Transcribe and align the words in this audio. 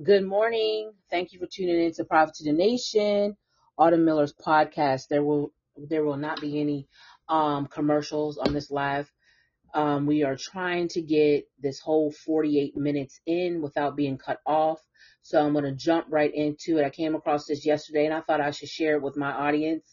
Good 0.00 0.24
morning. 0.24 0.92
Thank 1.10 1.32
you 1.32 1.38
for 1.38 1.46
tuning 1.46 1.84
in 1.84 1.92
to 1.94 2.04
Prophet 2.04 2.36
to 2.36 2.44
the 2.44 2.52
Nation, 2.52 3.36
Autumn 3.76 4.06
Miller's 4.06 4.32
podcast. 4.32 5.08
There 5.08 5.22
will 5.22 5.52
there 5.76 6.02
will 6.02 6.16
not 6.16 6.40
be 6.40 6.60
any 6.60 6.88
um, 7.28 7.66
commercials 7.66 8.38
on 8.38 8.54
this 8.54 8.70
live. 8.70 9.12
Um, 9.74 10.06
we 10.06 10.22
are 10.24 10.36
trying 10.36 10.88
to 10.88 11.02
get 11.02 11.44
this 11.60 11.78
whole 11.78 12.10
48 12.10 12.74
minutes 12.74 13.20
in 13.26 13.60
without 13.60 13.94
being 13.94 14.16
cut 14.16 14.40
off. 14.46 14.80
So 15.20 15.44
I'm 15.44 15.52
going 15.52 15.66
to 15.66 15.72
jump 15.72 16.06
right 16.08 16.34
into 16.34 16.78
it. 16.78 16.86
I 16.86 16.90
came 16.90 17.14
across 17.14 17.44
this 17.44 17.66
yesterday 17.66 18.06
and 18.06 18.14
I 18.14 18.22
thought 18.22 18.40
I 18.40 18.50
should 18.52 18.70
share 18.70 18.96
it 18.96 19.02
with 19.02 19.18
my 19.18 19.30
audience 19.32 19.84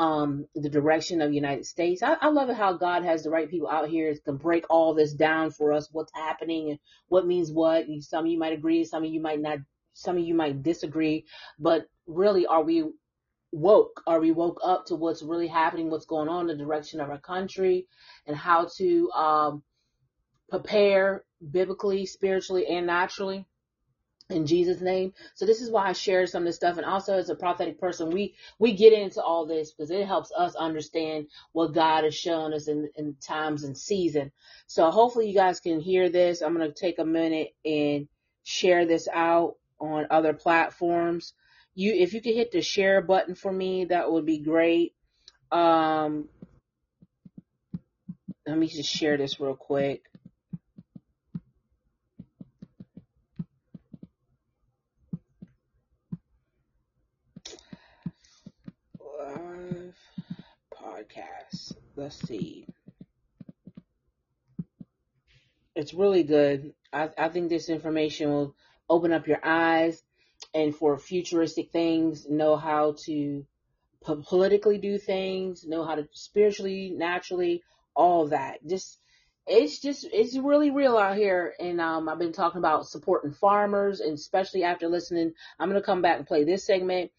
um, 0.00 0.46
the 0.54 0.70
direction 0.70 1.20
of 1.20 1.28
the 1.28 1.34
United 1.34 1.66
States. 1.66 2.02
I, 2.02 2.14
I 2.14 2.28
love 2.28 2.48
it 2.48 2.56
how 2.56 2.72
God 2.72 3.04
has 3.04 3.22
the 3.22 3.28
right 3.28 3.50
people 3.50 3.68
out 3.68 3.90
here 3.90 4.16
can 4.24 4.38
break 4.38 4.64
all 4.70 4.94
this 4.94 5.12
down 5.12 5.50
for 5.50 5.74
us, 5.74 5.90
what's 5.92 6.10
happening 6.14 6.70
and 6.70 6.78
what 7.08 7.26
means 7.26 7.52
what. 7.52 7.86
And 7.86 8.02
some 8.02 8.24
of 8.24 8.30
you 8.30 8.38
might 8.38 8.54
agree, 8.54 8.82
some 8.84 9.04
of 9.04 9.10
you 9.10 9.20
might 9.20 9.42
not, 9.42 9.58
some 9.92 10.16
of 10.16 10.24
you 10.24 10.32
might 10.32 10.62
disagree, 10.62 11.26
but 11.58 11.86
really 12.06 12.46
are 12.46 12.62
we 12.62 12.84
woke? 13.52 14.02
Are 14.06 14.20
we 14.20 14.32
woke 14.32 14.60
up 14.64 14.86
to 14.86 14.96
what's 14.96 15.22
really 15.22 15.48
happening, 15.48 15.90
what's 15.90 16.06
going 16.06 16.30
on 16.30 16.46
the 16.46 16.56
direction 16.56 17.00
of 17.00 17.10
our 17.10 17.20
country 17.20 17.86
and 18.26 18.34
how 18.34 18.68
to, 18.78 19.10
um, 19.10 19.62
prepare 20.48 21.24
biblically, 21.50 22.06
spiritually, 22.06 22.66
and 22.68 22.86
naturally? 22.86 23.46
In 24.30 24.46
Jesus' 24.46 24.80
name. 24.80 25.12
So 25.34 25.46
this 25.46 25.60
is 25.60 25.70
why 25.70 25.88
I 25.88 25.92
share 25.92 26.26
some 26.26 26.42
of 26.42 26.46
this 26.46 26.56
stuff. 26.56 26.76
And 26.76 26.86
also 26.86 27.14
as 27.14 27.30
a 27.30 27.34
prophetic 27.34 27.80
person, 27.80 28.10
we, 28.10 28.34
we 28.58 28.72
get 28.72 28.92
into 28.92 29.22
all 29.22 29.46
this 29.46 29.70
because 29.70 29.90
it 29.90 30.06
helps 30.06 30.32
us 30.36 30.54
understand 30.54 31.26
what 31.52 31.74
God 31.74 32.04
has 32.04 32.14
shown 32.14 32.54
us 32.54 32.68
in, 32.68 32.88
in 32.96 33.16
times 33.20 33.64
and 33.64 33.76
season. 33.76 34.32
So 34.66 34.90
hopefully 34.90 35.28
you 35.28 35.34
guys 35.34 35.60
can 35.60 35.80
hear 35.80 36.08
this. 36.08 36.42
I'm 36.42 36.54
going 36.54 36.68
to 36.68 36.74
take 36.74 36.98
a 36.98 37.04
minute 37.04 37.54
and 37.64 38.08
share 38.44 38.86
this 38.86 39.08
out 39.12 39.56
on 39.78 40.06
other 40.10 40.32
platforms. 40.32 41.34
You, 41.74 41.94
if 41.94 42.14
you 42.14 42.20
could 42.20 42.34
hit 42.34 42.52
the 42.52 42.62
share 42.62 43.00
button 43.00 43.34
for 43.34 43.52
me, 43.52 43.86
that 43.86 44.10
would 44.10 44.26
be 44.26 44.38
great. 44.38 44.94
Um, 45.50 46.28
let 48.46 48.58
me 48.58 48.66
just 48.66 48.88
share 48.88 49.16
this 49.16 49.40
real 49.40 49.54
quick. 49.54 50.02
live 59.20 59.94
podcast. 61.00 61.74
Let's 61.96 62.16
see. 62.26 62.66
It's 65.74 65.94
really 65.94 66.22
good. 66.22 66.74
I, 66.92 67.10
I 67.16 67.28
think 67.28 67.48
this 67.48 67.68
information 67.68 68.30
will 68.30 68.54
open 68.88 69.12
up 69.12 69.26
your 69.26 69.40
eyes 69.44 70.02
and 70.54 70.74
for 70.74 70.98
futuristic 70.98 71.70
things, 71.70 72.28
know 72.28 72.56
how 72.56 72.96
to 73.04 73.46
politically 74.02 74.78
do 74.78 74.98
things, 74.98 75.64
know 75.66 75.84
how 75.84 75.94
to 75.94 76.08
spiritually, 76.12 76.92
naturally, 76.94 77.62
all 77.94 78.28
that. 78.28 78.66
Just 78.66 78.98
it's 79.46 79.80
just 79.80 80.06
it's 80.12 80.36
really 80.36 80.70
real 80.70 80.98
out 80.98 81.16
here 81.16 81.54
and 81.58 81.80
um, 81.80 82.10
i've 82.10 82.18
been 82.18 82.30
talking 82.30 82.58
about 82.58 82.86
supporting 82.86 83.32
farmers 83.32 84.00
and 84.00 84.12
especially 84.12 84.62
after 84.62 84.86
listening 84.86 85.32
i'm 85.58 85.68
going 85.70 85.80
to 85.80 85.84
come 85.84 86.02
back 86.02 86.18
and 86.18 86.26
play 86.26 86.44
this 86.44 86.64
segment 86.64 87.10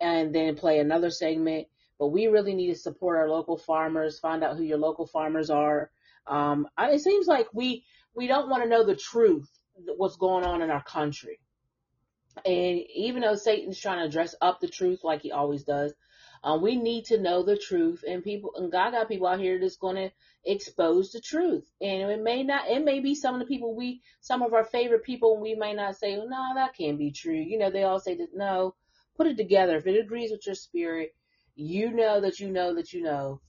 and 0.00 0.34
then 0.34 0.56
play 0.56 0.78
another 0.78 1.10
segment. 1.10 1.68
But 2.00 2.08
we 2.08 2.28
really 2.28 2.54
need 2.54 2.68
to 2.68 2.74
support 2.74 3.18
our 3.18 3.28
local 3.28 3.58
farmers, 3.58 4.18
find 4.18 4.42
out 4.42 4.56
who 4.56 4.64
your 4.64 4.78
local 4.78 5.06
farmers 5.06 5.50
are. 5.50 5.90
Um, 6.26 6.66
it 6.78 7.02
seems 7.02 7.26
like 7.26 7.48
we, 7.52 7.84
we 8.16 8.26
don't 8.26 8.48
want 8.48 8.62
to 8.62 8.68
know 8.70 8.84
the 8.86 8.96
truth, 8.96 9.50
what's 9.74 10.16
going 10.16 10.44
on 10.44 10.62
in 10.62 10.70
our 10.70 10.82
country. 10.82 11.40
And 12.46 12.80
even 12.94 13.20
though 13.20 13.34
Satan's 13.34 13.78
trying 13.78 14.02
to 14.02 14.10
dress 14.10 14.34
up 14.40 14.60
the 14.60 14.68
truth 14.68 15.00
like 15.04 15.20
he 15.20 15.30
always 15.30 15.64
does, 15.64 15.92
um, 16.42 16.62
we 16.62 16.76
need 16.76 17.04
to 17.06 17.20
know 17.20 17.42
the 17.42 17.58
truth 17.58 18.02
and 18.08 18.24
people, 18.24 18.52
and 18.56 18.72
God 18.72 18.92
got 18.92 19.08
people 19.08 19.26
out 19.26 19.40
here 19.40 19.60
that's 19.60 19.76
going 19.76 19.96
to 19.96 20.10
expose 20.42 21.12
the 21.12 21.20
truth. 21.20 21.70
And 21.82 22.10
it 22.10 22.22
may 22.22 22.44
not, 22.44 22.70
it 22.70 22.82
may 22.82 23.00
be 23.00 23.14
some 23.14 23.34
of 23.34 23.40
the 23.40 23.46
people 23.46 23.76
we, 23.76 24.00
some 24.22 24.40
of 24.40 24.54
our 24.54 24.64
favorite 24.64 25.04
people, 25.04 25.38
we 25.38 25.54
may 25.54 25.74
not 25.74 25.96
say, 25.96 26.16
no, 26.16 26.52
that 26.54 26.74
can't 26.78 26.98
be 26.98 27.12
true. 27.12 27.34
You 27.34 27.58
know, 27.58 27.70
they 27.70 27.82
all 27.82 28.00
say 28.00 28.14
that, 28.16 28.28
no, 28.34 28.74
put 29.18 29.26
it 29.26 29.36
together. 29.36 29.76
If 29.76 29.86
it 29.86 30.00
agrees 30.00 30.30
with 30.30 30.46
your 30.46 30.54
spirit, 30.54 31.14
you 31.60 31.92
know 31.92 32.22
that 32.22 32.40
you 32.40 32.50
know 32.50 32.74
that 32.74 32.92
you 32.92 33.02
know 33.02 33.40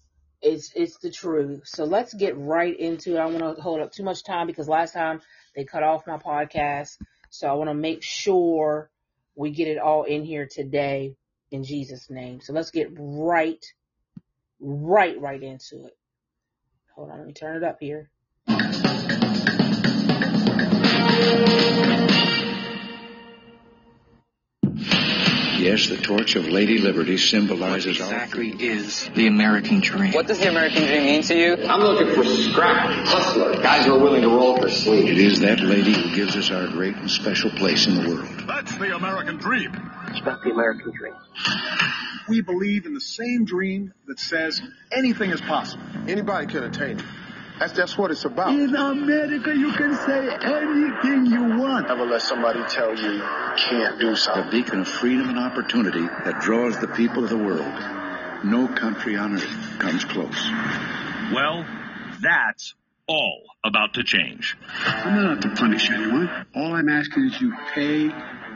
it's 0.41 0.71
it's 0.75 0.97
the 0.97 1.11
truth. 1.11 1.61
So 1.65 1.85
let's 1.85 2.13
get 2.13 2.37
right 2.37 2.77
into 2.77 3.15
it. 3.15 3.19
I 3.19 3.25
want 3.25 3.39
to 3.39 3.61
hold 3.61 3.79
up 3.79 3.91
too 3.91 4.03
much 4.03 4.23
time 4.23 4.47
because 4.47 4.67
last 4.67 4.93
time 4.93 5.21
they 5.55 5.63
cut 5.63 5.83
off 5.83 6.07
my 6.07 6.17
podcast. 6.17 6.97
So 7.29 7.47
I 7.47 7.53
want 7.53 7.69
to 7.69 7.73
make 7.73 8.03
sure 8.03 8.89
we 9.35 9.51
get 9.51 9.67
it 9.67 9.77
all 9.77 10.03
in 10.03 10.25
here 10.25 10.47
today 10.49 11.15
in 11.51 11.63
Jesus' 11.63 12.09
name. 12.09 12.41
So 12.41 12.53
let's 12.53 12.71
get 12.71 12.89
right, 12.97 13.63
right, 14.59 15.19
right 15.19 15.41
into 15.41 15.85
it. 15.85 15.97
Hold 16.95 17.11
on, 17.11 17.19
let 17.19 17.27
me 17.27 17.33
turn 17.33 17.55
it 17.55 17.63
up 17.63 17.77
here. 17.79 18.09
Yes, 25.61 25.89
the 25.89 25.97
torch 25.97 26.35
of 26.35 26.47
Lady 26.47 26.79
Liberty 26.79 27.17
symbolizes 27.17 27.99
what 27.99 28.07
exactly 28.07 28.49
is 28.49 29.07
the 29.13 29.27
American 29.27 29.79
dream. 29.79 30.11
What 30.11 30.25
does 30.25 30.39
the 30.39 30.49
American 30.49 30.85
dream 30.87 31.03
mean 31.03 31.21
to 31.21 31.35
you? 31.37 31.55
I'm 31.67 31.81
looking 31.81 32.15
for 32.15 32.25
scrap, 32.25 32.89
hustler, 33.07 33.61
guys 33.61 33.85
who 33.85 33.93
are 33.93 33.99
willing 33.99 34.23
to 34.23 34.27
roll 34.27 34.55
up 34.55 34.61
their 34.61 34.71
sleeves. 34.71 35.11
It 35.11 35.19
is 35.19 35.39
that 35.41 35.59
lady 35.59 35.93
who 35.93 36.15
gives 36.15 36.35
us 36.35 36.49
our 36.49 36.65
great 36.65 36.95
and 36.95 37.11
special 37.11 37.51
place 37.51 37.85
in 37.85 37.93
the 37.93 38.09
world. 38.09 38.27
That's 38.47 38.75
the 38.75 38.95
American 38.95 39.37
dream. 39.37 39.71
It's 40.07 40.19
about 40.19 40.41
the 40.43 40.49
American 40.49 40.93
dream. 40.97 41.13
We 42.27 42.41
believe 42.41 42.87
in 42.87 42.95
the 42.95 43.01
same 43.01 43.45
dream 43.45 43.93
that 44.07 44.19
says 44.19 44.59
anything 44.91 45.29
is 45.29 45.41
possible. 45.41 45.83
Anybody 46.07 46.47
can 46.47 46.63
attain 46.63 46.97
it. 46.97 47.05
That's 47.61 47.73
that's 47.73 47.95
what 47.95 48.09
it's 48.09 48.25
about. 48.25 48.55
In 48.55 48.75
America, 48.75 49.55
you 49.55 49.71
can 49.73 49.93
say 49.93 50.29
anything 50.41 51.27
you 51.27 51.59
want. 51.59 51.89
Never 51.89 52.07
let 52.07 52.23
somebody 52.23 52.59
tell 52.67 52.97
you 52.97 53.17
you 53.17 53.23
can't 53.55 53.99
do 53.99 54.15
something. 54.15 54.45
The 54.45 54.63
beacon 54.63 54.79
of 54.79 54.87
freedom 54.87 55.29
and 55.29 55.37
opportunity 55.37 56.01
that 56.01 56.39
draws 56.41 56.79
the 56.79 56.87
people 56.87 57.23
of 57.23 57.29
the 57.29 57.37
world. 57.37 57.71
No 58.43 58.67
country 58.67 59.15
on 59.15 59.35
earth 59.35 59.77
comes 59.77 60.03
close. 60.05 60.49
Well, 61.31 61.63
that's 62.19 62.73
all 63.05 63.43
about 63.63 63.93
to 63.93 64.03
change. 64.03 64.57
I'm 64.83 65.21
not 65.21 65.37
out 65.37 65.41
to 65.43 65.49
punish 65.49 65.91
anyone. 65.91 66.47
All 66.55 66.73
I'm 66.73 66.89
asking 66.89 67.25
is 67.25 67.39
you 67.39 67.53
pay 67.75 68.09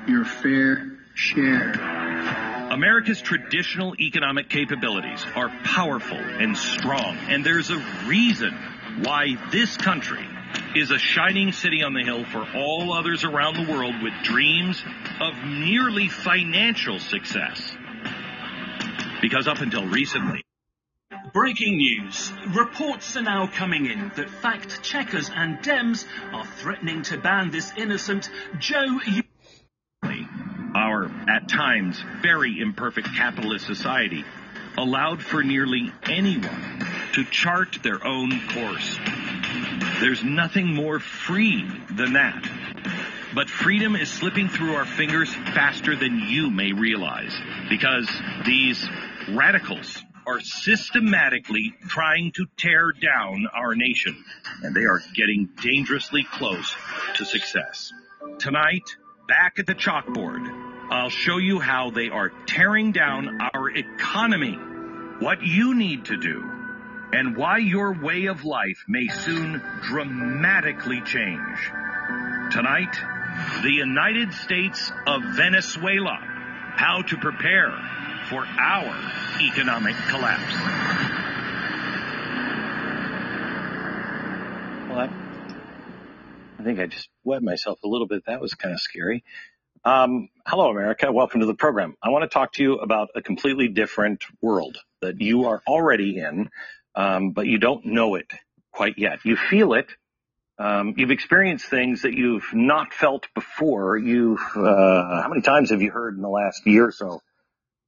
your 0.07 0.25
fair 0.25 0.97
share. 1.13 1.73
America's 2.71 3.21
traditional 3.21 3.95
economic 3.99 4.49
capabilities 4.49 5.23
are 5.35 5.49
powerful 5.63 6.17
and 6.17 6.57
strong, 6.57 7.17
and 7.29 7.45
there's 7.45 7.69
a 7.69 7.77
reason 8.07 8.57
why 9.03 9.35
this 9.51 9.77
country 9.77 10.25
is 10.75 10.91
a 10.91 10.97
shining 10.97 11.51
city 11.51 11.83
on 11.83 11.93
the 11.93 12.03
hill 12.03 12.25
for 12.25 12.45
all 12.55 12.93
others 12.93 13.23
around 13.23 13.55
the 13.55 13.71
world 13.71 13.95
with 14.01 14.13
dreams 14.23 14.81
of 15.19 15.33
nearly 15.45 16.07
financial 16.07 16.99
success. 16.99 17.75
Because 19.21 19.47
up 19.47 19.59
until 19.59 19.85
recently, 19.87 20.41
Breaking 21.33 21.77
news. 21.77 22.31
Reports 22.55 23.17
are 23.17 23.21
now 23.21 23.47
coming 23.47 23.87
in 23.87 24.11
that 24.15 24.29
fact 24.29 24.81
checkers 24.83 25.29
and 25.33 25.57
Dems 25.59 26.05
are 26.31 26.45
threatening 26.45 27.01
to 27.03 27.17
ban 27.17 27.51
this 27.51 27.73
innocent 27.75 28.29
Joe. 28.57 28.99
Our, 30.73 31.05
at 31.29 31.49
times, 31.49 32.01
very 32.21 32.59
imperfect 32.59 33.07
capitalist 33.15 33.65
society 33.65 34.23
allowed 34.77 35.21
for 35.23 35.43
nearly 35.43 35.91
anyone 36.03 36.85
to 37.15 37.23
chart 37.23 37.77
their 37.81 38.05
own 38.05 38.29
course. 38.49 38.99
There's 40.01 40.23
nothing 40.23 40.73
more 40.73 40.99
free 40.99 41.65
than 41.89 42.13
that. 42.13 42.45
But 43.33 43.49
freedom 43.49 43.95
is 43.95 44.09
slipping 44.09 44.49
through 44.49 44.75
our 44.75 44.85
fingers 44.85 45.33
faster 45.33 45.95
than 45.95 46.19
you 46.27 46.49
may 46.49 46.73
realize 46.73 47.33
because 47.69 48.09
these 48.45 48.85
radicals 49.29 49.97
are 50.27 50.41
systematically 50.41 51.73
trying 51.87 52.33
to 52.33 52.47
tear 52.57 52.91
down 52.91 53.47
our 53.53 53.75
nation 53.75 54.21
and 54.63 54.75
they 54.75 54.83
are 54.83 55.01
getting 55.15 55.49
dangerously 55.61 56.25
close 56.33 56.75
to 57.15 57.23
success. 57.23 57.93
Tonight, 58.39 58.83
back 59.27 59.57
at 59.57 59.67
the 59.67 59.75
chalkboard, 59.75 60.47
I'll 60.91 61.09
show 61.09 61.37
you 61.37 61.59
how 61.59 61.91
they 61.91 62.09
are 62.09 62.31
tearing 62.45 62.91
down 62.91 63.39
our 63.53 63.69
economy, 63.69 64.57
what 65.19 65.41
you 65.41 65.75
need 65.75 66.05
to 66.05 66.17
do, 66.17 66.54
and 67.15 67.37
why 67.37 67.57
your 67.59 67.93
way 67.93 68.25
of 68.25 68.43
life 68.43 68.83
may 68.89 69.07
soon 69.07 69.61
dramatically 69.83 70.99
change. 70.99 71.57
Tonight, 72.51 72.93
the 73.63 73.71
United 73.71 74.33
States 74.33 74.91
of 75.07 75.23
Venezuela, 75.23 76.17
how 76.75 77.03
to 77.03 77.15
prepare 77.15 77.71
for 78.29 78.45
our 78.45 78.93
economic 79.41 79.95
collapse. 80.09 80.53
What? 84.89 85.09
I 86.59 86.63
think 86.63 86.81
I 86.81 86.87
just 86.87 87.07
wet 87.23 87.41
myself 87.41 87.79
a 87.85 87.87
little 87.87 88.07
bit. 88.07 88.25
That 88.27 88.41
was 88.41 88.55
kind 88.55 88.73
of 88.73 88.81
scary. 88.81 89.23
Um, 89.85 90.27
hello, 90.45 90.69
America. 90.69 91.09
Welcome 91.13 91.39
to 91.39 91.45
the 91.45 91.55
program. 91.55 91.95
I 92.03 92.09
want 92.09 92.23
to 92.23 92.33
talk 92.33 92.51
to 92.53 92.63
you 92.63 92.75
about 92.75 93.07
a 93.15 93.21
completely 93.21 93.69
different 93.69 94.25
world 94.41 94.77
that 95.01 95.21
you 95.21 95.45
are 95.45 95.61
already 95.65 96.17
in, 96.17 96.49
um, 96.95 97.31
but 97.31 97.45
you 97.45 97.57
don't 97.57 97.85
know 97.85 98.15
it 98.15 98.31
quite 98.71 98.97
yet. 98.97 99.19
You 99.25 99.35
feel 99.35 99.73
it. 99.73 99.87
Um, 100.57 100.93
you've 100.97 101.11
experienced 101.11 101.65
things 101.65 102.03
that 102.03 102.13
you've 102.13 102.53
not 102.53 102.93
felt 102.93 103.27
before. 103.35 103.97
You've, 103.97 104.39
uh, 104.55 105.21
how 105.21 105.27
many 105.27 105.41
times 105.41 105.71
have 105.71 105.81
you 105.81 105.91
heard 105.91 106.15
in 106.15 106.21
the 106.21 106.29
last 106.29 106.65
year 106.65 106.87
or 106.87 106.91
so? 106.91 107.21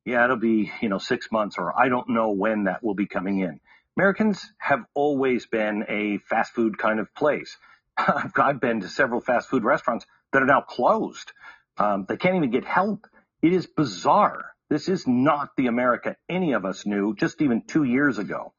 Yeah, 0.06 0.24
it'll 0.25 0.38
be, 0.38 0.71
you 0.81 0.89
know, 0.89 0.98
six 0.98 1.31
months 1.31 1.57
or 1.57 1.74
I 1.77 1.89
don't 1.89 2.09
know 2.09 2.31
when 2.31 2.65
that 2.65 2.83
will 2.83 2.95
be 2.95 3.07
coming 3.07 3.39
in. 3.39 3.59
Americans 3.98 4.45
have 4.57 4.83
always 4.94 5.45
been 5.48 5.86
a 5.89 6.19
fast 6.30 6.54
food 6.54 6.77
kind 6.77 7.00
of 7.00 7.13
place. 7.15 7.57
I've 7.98 8.62
been 8.62 8.81
to 8.81 8.89
several 8.89 9.21
fast 9.21 9.50
food 9.50 9.63
restaurants 9.63 10.06
that 10.31 10.42
are 10.42 10.45
now 10.45 10.62
closed. 10.62 11.31
Um, 11.77 12.06
they 12.07 12.18
can't 12.18 12.36
even 12.36 12.51
get 12.51 12.65
help. 12.65 13.07
It 13.42 13.54
is 13.54 13.65
bizarre. 13.65 14.51
This 14.69 14.89
is 14.89 15.07
not 15.07 15.50
the 15.56 15.68
America 15.68 16.15
any 16.30 16.54
of 16.54 16.65
us 16.65 16.86
knew 16.86 17.15
just 17.15 17.42
even 17.42 17.63
two 17.65 17.83
years 17.83 18.18
ago. 18.18 18.54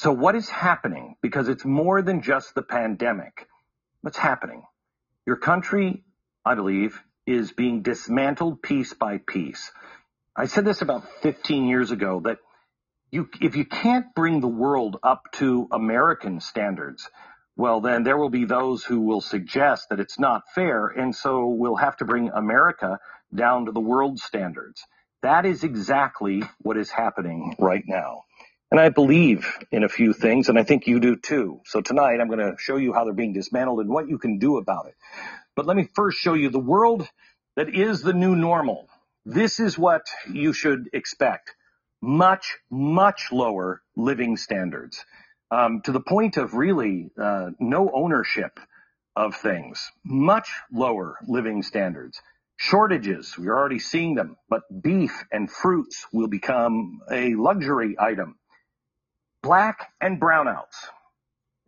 So 0.00 0.12
what 0.12 0.34
is 0.34 0.48
happening? 0.48 1.16
Because 1.20 1.48
it's 1.48 1.66
more 1.66 2.00
than 2.00 2.22
just 2.22 2.54
the 2.54 2.62
pandemic. 2.62 3.46
What's 4.00 4.16
happening? 4.16 4.62
Your 5.26 5.36
country, 5.36 6.04
I 6.42 6.54
believe, 6.54 6.98
is 7.26 7.52
being 7.52 7.82
dismantled 7.82 8.62
piece 8.62 8.94
by 8.94 9.18
piece. 9.18 9.70
I 10.34 10.46
said 10.46 10.64
this 10.64 10.80
about 10.80 11.06
15 11.20 11.66
years 11.68 11.90
ago 11.90 12.22
that 12.24 12.38
you, 13.10 13.28
if 13.42 13.56
you 13.56 13.66
can't 13.66 14.06
bring 14.14 14.40
the 14.40 14.48
world 14.48 14.96
up 15.02 15.24
to 15.32 15.68
American 15.70 16.40
standards, 16.40 17.06
well, 17.54 17.82
then 17.82 18.02
there 18.02 18.16
will 18.16 18.30
be 18.30 18.46
those 18.46 18.82
who 18.82 19.02
will 19.02 19.20
suggest 19.20 19.90
that 19.90 20.00
it's 20.00 20.18
not 20.18 20.44
fair. 20.54 20.86
And 20.86 21.14
so 21.14 21.48
we'll 21.48 21.76
have 21.76 21.98
to 21.98 22.06
bring 22.06 22.30
America 22.30 23.00
down 23.34 23.66
to 23.66 23.72
the 23.72 23.80
world 23.80 24.18
standards. 24.18 24.82
That 25.20 25.44
is 25.44 25.62
exactly 25.62 26.42
what 26.62 26.78
is 26.78 26.88
happening 26.88 27.54
right 27.58 27.84
now. 27.86 28.22
And 28.70 28.78
I 28.78 28.88
believe 28.90 29.46
in 29.72 29.82
a 29.82 29.88
few 29.88 30.12
things, 30.12 30.48
and 30.48 30.58
I 30.58 30.62
think 30.62 30.86
you 30.86 31.00
do 31.00 31.16
too. 31.16 31.60
So 31.66 31.80
tonight 31.80 32.20
I'm 32.20 32.28
going 32.28 32.38
to 32.38 32.56
show 32.58 32.76
you 32.76 32.92
how 32.92 33.04
they're 33.04 33.12
being 33.14 33.32
dismantled 33.32 33.80
and 33.80 33.90
what 33.90 34.08
you 34.08 34.18
can 34.18 34.38
do 34.38 34.58
about 34.58 34.86
it. 34.86 34.94
But 35.56 35.66
let 35.66 35.76
me 35.76 35.88
first 35.94 36.18
show 36.18 36.34
you 36.34 36.50
the 36.50 36.60
world 36.60 37.08
that 37.56 37.74
is 37.74 38.02
the 38.02 38.12
new 38.12 38.36
normal. 38.36 38.88
This 39.26 39.60
is 39.60 39.76
what 39.76 40.02
you 40.32 40.52
should 40.52 40.88
expect. 40.92 41.52
Much, 42.00 42.56
much 42.70 43.28
lower 43.32 43.82
living 43.96 44.36
standards 44.36 45.04
um, 45.50 45.82
to 45.84 45.92
the 45.92 46.00
point 46.00 46.36
of 46.36 46.54
really 46.54 47.10
uh, 47.20 47.50
no 47.58 47.90
ownership 47.92 48.58
of 49.16 49.36
things, 49.36 49.90
much 50.04 50.48
lower 50.72 51.18
living 51.26 51.62
standards. 51.62 52.22
Shortages, 52.56 53.36
we're 53.36 53.56
already 53.56 53.80
seeing 53.80 54.14
them, 54.14 54.36
but 54.48 54.62
beef 54.82 55.24
and 55.32 55.50
fruits 55.50 56.06
will 56.12 56.28
become 56.28 57.00
a 57.10 57.34
luxury 57.34 57.96
item. 57.98 58.36
Black 59.42 59.92
and 60.00 60.20
brownouts. 60.20 60.76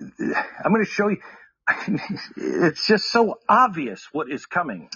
I'm 0.01 0.73
going 0.73 0.85
to 0.85 0.91
show 0.91 1.09
you. 1.09 1.19
it's 2.37 2.87
just 2.87 3.11
so 3.11 3.39
obvious 3.49 4.09
what 4.13 4.31
is 4.31 4.47
coming. 4.47 4.89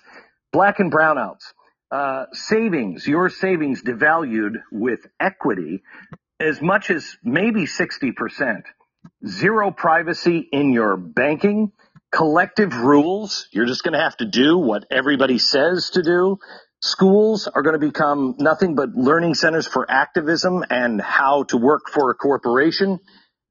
Black 0.52 0.80
and 0.80 0.92
brownouts. 0.92 1.52
Uh, 1.90 2.26
savings, 2.32 3.06
your 3.06 3.30
savings 3.30 3.82
devalued 3.82 4.56
with 4.72 5.06
equity 5.20 5.82
as 6.40 6.60
much 6.60 6.90
as 6.90 7.16
maybe 7.22 7.62
60% 7.62 8.64
zero 9.26 9.70
privacy 9.70 10.48
in 10.52 10.72
your 10.72 10.96
banking, 10.96 11.72
collective 12.12 12.74
rules. 12.76 13.48
You're 13.52 13.66
just 13.66 13.84
going 13.84 13.94
to 13.94 14.00
have 14.00 14.16
to 14.18 14.26
do 14.26 14.58
what 14.58 14.84
everybody 14.90 15.38
says 15.38 15.90
to 15.90 16.02
do. 16.02 16.38
Schools 16.82 17.48
are 17.48 17.62
going 17.62 17.78
to 17.78 17.86
become 17.86 18.36
nothing 18.38 18.74
but 18.74 18.90
learning 18.90 19.34
centers 19.34 19.66
for 19.66 19.90
activism 19.90 20.64
and 20.68 21.00
how 21.00 21.44
to 21.44 21.56
work 21.56 21.88
for 21.90 22.10
a 22.10 22.14
corporation. 22.14 23.00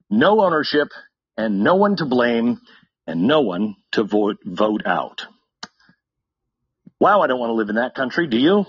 No 0.09 0.41
ownership 0.41 0.89
and 1.35 1.63
no 1.63 1.75
one 1.75 1.95
to 1.97 2.05
blame 2.05 2.61
and 3.07 3.27
no 3.27 3.41
one 3.41 3.75
to 3.93 4.03
vote, 4.03 4.37
vote 4.45 4.83
out. 4.85 5.25
Wow, 6.99 7.21
I 7.21 7.27
don't 7.27 7.39
want 7.39 7.49
to 7.49 7.55
live 7.55 7.69
in 7.69 7.75
that 7.75 7.95
country, 7.95 8.27
do 8.27 8.37
you? 8.37 8.65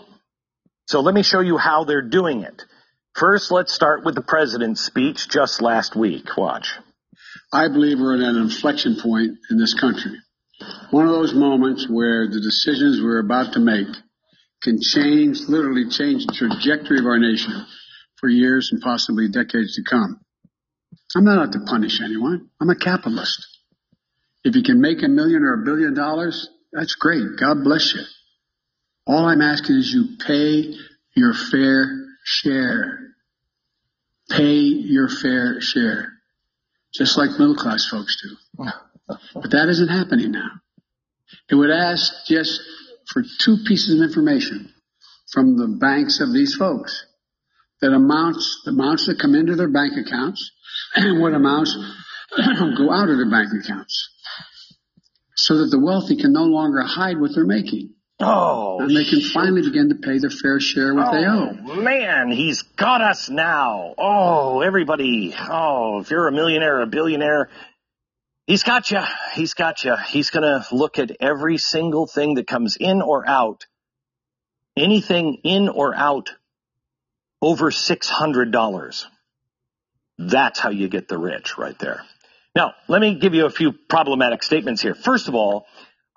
So 0.86 1.00
let 1.00 1.14
me 1.14 1.22
show 1.22 1.40
you 1.40 1.58
how 1.58 1.84
they're 1.84 2.02
doing 2.02 2.42
it. 2.42 2.62
First, 3.14 3.50
let's 3.50 3.72
start 3.72 4.04
with 4.04 4.14
the 4.14 4.22
president's 4.22 4.80
speech 4.80 5.28
just 5.28 5.62
last 5.62 5.96
week. 5.96 6.36
Watch. 6.36 6.74
I 7.52 7.68
believe 7.68 7.98
we're 7.98 8.14
at 8.14 8.20
an 8.20 8.36
inflection 8.36 8.96
point 9.00 9.38
in 9.50 9.58
this 9.58 9.74
country. 9.74 10.18
One 10.90 11.06
of 11.06 11.12
those 11.12 11.34
moments 11.34 11.86
where 11.88 12.26
the 12.28 12.40
decisions 12.40 13.00
we're 13.02 13.20
about 13.20 13.52
to 13.54 13.60
make 13.60 13.88
can 14.66 14.80
change, 14.82 15.38
literally 15.48 15.88
change 15.88 16.26
the 16.26 16.34
trajectory 16.34 16.98
of 16.98 17.06
our 17.06 17.20
nation 17.20 17.64
for 18.16 18.28
years 18.28 18.70
and 18.72 18.82
possibly 18.82 19.28
decades 19.28 19.76
to 19.76 19.82
come. 19.88 20.20
I'm 21.14 21.24
not 21.24 21.38
out 21.38 21.52
to 21.52 21.60
punish 21.60 22.00
anyone. 22.02 22.50
I'm 22.60 22.68
a 22.68 22.74
capitalist. 22.74 23.46
If 24.42 24.56
you 24.56 24.64
can 24.64 24.80
make 24.80 25.04
a 25.04 25.08
million 25.08 25.42
or 25.44 25.62
a 25.62 25.64
billion 25.64 25.94
dollars, 25.94 26.48
that's 26.72 26.96
great. 26.96 27.22
God 27.38 27.62
bless 27.62 27.94
you. 27.94 28.02
All 29.06 29.26
I'm 29.26 29.40
asking 29.40 29.76
is 29.76 29.92
you 29.92 30.16
pay 30.26 30.74
your 31.14 31.32
fair 31.32 32.04
share. 32.24 32.98
Pay 34.28 34.56
your 34.56 35.08
fair 35.08 35.60
share. 35.60 36.12
Just 36.92 37.16
like 37.16 37.30
middle 37.30 37.54
class 37.54 37.86
folks 37.86 38.20
do. 38.20 38.64
But 39.08 39.52
that 39.52 39.68
isn't 39.68 39.86
happening 39.86 40.32
now. 40.32 40.50
It 41.48 41.54
would 41.54 41.70
ask 41.70 42.12
just 42.26 42.60
for 43.12 43.22
two 43.40 43.58
pieces 43.66 44.00
of 44.00 44.06
information 44.06 44.72
from 45.32 45.56
the 45.56 45.68
banks 45.68 46.20
of 46.20 46.32
these 46.32 46.54
folks 46.54 47.04
that 47.80 47.92
amounts, 47.92 48.62
the 48.64 48.70
amounts 48.70 49.06
that 49.06 49.20
come 49.20 49.34
into 49.34 49.56
their 49.56 49.68
bank 49.68 49.92
accounts 49.96 50.50
and 50.94 51.20
what 51.20 51.34
amounts 51.34 51.74
go 52.36 52.90
out 52.90 53.08
of 53.08 53.16
their 53.16 53.30
bank 53.30 53.48
accounts 53.64 54.10
so 55.36 55.58
that 55.58 55.70
the 55.70 55.80
wealthy 55.80 56.16
can 56.16 56.32
no 56.32 56.44
longer 56.44 56.80
hide 56.82 57.20
what 57.20 57.32
they're 57.34 57.46
making. 57.46 57.92
Oh, 58.18 58.78
and 58.80 58.96
they 58.96 59.04
can 59.04 59.20
finally 59.20 59.60
begin 59.60 59.90
to 59.90 59.96
pay 59.96 60.18
their 60.18 60.30
fair 60.30 60.58
share 60.58 60.94
what 60.94 61.08
oh, 61.08 61.12
they 61.12 61.26
owe. 61.26 61.72
Oh, 61.72 61.80
man, 61.82 62.30
he's 62.30 62.62
got 62.62 63.02
us 63.02 63.28
now. 63.28 63.94
Oh, 63.98 64.62
everybody. 64.62 65.34
Oh, 65.38 66.00
if 66.00 66.10
you're 66.10 66.26
a 66.26 66.32
millionaire 66.32 66.80
a 66.80 66.86
billionaire, 66.86 67.50
he's 68.46 68.62
got 68.62 68.90
you. 68.90 69.00
He's 69.34 69.54
got 69.54 69.84
you. 69.84 69.96
He's 70.08 70.30
going 70.30 70.42
to 70.42 70.66
look 70.74 70.98
at 70.98 71.10
every 71.20 71.58
single 71.58 72.06
thing 72.06 72.34
that 72.34 72.46
comes 72.46 72.76
in 72.76 73.02
or 73.02 73.28
out. 73.28 73.66
Anything 74.76 75.38
in 75.44 75.68
or 75.68 75.94
out 75.94 76.30
over 77.40 77.70
$600. 77.70 79.04
That's 80.18 80.58
how 80.58 80.70
you 80.70 80.88
get 80.88 81.08
the 81.08 81.18
rich 81.18 81.58
right 81.58 81.78
there. 81.78 82.02
Now, 82.54 82.72
let 82.88 83.02
me 83.02 83.18
give 83.18 83.34
you 83.34 83.44
a 83.44 83.50
few 83.50 83.72
problematic 83.72 84.42
statements 84.42 84.80
here. 84.80 84.94
First 84.94 85.28
of 85.28 85.34
all, 85.34 85.66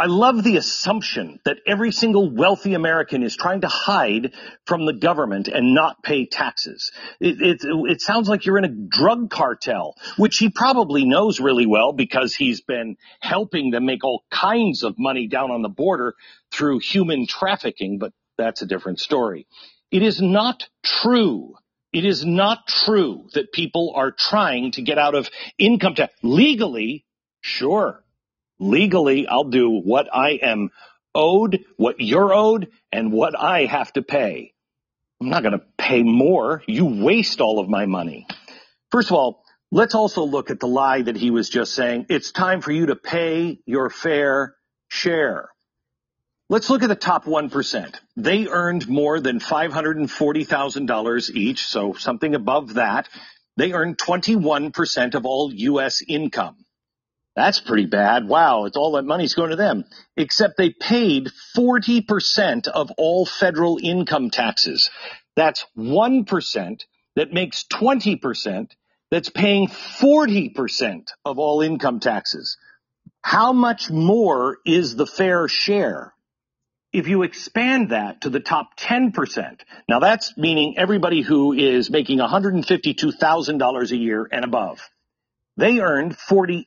I 0.01 0.05
love 0.05 0.45
the 0.45 0.55
assumption 0.55 1.41
that 1.43 1.57
every 1.67 1.91
single 1.91 2.33
wealthy 2.33 2.73
American 2.73 3.21
is 3.21 3.35
trying 3.35 3.61
to 3.61 3.67
hide 3.67 4.33
from 4.65 4.85
the 4.85 4.93
government 4.93 5.49
and 5.49 5.73
not 5.73 6.01
pay 6.01 6.25
taxes. 6.25 6.93
It, 7.19 7.41
it, 7.41 7.59
it, 7.61 7.99
sounds 7.99 8.29
like 8.29 8.45
you're 8.45 8.57
in 8.57 8.63
a 8.63 8.69
drug 8.69 9.29
cartel, 9.29 9.95
which 10.15 10.37
he 10.37 10.47
probably 10.47 11.03
knows 11.03 11.41
really 11.41 11.65
well 11.65 11.91
because 11.91 12.33
he's 12.33 12.61
been 12.61 12.95
helping 13.19 13.71
them 13.71 13.85
make 13.85 14.05
all 14.05 14.23
kinds 14.31 14.83
of 14.83 14.95
money 14.97 15.27
down 15.27 15.51
on 15.51 15.63
the 15.63 15.69
border 15.69 16.15
through 16.49 16.79
human 16.79 17.27
trafficking, 17.27 17.99
but 17.99 18.13
that's 18.37 18.61
a 18.61 18.67
different 18.67 19.01
story. 19.01 19.47
It 19.91 20.01
is 20.01 20.21
not 20.21 20.63
true. 20.81 21.55
It 21.91 22.05
is 22.05 22.23
not 22.23 22.67
true 22.67 23.27
that 23.33 23.51
people 23.51 23.91
are 23.97 24.11
trying 24.11 24.71
to 24.73 24.81
get 24.81 24.97
out 24.97 25.15
of 25.15 25.29
income 25.57 25.95
tax 25.95 26.13
legally. 26.23 27.03
Sure, 27.41 28.03
legally, 28.59 29.27
I'll 29.27 29.45
do 29.45 29.69
what 29.69 30.07
I 30.13 30.31
am 30.41 30.69
owed, 31.15 31.65
what 31.77 31.99
you're 31.99 32.33
owed, 32.33 32.69
and 32.91 33.11
what 33.11 33.37
I 33.37 33.65
have 33.65 33.91
to 33.93 34.01
pay. 34.01 34.53
I'm 35.21 35.29
not 35.29 35.43
going 35.43 35.59
to 35.59 35.65
pay 35.77 36.03
more. 36.03 36.63
You 36.67 36.85
waste 37.03 37.41
all 37.41 37.59
of 37.59 37.67
my 37.67 37.85
money. 37.85 38.27
First 38.91 39.09
of 39.09 39.15
all, 39.15 39.43
let's 39.71 39.95
also 39.95 40.23
look 40.23 40.49
at 40.49 40.59
the 40.59 40.67
lie 40.67 41.01
that 41.01 41.17
he 41.17 41.31
was 41.31 41.49
just 41.49 41.73
saying. 41.73 42.05
It's 42.09 42.31
time 42.31 42.61
for 42.61 42.71
you 42.71 42.87
to 42.87 42.95
pay 42.95 43.59
your 43.65 43.89
fair 43.89 44.55
share. 44.87 45.49
Let's 46.51 46.69
look 46.69 46.81
at 46.81 46.89
the 46.89 46.95
top 46.95 47.25
1%. 47.25 47.95
They 48.17 48.47
earned 48.47 48.87
more 48.87 49.19
than 49.19 49.39
$540,000 49.39 51.29
each, 51.35 51.65
so 51.65 51.93
something 51.93 52.33
above 52.33 52.73
that. 52.75 53.07
They 53.55 53.73
earned 53.73 53.97
21% 53.99 55.15
of 55.15 55.25
all 55.25 55.53
U.S. 55.53 56.01
income. 56.07 56.65
That's 57.39 57.61
pretty 57.61 57.85
bad. 57.85 58.27
Wow, 58.27 58.65
it's 58.65 58.75
all 58.75 58.91
that 58.91 59.05
money's 59.05 59.33
going 59.33 59.51
to 59.51 59.55
them. 59.55 59.85
Except 60.17 60.57
they 60.57 60.71
paid 60.71 61.29
40% 61.55 62.67
of 62.67 62.91
all 62.97 63.25
federal 63.25 63.79
income 63.81 64.29
taxes. 64.29 64.89
That's 65.37 65.65
1% 65.77 66.81
that 67.15 67.31
makes 67.31 67.63
20% 67.63 68.71
that's 69.09 69.29
paying 69.29 69.69
40% 69.69 71.07
of 71.23 71.39
all 71.39 71.61
income 71.61 72.01
taxes. 72.01 72.57
How 73.21 73.53
much 73.53 73.89
more 73.89 74.57
is 74.65 74.97
the 74.97 75.07
fair 75.07 75.47
share? 75.47 76.13
If 76.91 77.07
you 77.07 77.23
expand 77.23 77.91
that 77.91 78.23
to 78.23 78.29
the 78.29 78.41
top 78.41 78.77
10%, 78.77 79.61
now 79.87 79.99
that's 79.99 80.37
meaning 80.37 80.75
everybody 80.77 81.21
who 81.21 81.53
is 81.53 81.89
making 81.89 82.19
$152,000 82.19 83.91
a 83.91 83.97
year 83.97 84.27
and 84.29 84.43
above. 84.43 84.81
They 85.59 85.81
earned 85.81 86.15
48% 86.17 86.65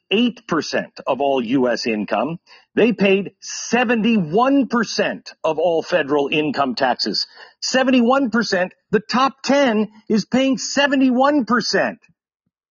of 1.06 1.22
all 1.22 1.42
U.S. 1.42 1.86
income. 1.86 2.38
They 2.74 2.92
paid 2.92 3.32
71% 3.42 5.32
of 5.42 5.58
all 5.58 5.82
federal 5.82 6.28
income 6.28 6.74
taxes. 6.74 7.26
71%. 7.64 8.70
The 8.90 9.00
top 9.00 9.36
10 9.44 9.90
is 10.10 10.26
paying 10.26 10.58
71%. 10.58 11.96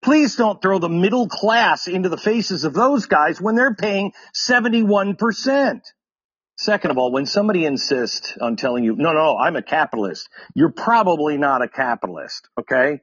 Please 0.00 0.36
don't 0.36 0.62
throw 0.62 0.78
the 0.78 0.88
middle 0.88 1.26
class 1.26 1.88
into 1.88 2.08
the 2.08 2.16
faces 2.16 2.62
of 2.62 2.72
those 2.72 3.06
guys 3.06 3.40
when 3.40 3.56
they're 3.56 3.74
paying 3.74 4.12
71%. 4.32 5.80
Second 6.56 6.90
of 6.92 6.98
all, 6.98 7.10
when 7.10 7.26
somebody 7.26 7.64
insists 7.64 8.36
on 8.40 8.54
telling 8.54 8.84
you, 8.84 8.94
no, 8.94 9.10
no, 9.10 9.36
I'm 9.36 9.56
a 9.56 9.62
capitalist, 9.62 10.28
you're 10.54 10.70
probably 10.70 11.36
not 11.36 11.62
a 11.62 11.68
capitalist, 11.68 12.48
okay? 12.60 13.00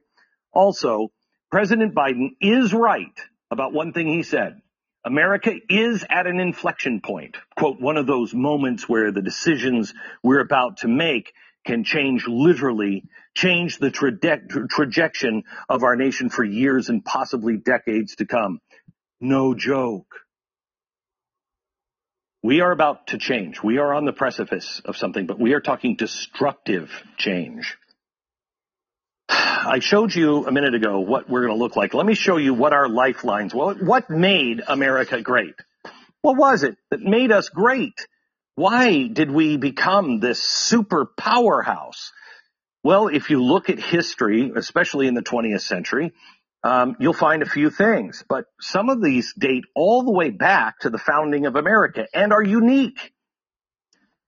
Also, 0.53 1.09
President 1.51 1.95
Biden 1.95 2.35
is 2.39 2.73
right 2.73 3.17
about 3.49 3.73
one 3.73 3.93
thing 3.93 4.07
he 4.07 4.23
said. 4.23 4.61
America 5.05 5.53
is 5.69 6.05
at 6.09 6.27
an 6.27 6.39
inflection 6.39 7.01
point, 7.01 7.37
quote, 7.57 7.79
one 7.79 7.97
of 7.97 8.05
those 8.05 8.33
moments 8.33 8.87
where 8.87 9.11
the 9.11 9.21
decisions 9.21 9.93
we're 10.21 10.41
about 10.41 10.77
to 10.77 10.87
make 10.87 11.33
can 11.65 11.83
change 11.83 12.27
literally, 12.27 13.05
change 13.33 13.79
the 13.79 13.91
trajectory 13.91 15.43
of 15.69 15.83
our 15.83 15.95
nation 15.95 16.29
for 16.29 16.43
years 16.43 16.89
and 16.89 17.03
possibly 17.03 17.57
decades 17.57 18.15
to 18.17 18.25
come. 18.25 18.59
No 19.19 19.53
joke. 19.55 20.13
We 22.41 22.61
are 22.61 22.71
about 22.71 23.07
to 23.07 23.17
change. 23.17 23.61
We 23.61 23.79
are 23.79 23.93
on 23.93 24.05
the 24.05 24.13
precipice 24.13 24.81
of 24.85 24.95
something, 24.95 25.25
but 25.25 25.39
we 25.39 25.53
are 25.53 25.59
talking 25.59 25.95
destructive 25.95 26.89
change. 27.17 27.77
I 29.29 29.79
showed 29.79 30.13
you 30.15 30.47
a 30.47 30.51
minute 30.51 30.73
ago 30.73 31.01
what 31.01 31.29
we're 31.29 31.45
going 31.45 31.53
to 31.53 31.59
look 31.59 31.75
like. 31.75 31.93
Let 31.93 32.05
me 32.05 32.15
show 32.15 32.37
you 32.37 32.53
what 32.53 32.73
our 32.73 32.89
lifelines, 32.89 33.53
what, 33.53 33.81
what 33.81 34.09
made 34.09 34.61
America 34.67 35.21
great? 35.21 35.55
What 36.21 36.37
was 36.37 36.63
it 36.63 36.77
that 36.89 37.01
made 37.01 37.31
us 37.31 37.49
great? 37.49 38.07
Why 38.55 39.07
did 39.07 39.31
we 39.31 39.57
become 39.57 40.19
this 40.19 40.41
super 40.41 41.05
powerhouse? 41.05 42.11
Well, 42.83 43.07
if 43.07 43.29
you 43.29 43.43
look 43.43 43.69
at 43.69 43.79
history, 43.79 44.51
especially 44.55 45.07
in 45.07 45.13
the 45.13 45.21
20th 45.21 45.61
century, 45.61 46.13
um, 46.63 46.95
you'll 46.99 47.13
find 47.13 47.41
a 47.41 47.49
few 47.49 47.69
things, 47.69 48.23
but 48.27 48.45
some 48.59 48.89
of 48.89 49.01
these 49.01 49.33
date 49.37 49.63
all 49.75 50.03
the 50.03 50.11
way 50.11 50.29
back 50.29 50.79
to 50.79 50.89
the 50.89 50.97
founding 50.97 51.45
of 51.45 51.55
America 51.55 52.05
and 52.13 52.33
are 52.33 52.43
unique. 52.43 53.13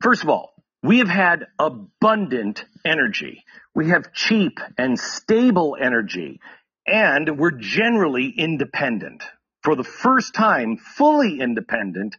First 0.01 0.23
of 0.23 0.29
all, 0.29 0.53
we 0.83 0.99
have 0.99 1.09
had 1.09 1.47
abundant 1.59 2.63
energy. 2.85 3.43
We 3.73 3.89
have 3.89 4.13
cheap 4.13 4.59
and 4.77 4.99
stable 4.99 5.77
energy, 5.79 6.39
and 6.85 7.37
we're 7.37 7.51
generally 7.51 8.33
independent. 8.35 9.23
For 9.63 9.75
the 9.75 9.83
first 9.83 10.33
time, 10.33 10.77
fully 10.77 11.39
independent 11.39 12.15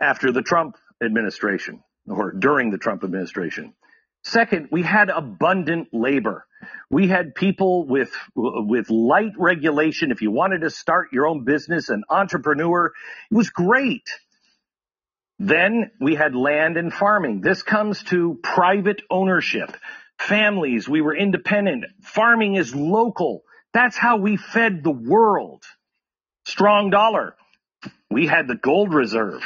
after 0.00 0.30
the 0.30 0.42
Trump 0.42 0.76
administration 1.02 1.82
or 2.06 2.32
during 2.32 2.70
the 2.70 2.78
Trump 2.78 3.02
administration. 3.02 3.74
Second, 4.22 4.68
we 4.70 4.82
had 4.82 5.10
abundant 5.10 5.88
labor. 5.92 6.46
We 6.90 7.08
had 7.08 7.34
people 7.34 7.86
with, 7.86 8.10
with 8.34 8.88
light 8.88 9.32
regulation. 9.36 10.10
If 10.10 10.22
you 10.22 10.30
wanted 10.30 10.62
to 10.62 10.70
start 10.70 11.12
your 11.12 11.26
own 11.26 11.44
business, 11.44 11.88
an 11.88 12.04
entrepreneur, 12.08 12.92
it 13.30 13.34
was 13.34 13.50
great. 13.50 14.08
Then 15.38 15.90
we 16.00 16.14
had 16.14 16.34
land 16.34 16.76
and 16.76 16.92
farming. 16.92 17.40
This 17.40 17.62
comes 17.62 18.02
to 18.04 18.38
private 18.42 19.02
ownership. 19.10 19.76
Families, 20.18 20.88
we 20.88 21.00
were 21.00 21.16
independent. 21.16 21.84
Farming 22.02 22.54
is 22.54 22.74
local. 22.74 23.42
That's 23.72 23.96
how 23.96 24.16
we 24.16 24.36
fed 24.36 24.82
the 24.82 24.90
world. 24.90 25.64
Strong 26.44 26.90
dollar. 26.90 27.36
We 28.10 28.26
had 28.26 28.46
the 28.46 28.54
gold 28.54 28.94
reserve. 28.94 29.44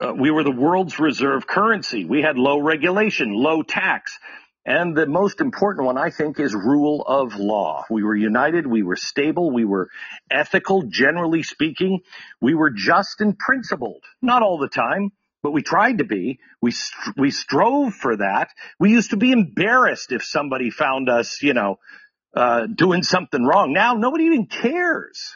Uh, 0.00 0.12
we 0.14 0.30
were 0.30 0.44
the 0.44 0.50
world's 0.50 0.98
reserve 0.98 1.46
currency. 1.46 2.04
We 2.04 2.22
had 2.22 2.38
low 2.38 2.58
regulation, 2.58 3.32
low 3.32 3.62
tax. 3.62 4.18
And 4.66 4.94
the 4.94 5.06
most 5.06 5.40
important 5.40 5.86
one, 5.86 5.96
I 5.96 6.10
think, 6.10 6.38
is 6.38 6.54
rule 6.54 7.02
of 7.06 7.36
law. 7.36 7.84
We 7.90 8.02
were 8.02 8.14
united. 8.14 8.66
We 8.66 8.82
were 8.82 8.96
stable. 8.96 9.50
We 9.50 9.64
were 9.64 9.88
ethical, 10.30 10.82
generally 10.82 11.42
speaking. 11.42 12.00
We 12.40 12.54
were 12.54 12.70
just 12.70 13.20
and 13.20 13.38
principled. 13.38 14.04
Not 14.20 14.42
all 14.42 14.58
the 14.58 14.68
time, 14.68 15.12
but 15.42 15.52
we 15.52 15.62
tried 15.62 15.98
to 15.98 16.04
be. 16.04 16.38
We, 16.60 16.72
we 17.16 17.30
strove 17.30 17.94
for 17.94 18.16
that. 18.16 18.50
We 18.78 18.90
used 18.90 19.10
to 19.10 19.16
be 19.16 19.32
embarrassed 19.32 20.12
if 20.12 20.24
somebody 20.24 20.70
found 20.70 21.08
us, 21.08 21.42
you 21.42 21.54
know, 21.54 21.78
uh, 22.34 22.66
doing 22.66 23.02
something 23.02 23.42
wrong. 23.42 23.72
Now 23.72 23.94
nobody 23.94 24.24
even 24.24 24.46
cares. 24.46 25.34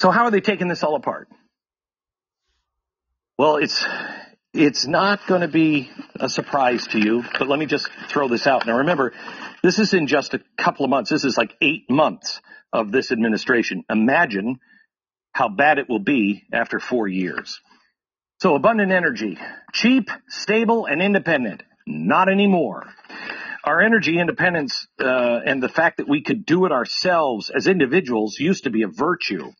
So 0.00 0.10
how 0.10 0.24
are 0.24 0.30
they 0.30 0.40
taking 0.40 0.68
this 0.68 0.82
all 0.82 0.96
apart? 0.96 1.28
Well, 3.38 3.56
it's 3.56 3.84
it's 4.52 4.86
not 4.86 5.26
going 5.26 5.42
to 5.42 5.48
be 5.48 5.90
a 6.18 6.28
surprise 6.28 6.86
to 6.88 6.98
you, 6.98 7.22
but 7.38 7.46
let 7.46 7.58
me 7.58 7.66
just 7.66 7.88
throw 8.08 8.28
this 8.28 8.46
out. 8.46 8.66
Now 8.66 8.78
remember, 8.78 9.12
this 9.62 9.78
is 9.78 9.92
in 9.92 10.06
just 10.06 10.32
a 10.32 10.40
couple 10.56 10.84
of 10.84 10.90
months. 10.90 11.10
This 11.10 11.24
is 11.24 11.36
like 11.36 11.54
eight 11.60 11.90
months 11.90 12.40
of 12.72 12.90
this 12.90 13.12
administration. 13.12 13.84
Imagine 13.90 14.58
how 15.32 15.50
bad 15.50 15.78
it 15.78 15.88
will 15.88 15.98
be 15.98 16.44
after 16.52 16.80
four 16.80 17.06
years. 17.06 17.60
So 18.38 18.54
abundant 18.54 18.92
energy, 18.92 19.38
cheap, 19.72 20.10
stable, 20.28 20.84
and 20.84 21.00
independent. 21.00 21.62
Not 21.86 22.28
anymore. 22.28 22.84
Our 23.64 23.80
energy 23.80 24.18
independence 24.18 24.86
uh, 25.00 25.40
and 25.46 25.62
the 25.62 25.70
fact 25.70 25.96
that 25.96 26.08
we 26.08 26.22
could 26.22 26.44
do 26.44 26.66
it 26.66 26.72
ourselves 26.72 27.50
as 27.50 27.66
individuals 27.66 28.38
used 28.38 28.64
to 28.64 28.70
be 28.70 28.82
a 28.82 28.88
virtue. 28.88 29.52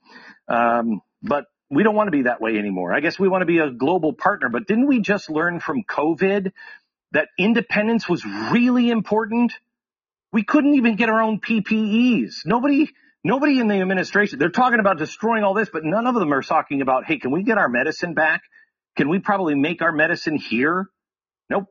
Um, 0.46 1.00
but 1.22 1.46
we 1.70 1.84
don't 1.84 1.94
want 1.94 2.08
to 2.08 2.12
be 2.12 2.22
that 2.24 2.40
way 2.40 2.58
anymore. 2.58 2.92
I 2.92 3.00
guess 3.00 3.18
we 3.18 3.28
want 3.28 3.42
to 3.42 3.46
be 3.46 3.58
a 3.58 3.70
global 3.70 4.12
partner, 4.12 4.50
but 4.50 4.66
didn't 4.66 4.86
we 4.86 5.00
just 5.00 5.30
learn 5.30 5.58
from 5.58 5.82
COVID 5.82 6.52
that 7.12 7.28
independence 7.38 8.06
was 8.08 8.24
really 8.52 8.90
important? 8.90 9.54
We 10.32 10.44
couldn't 10.44 10.74
even 10.74 10.96
get 10.96 11.08
our 11.08 11.22
own 11.22 11.40
PPEs. 11.40 12.44
Nobody, 12.44 12.90
nobody 13.24 13.58
in 13.58 13.68
the 13.68 13.80
administration, 13.80 14.38
they're 14.38 14.50
talking 14.50 14.80
about 14.80 14.98
destroying 14.98 15.44
all 15.44 15.54
this, 15.54 15.70
but 15.72 15.82
none 15.82 16.06
of 16.06 16.14
them 16.14 16.32
are 16.32 16.42
talking 16.42 16.82
about, 16.82 17.06
hey, 17.06 17.18
can 17.18 17.30
we 17.30 17.42
get 17.42 17.56
our 17.56 17.70
medicine 17.70 18.12
back? 18.12 18.42
Can 18.96 19.08
we 19.08 19.18
probably 19.18 19.54
make 19.54 19.82
our 19.82 19.92
medicine 19.92 20.36
here? 20.36 20.86
Nope. 21.50 21.66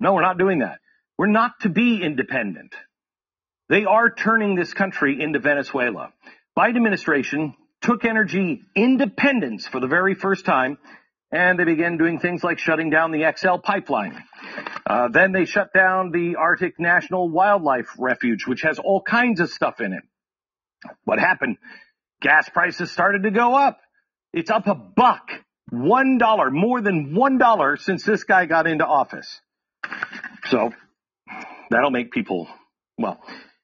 No, 0.00 0.14
we're 0.14 0.22
not 0.22 0.38
doing 0.38 0.60
that. 0.60 0.78
We're 1.16 1.26
not 1.26 1.52
to 1.60 1.68
be 1.68 2.02
independent. 2.02 2.74
They 3.68 3.84
are 3.84 4.10
turning 4.10 4.54
this 4.54 4.72
country 4.72 5.20
into 5.20 5.40
Venezuela. 5.40 6.12
Biden 6.56 6.76
administration 6.76 7.54
took 7.82 8.04
energy 8.04 8.62
independence 8.74 9.66
for 9.66 9.80
the 9.80 9.86
very 9.86 10.14
first 10.14 10.44
time, 10.46 10.78
and 11.30 11.58
they 11.58 11.64
began 11.64 11.98
doing 11.98 12.18
things 12.18 12.42
like 12.42 12.58
shutting 12.58 12.88
down 12.88 13.10
the 13.10 13.30
XL 13.36 13.56
pipeline. 13.56 14.22
Uh, 14.86 15.08
then 15.08 15.32
they 15.32 15.44
shut 15.44 15.72
down 15.74 16.10
the 16.10 16.36
Arctic 16.36 16.80
National 16.80 17.28
Wildlife 17.28 17.88
Refuge, 17.98 18.46
which 18.46 18.62
has 18.62 18.78
all 18.78 19.02
kinds 19.02 19.40
of 19.40 19.50
stuff 19.50 19.80
in 19.80 19.92
it. 19.92 20.02
What 21.04 21.18
happened? 21.18 21.58
Gas 22.22 22.48
prices 22.48 22.90
started 22.90 23.24
to 23.24 23.30
go 23.30 23.54
up. 23.54 23.78
It's 24.32 24.50
up 24.50 24.66
a 24.66 24.74
buck, 24.74 25.30
one 25.70 26.18
dollar, 26.18 26.50
more 26.50 26.80
than 26.80 27.14
one 27.14 27.38
dollar 27.38 27.76
since 27.76 28.04
this 28.04 28.24
guy 28.24 28.46
got 28.46 28.66
into 28.66 28.86
office. 28.86 29.40
So 30.46 30.72
that'll 31.70 31.90
make 31.90 32.10
people, 32.10 32.48
well, 32.96 33.20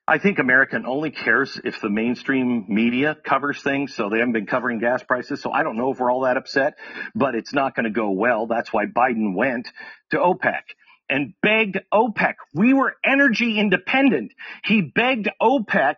I 0.07 0.19
think 0.19 0.39
American 0.39 0.85
only 0.85 1.11
cares 1.11 1.59
if 1.65 1.81
the 1.81 1.89
mainstream 1.89 2.67
media 2.69 3.17
covers 3.25 3.63
things, 3.63 3.95
so 3.95 4.11
they 4.11 4.19
haven't 4.19 4.35
been 4.35 4.47
covering 4.47 4.79
gas 4.79 5.03
prices. 5.03 5.41
So 5.41 5.51
I 5.51 5.63
don't 5.63 5.79
know 5.79 5.93
if 5.93 5.99
we're 5.99 6.13
all 6.13 6.23
that 6.23 6.37
upset, 6.37 6.75
but 7.15 7.35
it's 7.35 7.55
not 7.55 7.75
going 7.75 7.85
to 7.85 7.91
go 7.91 8.11
well. 8.11 8.47
That's 8.47 8.71
why 8.71 8.85
Biden 8.85 9.35
went 9.35 9.67
to 10.11 10.19
OPEC 10.19 10.61
and 11.09 11.33
begged 11.41 11.79
OPEC. 11.93 12.35
We 12.53 12.75
were 12.75 12.95
energy 13.03 13.59
independent. 13.59 14.33
He 14.65 14.83
begged 14.83 15.31
OPEC 15.41 15.95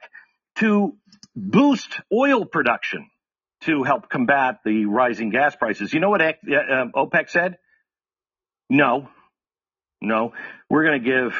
to 0.61 0.97
boost 1.35 2.01
oil 2.13 2.45
production 2.45 3.11
to 3.63 3.83
help 3.83 4.09
combat 4.09 4.61
the 4.65 4.87
rising 4.87 5.31
gas 5.31 5.57
prices. 5.57 5.93
You 5.93 6.01
know 6.01 6.11
what 6.11 6.23
uh, 6.23 6.33
OPEC 6.95 7.31
said? 7.31 7.59
No, 8.69 9.09
no, 10.01 10.33
we're 10.69 10.85
going 10.85 11.03
to 11.03 11.09
give 11.09 11.35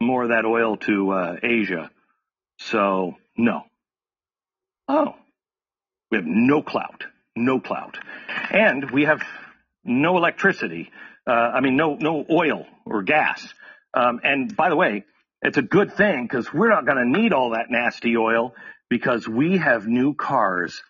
more 0.00 0.24
of 0.24 0.28
that 0.30 0.44
oil 0.44 0.76
to 0.76 1.10
uh, 1.10 1.36
Asia 1.42 1.90
so, 2.58 3.14
no. 3.36 3.62
Oh, 4.88 5.14
we 6.10 6.18
have 6.18 6.26
no 6.26 6.62
clout, 6.62 7.04
no 7.36 7.60
clout. 7.60 7.98
And 8.50 8.90
we 8.90 9.04
have 9.04 9.22
no 9.84 10.16
electricity. 10.16 10.90
Uh, 11.26 11.30
I 11.30 11.60
mean, 11.60 11.76
no, 11.76 11.94
no 11.94 12.24
oil 12.30 12.66
or 12.84 13.02
gas. 13.02 13.46
Um, 13.94 14.20
and 14.22 14.54
by 14.56 14.70
the 14.70 14.76
way, 14.76 15.04
it's 15.42 15.56
a 15.56 15.62
good 15.62 15.94
thing 15.94 16.24
because 16.24 16.52
we're 16.52 16.70
not 16.70 16.84
going 16.84 16.98
to 16.98 17.20
need 17.20 17.32
all 17.32 17.50
that 17.50 17.70
nasty 17.70 18.16
oil 18.16 18.54
because 18.88 19.28
we 19.28 19.58
have 19.58 19.86
new 19.86 20.14
cars 20.14 20.82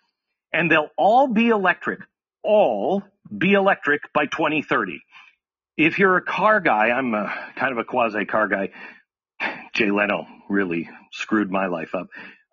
and 0.51 0.71
they'll 0.71 0.89
all 0.97 1.27
be 1.27 1.49
electric. 1.49 1.99
All 2.43 3.03
be 3.35 3.53
electric 3.53 4.01
by 4.13 4.25
2030. 4.25 5.01
If 5.77 5.99
you're 5.99 6.17
a 6.17 6.21
car 6.21 6.59
guy, 6.59 6.89
I'm 6.89 7.13
a, 7.13 7.33
kind 7.55 7.71
of 7.71 7.77
a 7.77 7.83
quasi 7.83 8.25
car 8.25 8.47
guy. 8.47 8.69
Jay 9.73 9.91
Leno 9.91 10.25
really 10.49 10.89
screwed 11.11 11.49
my 11.49 11.67
life 11.67 11.95
up. 11.95 12.07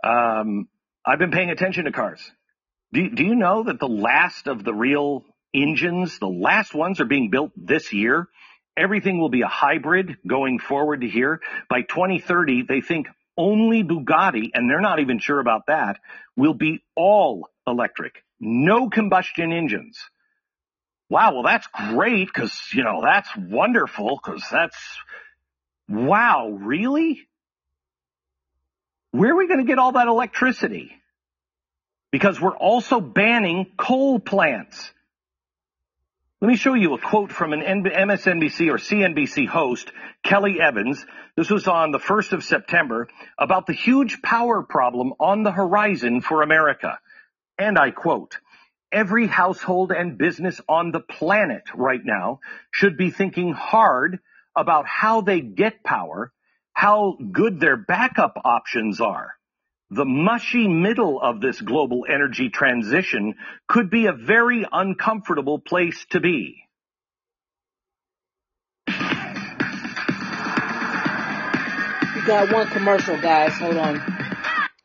Um, 0.04 0.68
I've 1.04 1.18
been 1.18 1.30
paying 1.30 1.50
attention 1.50 1.86
to 1.86 1.92
cars. 1.92 2.20
Do, 2.92 3.10
do 3.10 3.24
you 3.24 3.34
know 3.34 3.64
that 3.64 3.80
the 3.80 3.88
last 3.88 4.46
of 4.46 4.64
the 4.64 4.74
real 4.74 5.24
engines, 5.54 6.18
the 6.18 6.28
last 6.28 6.74
ones 6.74 7.00
are 7.00 7.06
being 7.06 7.30
built 7.30 7.52
this 7.56 7.92
year? 7.92 8.28
Everything 8.76 9.18
will 9.18 9.30
be 9.30 9.42
a 9.42 9.48
hybrid 9.48 10.18
going 10.26 10.58
forward 10.58 11.00
to 11.00 11.08
here. 11.08 11.40
By 11.68 11.82
2030, 11.82 12.64
they 12.68 12.80
think 12.80 13.08
only 13.36 13.82
Bugatti, 13.82 14.50
and 14.54 14.68
they're 14.68 14.80
not 14.80 15.00
even 15.00 15.18
sure 15.18 15.40
about 15.40 15.66
that, 15.66 15.98
will 16.36 16.54
be 16.54 16.82
all 16.94 17.48
electric. 17.66 18.22
No 18.40 18.88
combustion 18.88 19.52
engines. 19.52 19.98
Wow, 21.08 21.34
well 21.34 21.42
that's 21.42 21.66
great 21.68 22.26
because, 22.26 22.58
you 22.72 22.82
know, 22.82 23.00
that's 23.04 23.28
wonderful 23.36 24.18
because 24.22 24.44
that's, 24.50 24.78
wow, 25.88 26.48
really? 26.48 27.28
Where 29.12 29.32
are 29.32 29.36
we 29.36 29.46
going 29.46 29.60
to 29.60 29.66
get 29.66 29.78
all 29.78 29.92
that 29.92 30.08
electricity? 30.08 30.90
Because 32.10 32.40
we're 32.40 32.56
also 32.56 33.00
banning 33.00 33.66
coal 33.78 34.18
plants. 34.18 34.90
Let 36.42 36.48
me 36.48 36.56
show 36.56 36.74
you 36.74 36.92
a 36.92 36.98
quote 36.98 37.32
from 37.32 37.54
an 37.54 37.62
MSNBC 37.62 38.68
or 38.68 38.76
CNBC 38.76 39.48
host, 39.48 39.90
Kelly 40.22 40.60
Evans. 40.60 41.02
This 41.34 41.48
was 41.48 41.66
on 41.66 41.92
the 41.92 41.98
1st 41.98 42.32
of 42.32 42.44
September 42.44 43.08
about 43.38 43.66
the 43.66 43.72
huge 43.72 44.20
power 44.20 44.62
problem 44.62 45.14
on 45.18 45.44
the 45.44 45.50
horizon 45.50 46.20
for 46.20 46.42
America. 46.42 46.98
And 47.56 47.78
I 47.78 47.90
quote, 47.90 48.36
every 48.92 49.26
household 49.26 49.92
and 49.92 50.18
business 50.18 50.60
on 50.68 50.92
the 50.92 51.00
planet 51.00 51.62
right 51.74 52.04
now 52.04 52.40
should 52.70 52.98
be 52.98 53.10
thinking 53.10 53.54
hard 53.54 54.18
about 54.54 54.86
how 54.86 55.22
they 55.22 55.40
get 55.40 55.82
power, 55.82 56.34
how 56.74 57.16
good 57.32 57.60
their 57.60 57.78
backup 57.78 58.36
options 58.44 59.00
are. 59.00 59.35
The 59.90 60.04
mushy 60.04 60.66
middle 60.66 61.20
of 61.20 61.40
this 61.40 61.60
global 61.60 62.06
energy 62.12 62.48
transition 62.48 63.34
could 63.68 63.88
be 63.88 64.06
a 64.06 64.12
very 64.12 64.66
uncomfortable 64.70 65.60
place 65.60 66.04
to 66.10 66.18
be. 66.18 66.62
We 68.88 68.92
got 72.26 72.52
one 72.52 72.66
commercial, 72.68 73.20
guys. 73.20 73.52
Hold 73.58 73.76
on. 73.76 74.02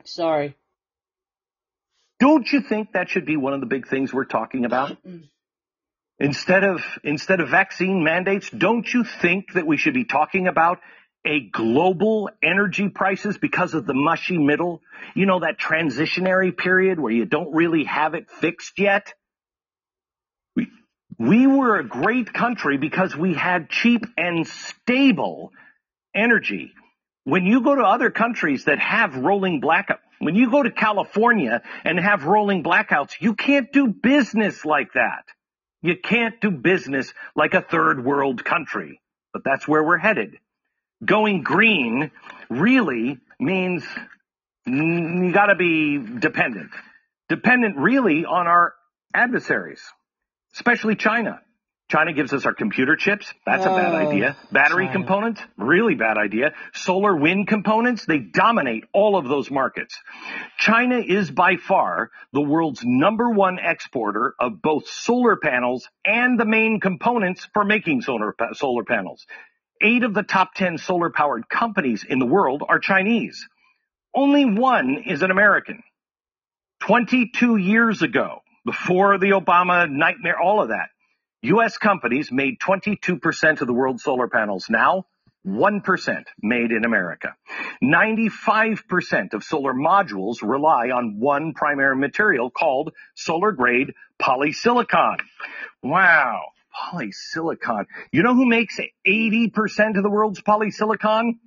Sorry. 0.04 0.56
Don't 2.20 2.48
you 2.52 2.62
think 2.62 2.92
that 2.94 3.10
should 3.10 3.26
be 3.26 3.36
one 3.38 3.54
of 3.54 3.62
the 3.62 3.66
big 3.66 3.88
things 3.88 4.14
we're 4.14 4.26
talking 4.26 4.66
about? 4.66 4.96
Instead 6.20 6.64
of, 6.64 6.84
instead 7.04 7.40
of 7.40 7.50
vaccine 7.50 8.04
mandates, 8.04 8.52
don't 8.52 8.88
you 8.94 9.04
think 9.04 9.54
that 9.54 9.66
we 9.66 9.78
should 9.78 9.96
be 9.96 10.06
talking 10.06 10.48
about 10.48 10.78
a 11.26 11.40
global 11.40 12.30
energy 12.42 12.90
prices 12.90 13.38
because 13.38 13.74
of 13.74 13.86
the 13.86 13.94
mushy 13.94 14.38
middle? 14.38 14.82
You 15.16 15.26
know, 15.26 15.40
that 15.40 15.60
transitionary 15.60 16.56
period 16.56 17.00
where 17.00 17.14
you 17.14 17.26
don't 17.26 17.54
really 17.54 17.84
have 17.86 18.14
it 18.14 18.30
fixed 18.30 18.80
yet? 18.80 19.14
We, 20.56 20.68
we 21.18 21.48
were 21.48 21.78
a 21.78 21.88
great 21.88 22.34
country 22.34 22.78
because 22.78 23.16
we 23.16 23.34
had 23.34 23.70
cheap 23.70 24.06
and 24.18 24.48
stable 24.48 25.52
energy. 26.16 26.74
When 27.24 27.46
you 27.46 27.62
go 27.62 27.76
to 27.76 27.84
other 27.84 28.10
countries 28.10 28.66
that 28.66 28.80
have 28.80 29.16
rolling 29.16 29.62
blackouts, 29.62 30.00
when 30.20 30.36
you 30.36 30.50
go 30.50 30.64
to 30.64 30.72
California 30.72 31.62
and 31.84 32.00
have 32.00 32.26
rolling 32.26 32.64
blackouts, 32.64 33.14
you 33.20 33.36
can't 33.36 33.72
do 33.72 33.88
business 33.88 34.66
like 34.66 34.94
that. 34.94 35.24
You 35.82 35.96
can't 35.98 36.40
do 36.42 36.52
business 36.52 37.12
like 37.36 37.54
a 37.54 37.62
third 37.62 38.04
world 38.04 38.44
country. 38.44 39.02
But 39.34 39.44
that's 39.44 39.68
where 39.68 39.84
we're 39.84 39.98
headed 39.98 40.38
going 41.04 41.44
green 41.44 42.12
really 42.50 43.18
means 43.40 43.84
you 44.66 45.32
got 45.34 45.48
to 45.48 45.56
be 45.56 45.98
dependent. 45.98 46.72
Dependent 47.30 47.78
really 47.78 48.26
on 48.26 48.48
our 48.48 48.74
adversaries, 49.14 49.82
especially 50.54 50.96
China. 50.96 51.40
China 51.90 52.14
gives 52.14 52.32
us 52.32 52.46
our 52.46 52.54
computer 52.54 52.96
chips. 52.96 53.34
That's 53.46 53.66
oh, 53.66 53.74
a 53.74 53.78
bad 53.78 53.94
oh, 53.94 54.10
idea. 54.10 54.38
Battery 54.50 54.86
China. 54.86 55.00
components, 55.00 55.42
really 55.58 55.96
bad 55.96 56.18
idea. 56.18 56.54
Solar 56.74 57.14
wind 57.14 57.50
components, 57.50 58.06
they 58.06 58.20
dominate 58.20 58.86
all 58.94 59.18
of 59.18 59.28
those 59.28 59.52
markets. 59.52 59.98
China 60.58 61.00
is 61.00 61.30
by 61.30 61.58
far 61.58 62.10
the 62.32 62.42
world's 62.42 62.82
number 62.86 63.30
one 63.30 63.60
exporter 63.60 64.36
of 64.40 64.62
both 64.62 64.88
solar 64.88 65.36
panels 65.36 65.90
and 66.06 66.40
the 66.40 66.46
main 66.46 66.80
components 66.80 67.46
for 67.54 67.66
making 67.66 68.02
solar, 68.02 68.34
solar 68.54 68.86
panels 68.86 69.26
eight 69.82 70.04
of 70.04 70.14
the 70.14 70.24
top 70.24 70.54
10 70.56 70.78
solar 70.78 71.10
powered 71.10 71.50
companies 71.50 72.06
in 72.08 72.20
the 72.20 72.26
world 72.26 72.64
are 72.68 72.80
Chinese. 72.80 73.48
Only 74.14 74.46
one 74.46 75.04
is 75.06 75.22
an 75.22 75.32
American. 75.32 75.84
22 76.82 77.58
years 77.58 78.02
ago, 78.02 78.42
before 78.66 79.18
the 79.18 79.32
Obama 79.32 79.90
nightmare, 79.90 80.40
all 80.40 80.62
of 80.62 80.70
that, 80.70 80.90
U.S. 81.44 81.78
companies 81.78 82.32
made 82.32 82.60
22% 82.60 83.62
of 83.62 83.68
the 83.68 83.74
world's 83.74 84.04
solar 84.04 84.28
panels. 84.28 84.68
Now, 84.70 85.06
1% 85.46 86.24
made 86.42 86.72
in 86.72 86.86
America. 86.86 87.36
95% 87.84 89.34
of 89.34 89.44
solar 89.44 89.74
modules 89.74 90.44
rely 90.44 90.90
on 90.90 91.20
one 91.20 91.54
primary 91.54 91.96
material 91.96 92.52
called 92.52 92.94
solar 93.16 93.52
grade 93.52 93.94
polysilicon. 94.22 95.18
Wow 95.82 96.42
polysilicon. 96.74 97.86
You 98.12 98.24
know 98.24 98.34
who 98.34 98.48
makes 98.48 98.80
80% 99.08 99.98
of 99.98 100.04
the 100.04 100.10
world's 100.10 100.42
polysilicon? 100.42 101.40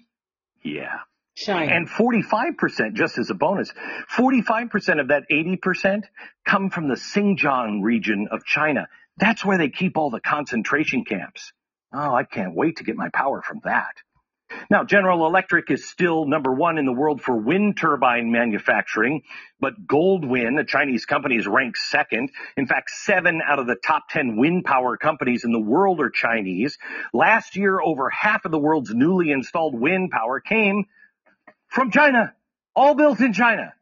Yeah. 0.62 1.00
China. 1.36 1.72
And 1.72 1.88
45%, 1.88 2.94
just 2.94 3.18
as 3.18 3.30
a 3.30 3.34
bonus, 3.34 3.72
45% 4.16 5.00
of 5.00 5.08
that 5.08 5.24
80% 5.30 6.04
come 6.46 6.70
from 6.70 6.88
the 6.88 6.94
Xinjiang 6.94 7.82
region 7.82 8.28
of 8.30 8.44
China. 8.44 8.86
That's 9.16 9.44
where 9.44 9.58
they 9.58 9.68
keep 9.68 9.96
all 9.96 10.10
the 10.10 10.20
concentration 10.20 11.04
camps. 11.04 11.52
Oh, 11.92 12.14
I 12.14 12.24
can't 12.24 12.54
wait 12.54 12.76
to 12.76 12.84
get 12.84 12.96
my 12.96 13.08
power 13.12 13.42
from 13.42 13.60
that. 13.64 13.94
Now, 14.70 14.84
General 14.84 15.26
Electric 15.26 15.70
is 15.70 15.88
still 15.88 16.26
number 16.26 16.52
one 16.52 16.78
in 16.78 16.86
the 16.86 16.92
world 16.92 17.22
for 17.22 17.36
wind 17.36 17.76
turbine 17.78 18.30
manufacturing, 18.30 19.22
but 19.60 19.86
Goldwind, 19.86 20.58
a 20.58 20.64
Chinese 20.64 21.06
company, 21.06 21.36
is 21.36 21.46
ranked 21.46 21.78
second. 21.78 22.30
In 22.56 22.66
fact, 22.66 22.90
seven 22.90 23.40
out 23.46 23.58
of 23.58 23.66
the 23.66 23.76
top 23.76 24.08
10 24.10 24.36
wind 24.36 24.64
power 24.64 24.96
companies 24.96 25.44
in 25.44 25.52
the 25.52 25.60
world 25.60 26.00
are 26.00 26.10
Chinese. 26.10 26.78
Last 27.12 27.56
year, 27.56 27.80
over 27.80 28.10
half 28.10 28.44
of 28.44 28.50
the 28.50 28.58
world's 28.58 28.94
newly 28.94 29.30
installed 29.30 29.78
wind 29.78 30.10
power 30.10 30.40
came 30.40 30.86
from 31.68 31.90
China, 31.90 32.34
all 32.74 32.94
built 32.94 33.20
in 33.20 33.32
China. 33.32 33.74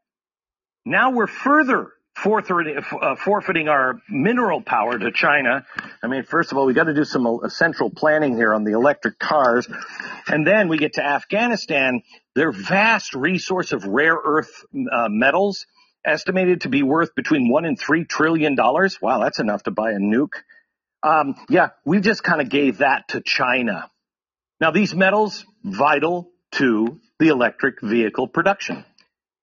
Now 0.85 1.11
we're 1.11 1.27
further 1.27 1.93
uh, 2.25 3.17
forfeiting 3.17 3.69
our 3.69 4.01
mineral 4.09 4.61
power 4.61 4.99
to 4.99 5.11
China. 5.13 5.65
I 6.03 6.07
mean, 6.07 6.23
first 6.25 6.53
of 6.53 6.59
all, 6.59 6.67
we 6.67 6.75
got 6.75 6.85
to 6.85 6.95
do 6.95 7.05
some 7.05 7.41
central 7.49 7.91
planning 7.91 8.37
here 8.37 8.55
on 8.55 8.65
the 8.65 8.73
electric 8.73 9.19
cars. 9.19 9.69
And 10.29 10.47
then 10.47 10.69
we 10.69 10.79
get 10.79 10.95
to 10.95 11.05
Afghanistan, 11.05 12.03
their 12.35 12.53
vast 12.53 13.15
resource 13.15 13.73
of 13.73 13.85
rare 13.85 14.17
earth 14.17 14.65
uh, 14.75 15.09
metals 15.09 15.67
estimated 16.05 16.63
to 16.63 16.69
be 16.69 16.83
worth 16.83 17.15
between 17.15 17.51
one 17.51 17.65
and 17.65 17.79
three 17.79 18.05
trillion 18.05 18.55
dollars. 18.55 19.01
Wow, 19.01 19.21
that's 19.21 19.39
enough 19.39 19.65
to 19.65 19.71
buy 19.71 19.93
a 19.93 19.99
nuke. 19.99 20.35
Um, 21.03 21.35
yeah, 21.49 21.71
we 21.85 22.01
just 22.01 22.23
kind 22.23 22.41
of 22.41 22.49
gave 22.49 22.79
that 22.79 23.09
to 23.09 23.21
China. 23.21 23.91
Now, 24.61 24.71
these 24.71 24.95
metals 24.95 25.45
vital 25.65 26.31
to 26.53 27.01
the 27.19 27.29
electric 27.29 27.81
vehicle 27.81 28.29
production. 28.29 28.85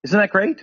Isn't 0.03 0.17
that 0.17 0.31
great? 0.31 0.61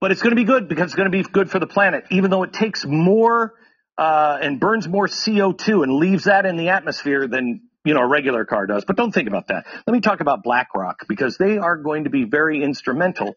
But 0.00 0.10
it's 0.10 0.22
going 0.22 0.30
to 0.30 0.36
be 0.36 0.44
good 0.44 0.68
because 0.68 0.86
it's 0.86 0.94
going 0.94 1.10
to 1.10 1.16
be 1.16 1.22
good 1.22 1.50
for 1.50 1.58
the 1.58 1.66
planet, 1.66 2.04
even 2.10 2.30
though 2.30 2.42
it 2.42 2.52
takes 2.52 2.84
more 2.84 3.54
uh, 3.98 4.38
and 4.40 4.58
burns 4.58 4.88
more 4.88 5.06
CO2 5.06 5.82
and 5.82 5.92
leaves 5.92 6.24
that 6.24 6.46
in 6.46 6.56
the 6.56 6.70
atmosphere 6.70 7.28
than 7.28 7.60
you 7.84 7.94
know 7.94 8.00
a 8.00 8.06
regular 8.06 8.44
car 8.44 8.66
does. 8.66 8.84
But 8.84 8.96
don't 8.96 9.12
think 9.12 9.28
about 9.28 9.48
that. 9.48 9.66
Let 9.86 9.92
me 9.92 10.00
talk 10.00 10.20
about 10.20 10.42
BlackRock 10.42 11.06
because 11.06 11.36
they 11.36 11.58
are 11.58 11.76
going 11.76 12.04
to 12.04 12.10
be 12.10 12.24
very 12.24 12.62
instrumental 12.62 13.34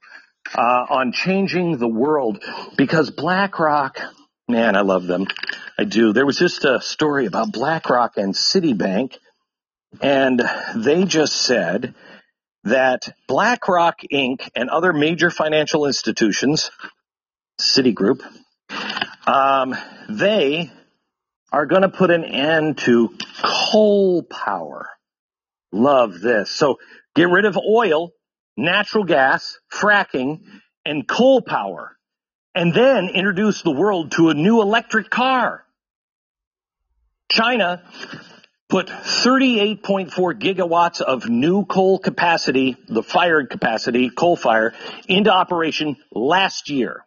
uh, 0.55 0.85
on 0.89 1.11
changing 1.11 1.77
the 1.77 1.87
world. 1.87 2.41
Because 2.77 3.11
BlackRock, 3.11 3.99
man, 4.47 4.77
I 4.77 4.81
love 4.81 5.05
them. 5.05 5.27
I 5.77 5.83
do. 5.83 6.13
There 6.13 6.25
was 6.25 6.39
just 6.39 6.63
a 6.63 6.79
story 6.81 7.25
about 7.25 7.51
BlackRock 7.51 8.15
and 8.15 8.33
Citibank, 8.33 9.17
and 10.01 10.41
they 10.75 11.03
just 11.03 11.33
said 11.33 11.93
that 12.63 13.13
BlackRock 13.27 14.01
Inc. 14.11 14.49
and 14.55 14.69
other 14.69 14.93
major 14.93 15.29
financial 15.29 15.85
institutions, 15.85 16.71
Citigroup, 17.61 18.21
um, 19.27 19.75
they 20.09 20.71
are 21.51 21.65
going 21.65 21.83
to 21.83 21.89
put 21.89 22.11
an 22.11 22.23
end 22.25 22.79
to 22.79 23.15
coal 23.43 24.23
power. 24.23 24.89
Love 25.71 26.19
this. 26.21 26.49
So 26.51 26.79
get 27.15 27.29
rid 27.29 27.45
of 27.45 27.57
oil, 27.57 28.11
natural 28.57 29.03
gas, 29.03 29.59
fracking, 29.71 30.41
and 30.85 31.07
coal 31.07 31.41
power. 31.41 31.95
and 32.55 32.73
then 32.73 33.09
introduce 33.09 33.61
the 33.61 33.71
world 33.71 34.11
to 34.13 34.29
a 34.29 34.33
new 34.33 34.61
electric 34.61 35.09
car. 35.09 35.65
China 37.29 37.83
put 38.69 38.87
38.4 38.87 40.09
gigawatts 40.39 41.01
of 41.01 41.29
new 41.29 41.65
coal 41.65 41.99
capacity, 41.99 42.75
the 42.87 43.03
fired 43.03 43.49
capacity, 43.49 44.09
coal 44.09 44.35
fire, 44.35 44.73
into 45.07 45.31
operation 45.31 45.95
last 46.11 46.69
year. 46.69 47.05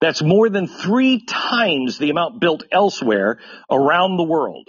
That's 0.00 0.22
more 0.22 0.48
than 0.48 0.66
three 0.66 1.24
times 1.26 1.98
the 1.98 2.10
amount 2.10 2.40
built 2.40 2.64
elsewhere 2.72 3.38
around 3.70 4.16
the 4.16 4.22
world. 4.22 4.68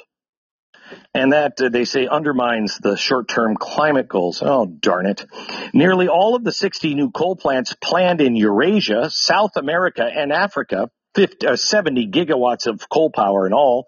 And 1.14 1.32
that, 1.32 1.62
uh, 1.62 1.70
they 1.70 1.86
say, 1.86 2.08
undermines 2.08 2.78
the 2.78 2.98
short-term 2.98 3.56
climate 3.56 4.10
goals. 4.10 4.42
Oh, 4.46 4.66
darn 4.66 5.06
it. 5.06 5.26
Nearly 5.74 6.10
all 6.10 6.36
of 6.36 6.44
the 6.44 6.52
60 6.52 6.94
new 6.96 7.12
coal 7.12 7.38
plants 7.38 7.74
planned 7.82 8.20
in 8.20 8.36
Eurasia, 8.36 9.10
South 9.10 9.56
America, 9.56 10.04
and 10.04 10.34
Africa, 10.34 10.90
50, 11.16 11.48
uh, 11.48 11.56
70 11.56 12.08
gigawatts 12.10 12.68
of 12.68 12.90
coal 12.90 13.10
power 13.10 13.48
in 13.48 13.54
all, 13.54 13.88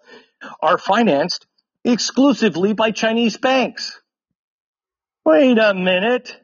are 0.62 0.78
financed 0.78 1.46
exclusively 1.84 2.72
by 2.72 2.90
Chinese 2.90 3.36
banks. 3.36 4.00
Wait 5.24 5.58
a 5.58 5.74
minute. 5.74 6.38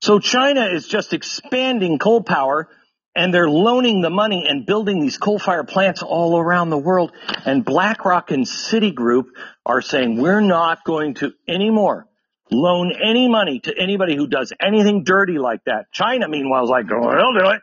So 0.00 0.18
China 0.18 0.66
is 0.66 0.86
just 0.86 1.12
expanding 1.12 1.98
coal 1.98 2.22
power 2.22 2.68
and 3.14 3.34
they're 3.34 3.50
loaning 3.50 4.00
the 4.00 4.10
money 4.10 4.46
and 4.48 4.64
building 4.64 5.00
these 5.00 5.18
coal 5.18 5.38
fired 5.38 5.68
plants 5.68 6.02
all 6.02 6.38
around 6.38 6.70
the 6.70 6.78
world. 6.78 7.12
And 7.44 7.64
BlackRock 7.64 8.30
and 8.30 8.46
Citigroup 8.46 9.24
are 9.66 9.82
saying 9.82 10.20
we're 10.20 10.40
not 10.40 10.84
going 10.84 11.14
to 11.14 11.32
anymore 11.48 12.06
loan 12.50 12.92
any 12.92 13.28
money 13.28 13.60
to 13.60 13.76
anybody 13.76 14.16
who 14.16 14.26
does 14.26 14.52
anything 14.60 15.04
dirty 15.04 15.38
like 15.38 15.64
that. 15.64 15.92
China, 15.92 16.28
meanwhile, 16.28 16.64
is 16.64 16.70
like, 16.70 16.86
oh, 16.90 17.10
they'll 17.10 17.44
do 17.44 17.50
it. 17.50 17.62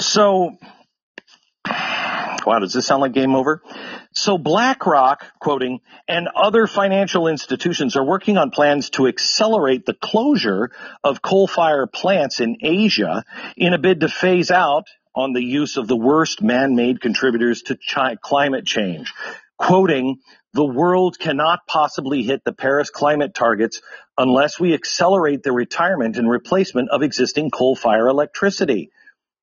So, 0.00 0.56
wow, 1.66 2.58
does 2.60 2.72
this 2.72 2.86
sound 2.86 3.02
like 3.02 3.12
game 3.12 3.34
over? 3.34 3.62
So 4.18 4.36
BlackRock, 4.36 5.24
quoting, 5.38 5.78
and 6.08 6.26
other 6.34 6.66
financial 6.66 7.28
institutions 7.28 7.94
are 7.94 8.04
working 8.04 8.36
on 8.36 8.50
plans 8.50 8.90
to 8.90 9.06
accelerate 9.06 9.86
the 9.86 9.94
closure 9.94 10.72
of 11.04 11.22
coal-fired 11.22 11.92
plants 11.92 12.40
in 12.40 12.56
Asia 12.60 13.24
in 13.56 13.74
a 13.74 13.78
bid 13.78 14.00
to 14.00 14.08
phase 14.08 14.50
out 14.50 14.88
on 15.14 15.34
the 15.34 15.44
use 15.44 15.76
of 15.76 15.86
the 15.86 15.96
worst 15.96 16.42
man-made 16.42 17.00
contributors 17.00 17.62
to 17.62 17.76
chi- 17.76 18.16
climate 18.16 18.66
change. 18.66 19.14
Quoting, 19.56 20.18
the 20.52 20.66
world 20.66 21.20
cannot 21.20 21.60
possibly 21.68 22.24
hit 22.24 22.42
the 22.44 22.52
Paris 22.52 22.90
climate 22.90 23.34
targets 23.34 23.80
unless 24.18 24.58
we 24.58 24.74
accelerate 24.74 25.44
the 25.44 25.52
retirement 25.52 26.16
and 26.16 26.28
replacement 26.28 26.90
of 26.90 27.04
existing 27.04 27.52
coal-fired 27.52 28.08
electricity. 28.08 28.90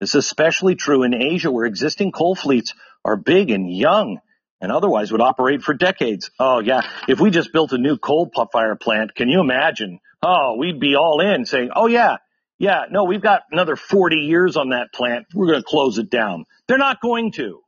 This 0.01 0.09
is 0.09 0.15
especially 0.15 0.75
true 0.75 1.03
in 1.03 1.13
Asia 1.13 1.49
where 1.49 1.65
existing 1.65 2.11
coal 2.11 2.35
fleets 2.35 2.73
are 3.05 3.15
big 3.15 3.51
and 3.51 3.73
young 3.73 4.19
and 4.61 4.71
otherwise 4.71 5.11
would 5.11 5.21
operate 5.21 5.61
for 5.61 5.73
decades. 5.73 6.31
Oh 6.39 6.59
yeah, 6.59 6.81
if 7.07 7.19
we 7.19 7.29
just 7.29 7.51
built 7.53 7.71
a 7.71 7.77
new 7.77 7.97
coal 7.97 8.31
fire 8.51 8.75
plant, 8.75 9.15
can 9.15 9.29
you 9.29 9.39
imagine? 9.39 9.99
Oh, 10.21 10.55
we'd 10.57 10.79
be 10.79 10.95
all 10.95 11.21
in 11.21 11.45
saying, 11.45 11.69
oh 11.75 11.87
yeah, 11.87 12.17
yeah, 12.57 12.85
no, 12.89 13.03
we've 13.03 13.21
got 13.21 13.43
another 13.51 13.75
40 13.75 14.17
years 14.17 14.55
on 14.55 14.69
that 14.69 14.93
plant. 14.93 15.27
We're 15.33 15.47
going 15.47 15.59
to 15.59 15.65
close 15.67 15.97
it 15.97 16.09
down. 16.09 16.45
They're 16.67 16.77
not 16.77 17.01
going 17.01 17.31
to. 17.33 17.61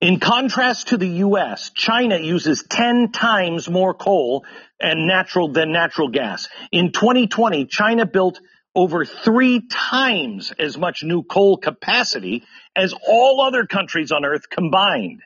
In 0.00 0.20
contrast 0.20 0.88
to 0.88 0.98
the 0.98 1.08
U.S., 1.08 1.70
China 1.74 2.18
uses 2.18 2.64
10 2.68 3.12
times 3.12 3.70
more 3.70 3.94
coal 3.94 4.44
and 4.80 5.06
natural 5.06 5.52
than 5.52 5.72
natural 5.72 6.08
gas. 6.08 6.48
In 6.72 6.92
2020, 6.92 7.66
China 7.66 8.04
built 8.04 8.38
over 8.74 9.04
three 9.04 9.66
times 9.68 10.52
as 10.58 10.76
much 10.76 11.04
new 11.04 11.22
coal 11.22 11.56
capacity 11.56 12.42
as 12.74 12.92
all 13.08 13.40
other 13.40 13.66
countries 13.66 14.10
on 14.10 14.24
earth 14.24 14.50
combined 14.50 15.22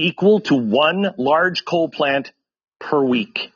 equal 0.00 0.40
to 0.40 0.56
one 0.56 1.14
large 1.16 1.64
coal 1.64 1.88
plant 1.88 2.32
per 2.78 3.02
week. 3.02 3.52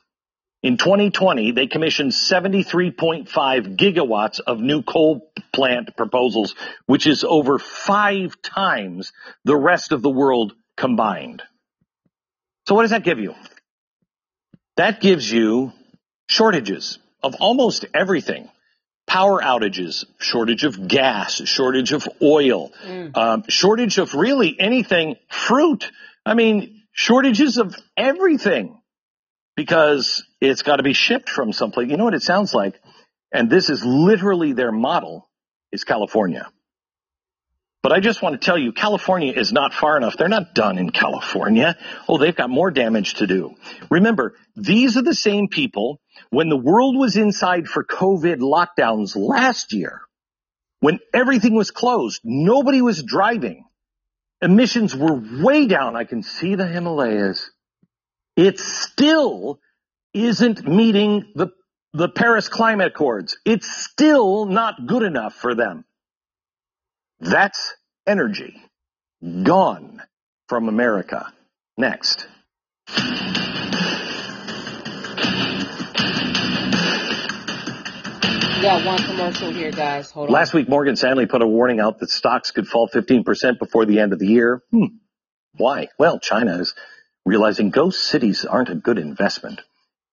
In 0.62 0.78
2020, 0.78 1.52
they 1.52 1.66
commissioned 1.66 2.12
73.5 2.12 3.28
gigawatts 3.76 4.40
of 4.40 4.60
new 4.60 4.82
coal 4.82 5.30
plant 5.52 5.94
proposals, 5.94 6.54
which 6.86 7.06
is 7.06 7.22
over 7.22 7.58
five 7.58 8.40
times 8.40 9.12
the 9.44 9.56
rest 9.56 9.92
of 9.92 10.00
the 10.00 10.08
world 10.08 10.54
combined. 10.76 11.42
So 12.66 12.74
what 12.74 12.82
does 12.82 12.92
that 12.92 13.04
give 13.04 13.18
you? 13.18 13.34
That 14.76 15.02
gives 15.02 15.30
you 15.30 15.72
shortages 16.28 16.98
of 17.22 17.34
almost 17.40 17.84
everything. 17.92 18.48
Power 19.06 19.42
outages, 19.42 20.06
shortage 20.18 20.64
of 20.64 20.88
gas, 20.88 21.42
shortage 21.44 21.92
of 21.92 22.08
oil, 22.22 22.72
mm. 22.82 23.14
um, 23.14 23.44
shortage 23.48 23.98
of 23.98 24.14
really 24.14 24.56
anything, 24.58 25.16
fruit, 25.28 25.90
I 26.26 26.34
mean, 26.34 26.82
shortages 26.92 27.58
of 27.58 27.76
everything 27.96 28.80
because 29.56 30.24
it's 30.40 30.62
got 30.62 30.76
to 30.76 30.82
be 30.82 30.92
shipped 30.92 31.28
from 31.28 31.52
someplace. 31.52 31.90
You 31.90 31.96
know 31.96 32.04
what 32.04 32.14
it 32.14 32.22
sounds 32.22 32.54
like? 32.54 32.80
And 33.32 33.50
this 33.50 33.70
is 33.70 33.84
literally 33.84 34.52
their 34.52 34.72
model 34.72 35.28
is 35.72 35.84
California. 35.84 36.48
But 37.82 37.92
I 37.92 38.00
just 38.00 38.22
want 38.22 38.40
to 38.40 38.44
tell 38.44 38.56
you, 38.56 38.72
California 38.72 39.34
is 39.36 39.52
not 39.52 39.74
far 39.74 39.98
enough. 39.98 40.16
They're 40.16 40.28
not 40.28 40.54
done 40.54 40.78
in 40.78 40.88
California. 40.88 41.76
Oh, 42.08 42.16
they've 42.16 42.34
got 42.34 42.48
more 42.48 42.70
damage 42.70 43.14
to 43.14 43.26
do. 43.26 43.56
Remember, 43.90 44.34
these 44.56 44.96
are 44.96 45.02
the 45.02 45.14
same 45.14 45.48
people 45.48 46.00
when 46.30 46.48
the 46.48 46.56
world 46.56 46.96
was 46.96 47.16
inside 47.16 47.66
for 47.66 47.84
COVID 47.84 48.38
lockdowns 48.38 49.14
last 49.14 49.74
year, 49.74 50.00
when 50.80 50.98
everything 51.12 51.54
was 51.54 51.70
closed, 51.70 52.22
nobody 52.24 52.80
was 52.80 53.02
driving 53.02 53.66
emissions 54.44 54.94
were 54.94 55.20
way 55.42 55.66
down. 55.66 55.96
I 55.96 56.04
can 56.04 56.22
see 56.22 56.54
the 56.54 56.66
Himalayas. 56.66 57.50
It 58.36 58.58
still 58.58 59.58
isn't 60.12 60.66
meeting 60.66 61.32
the, 61.34 61.48
the 61.92 62.08
Paris 62.08 62.48
Climate 62.48 62.88
Accords. 62.88 63.38
It's 63.44 63.70
still 63.70 64.46
not 64.46 64.86
good 64.86 65.02
enough 65.02 65.34
for 65.34 65.54
them. 65.54 65.84
That's 67.20 67.74
energy 68.06 68.60
gone 69.42 70.02
from 70.48 70.68
America. 70.68 71.32
Next. 71.78 72.26
Got 78.64 78.86
one 78.86 79.02
commercial 79.02 79.52
here, 79.52 79.70
guys. 79.70 80.10
Hold 80.10 80.28
on. 80.28 80.32
Last 80.32 80.54
week, 80.54 80.70
Morgan 80.70 80.96
Stanley 80.96 81.26
put 81.26 81.42
a 81.42 81.46
warning 81.46 81.80
out 81.80 81.98
that 81.98 82.08
stocks 82.08 82.50
could 82.50 82.66
fall 82.66 82.88
15% 82.88 83.58
before 83.58 83.84
the 83.84 84.00
end 84.00 84.14
of 84.14 84.18
the 84.18 84.26
year. 84.26 84.62
Hmm. 84.70 84.96
Why? 85.56 85.88
Well, 85.98 86.18
China 86.18 86.58
is 86.58 86.74
realizing 87.26 87.68
ghost 87.68 88.00
cities 88.02 88.46
aren't 88.46 88.70
a 88.70 88.74
good 88.74 88.98
investment. 88.98 89.60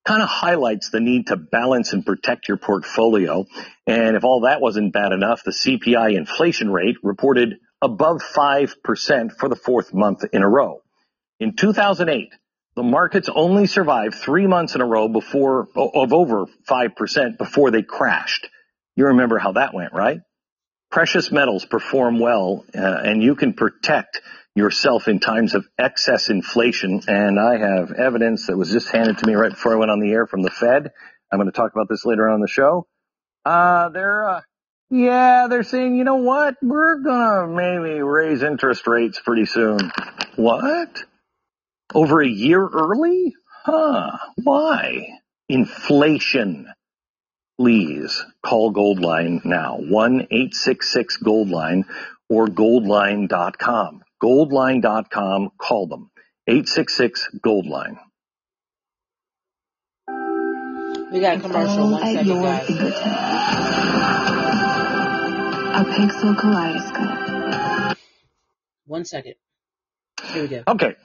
Kind 0.04 0.22
of 0.22 0.28
highlights 0.28 0.90
the 0.90 1.00
need 1.00 1.28
to 1.28 1.36
balance 1.36 1.94
and 1.94 2.04
protect 2.04 2.46
your 2.46 2.58
portfolio. 2.58 3.46
And 3.86 4.16
if 4.16 4.24
all 4.24 4.42
that 4.42 4.60
wasn't 4.60 4.92
bad 4.92 5.12
enough, 5.12 5.42
the 5.44 5.52
CPI 5.52 6.14
inflation 6.14 6.70
rate 6.70 6.96
reported 7.02 7.58
above 7.80 8.20
5% 8.36 9.32
for 9.38 9.48
the 9.48 9.56
fourth 9.56 9.94
month 9.94 10.24
in 10.30 10.42
a 10.42 10.48
row. 10.48 10.82
In 11.40 11.56
2008, 11.56 12.34
the 12.74 12.82
markets 12.82 13.28
only 13.34 13.66
survived 13.66 14.14
three 14.14 14.46
months 14.46 14.74
in 14.74 14.80
a 14.80 14.86
row 14.86 15.08
before 15.08 15.68
of 15.76 16.12
over 16.12 16.46
5% 16.68 17.38
before 17.38 17.70
they 17.70 17.82
crashed. 17.82 18.48
You 18.96 19.06
remember 19.06 19.38
how 19.38 19.52
that 19.52 19.74
went, 19.74 19.92
right? 19.92 20.20
Precious 20.90 21.30
metals 21.30 21.64
perform 21.64 22.18
well 22.18 22.64
uh, 22.74 22.78
and 22.78 23.22
you 23.22 23.34
can 23.34 23.54
protect 23.54 24.20
yourself 24.54 25.08
in 25.08 25.18
times 25.18 25.54
of 25.54 25.66
excess 25.78 26.28
inflation. 26.28 27.00
And 27.08 27.38
I 27.38 27.58
have 27.58 27.92
evidence 27.92 28.46
that 28.46 28.56
was 28.56 28.70
just 28.70 28.90
handed 28.90 29.18
to 29.18 29.26
me 29.26 29.34
right 29.34 29.50
before 29.50 29.72
I 29.72 29.76
went 29.76 29.90
on 29.90 30.00
the 30.00 30.12
air 30.12 30.26
from 30.26 30.42
the 30.42 30.50
Fed. 30.50 30.92
I'm 31.30 31.38
going 31.38 31.50
to 31.50 31.56
talk 31.56 31.72
about 31.72 31.88
this 31.88 32.04
later 32.04 32.28
on 32.28 32.40
the 32.40 32.48
show. 32.48 32.86
Uh, 33.44 33.88
they're, 33.88 34.28
uh, 34.28 34.40
yeah, 34.90 35.46
they're 35.48 35.62
saying, 35.62 35.96
you 35.96 36.04
know 36.04 36.16
what? 36.16 36.56
We're 36.62 37.02
going 37.02 37.48
to 37.48 37.54
maybe 37.54 38.02
raise 38.02 38.42
interest 38.42 38.86
rates 38.86 39.18
pretty 39.24 39.46
soon. 39.46 39.90
What? 40.36 41.04
Over 41.94 42.22
a 42.22 42.28
year 42.28 42.66
early? 42.66 43.34
Huh. 43.64 44.16
Why? 44.36 45.08
Inflation. 45.48 46.66
Please 47.58 48.24
call 48.44 48.72
Goldline 48.72 49.44
now. 49.44 49.78
1-866-GOLDLINE 49.78 51.84
or 52.30 52.46
goldline.com. 52.46 54.02
Goldline.com. 54.22 55.50
Call 55.58 55.86
them. 55.86 56.10
866-GOLDLINE. 56.48 57.98
We 61.12 61.20
got 61.20 61.36
a 61.36 61.40
commercial. 61.40 61.90
One 61.90 62.02
second, 62.02 62.42
guys. 62.42 62.70
A 65.74 65.84
pixel 65.84 66.38
kaleidoscope. 66.38 67.98
One 68.86 69.04
second. 69.04 69.34
Here 70.32 70.42
we 70.42 70.48
go. 70.48 70.62
Okay 70.66 70.96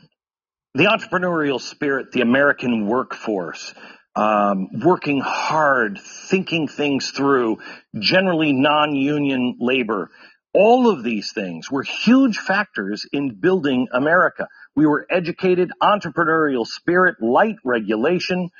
the 0.78 0.86
entrepreneurial 0.86 1.62
spirit, 1.62 2.14
the 2.14 2.22
American 2.22 2.88
workforce. 2.88 3.74
um, 4.16 4.70
working 4.84 5.22
hard, 5.22 6.00
thinking 6.30 6.70
things 6.70 7.12
through, 7.12 7.60
generally 8.00 8.54
non-union 8.54 9.58
labor. 9.60 10.12
All 10.54 10.92
of 10.92 11.04
these 11.04 11.34
things 11.34 11.72
were 11.72 11.84
huge 11.84 12.38
factors 12.38 13.08
in 13.12 13.40
building 13.42 13.88
America. 13.94 14.50
We 14.76 14.86
were 14.88 15.08
educated, 15.10 15.72
entrepreneurial 15.84 16.68
spirit, 16.68 17.18
light 17.22 17.58
regulation, 17.66 18.52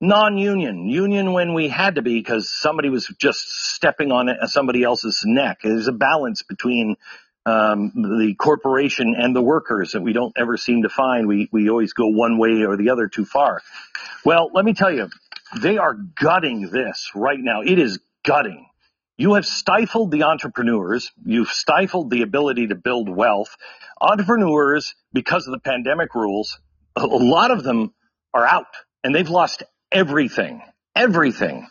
non-union, 0.00 0.88
union 0.88 1.32
when 1.32 1.54
we 1.54 1.68
had 1.68 1.96
to 1.96 2.02
be 2.02 2.18
because 2.20 2.52
somebody 2.52 2.90
was 2.90 3.06
just 3.20 3.40
stepping 3.74 4.12
on 4.12 4.30
somebody 4.48 4.84
else's 4.84 5.22
neck. 5.26 5.60
There's 5.64 5.88
a 5.88 5.92
balance 5.92 6.42
between 6.42 6.96
um, 7.46 7.92
the 7.94 8.34
corporation 8.38 9.14
and 9.16 9.34
the 9.34 9.42
workers 9.42 9.92
that 9.92 10.02
we 10.02 10.12
don't 10.12 10.32
ever 10.36 10.56
seem 10.56 10.82
to 10.82 10.88
find. 10.88 11.26
We 11.26 11.48
we 11.52 11.70
always 11.70 11.92
go 11.92 12.08
one 12.08 12.38
way 12.38 12.64
or 12.64 12.76
the 12.76 12.90
other 12.90 13.08
too 13.08 13.24
far. 13.24 13.62
Well, 14.24 14.50
let 14.52 14.64
me 14.64 14.74
tell 14.74 14.92
you, 14.92 15.08
they 15.60 15.78
are 15.78 15.94
gutting 15.94 16.70
this 16.70 17.10
right 17.14 17.38
now. 17.40 17.62
It 17.62 17.78
is 17.78 17.98
gutting. 18.24 18.66
You 19.16 19.34
have 19.34 19.44
stifled 19.44 20.12
the 20.12 20.22
entrepreneurs. 20.22 21.10
You've 21.24 21.50
stifled 21.50 22.10
the 22.10 22.22
ability 22.22 22.68
to 22.68 22.74
build 22.74 23.08
wealth. 23.08 23.54
Entrepreneurs, 24.00 24.94
because 25.12 25.46
of 25.46 25.52
the 25.52 25.60
pandemic 25.60 26.14
rules, 26.14 26.58
a 26.96 27.04
lot 27.04 27.50
of 27.50 27.62
them 27.62 27.92
are 28.32 28.46
out 28.46 28.66
and 29.04 29.14
they've 29.14 29.28
lost 29.28 29.62
everything. 29.92 30.62
Everything. 30.96 31.68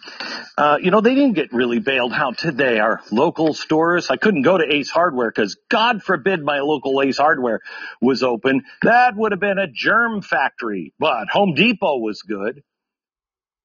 Uh, 0.57 0.77
you 0.81 0.91
know, 0.91 1.01
they 1.01 1.13
didn't 1.13 1.33
get 1.33 1.51
really 1.51 1.79
bailed 1.79 2.13
out 2.13 2.37
today. 2.37 2.79
Our 2.79 3.01
local 3.11 3.53
stores, 3.53 4.09
I 4.09 4.17
couldn't 4.17 4.43
go 4.43 4.57
to 4.57 4.63
Ace 4.63 4.89
Hardware 4.89 5.29
because 5.29 5.57
God 5.69 6.01
forbid 6.01 6.43
my 6.43 6.59
local 6.59 7.01
Ace 7.01 7.17
Hardware 7.17 7.59
was 8.01 8.23
open. 8.23 8.63
That 8.81 9.15
would 9.15 9.31
have 9.31 9.41
been 9.41 9.57
a 9.57 9.67
germ 9.71 10.21
factory, 10.21 10.93
but 10.99 11.29
Home 11.29 11.53
Depot 11.53 11.99
was 11.99 12.21
good. 12.21 12.63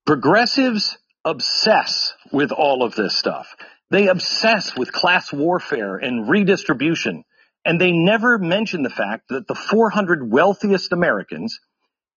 Progressives 0.07 0.99
obsess 1.25 2.15
with 2.33 2.53
all 2.53 2.83
of 2.83 2.95
this 2.95 3.17
stuff. 3.17 3.55
They 3.91 4.09
obsess 4.09 4.77
with 4.77 4.93
class 4.93 5.33
warfare 5.33 5.97
and 5.97 6.29
redistribution. 6.29 7.25
And 7.65 7.81
they 7.81 7.93
never 7.93 8.39
mention 8.39 8.83
the 8.83 8.91
fact 8.91 9.29
that 9.29 9.47
the 9.47 9.55
400 9.55 10.31
wealthiest 10.31 10.93
Americans, 10.93 11.61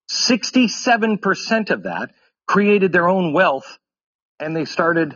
67% 0.10 1.70
of 1.70 1.84
that 1.84 2.10
created 2.48 2.92
their 2.92 3.08
own 3.08 3.34
wealth 3.34 3.78
and 4.40 4.56
they 4.56 4.66
started 4.66 5.16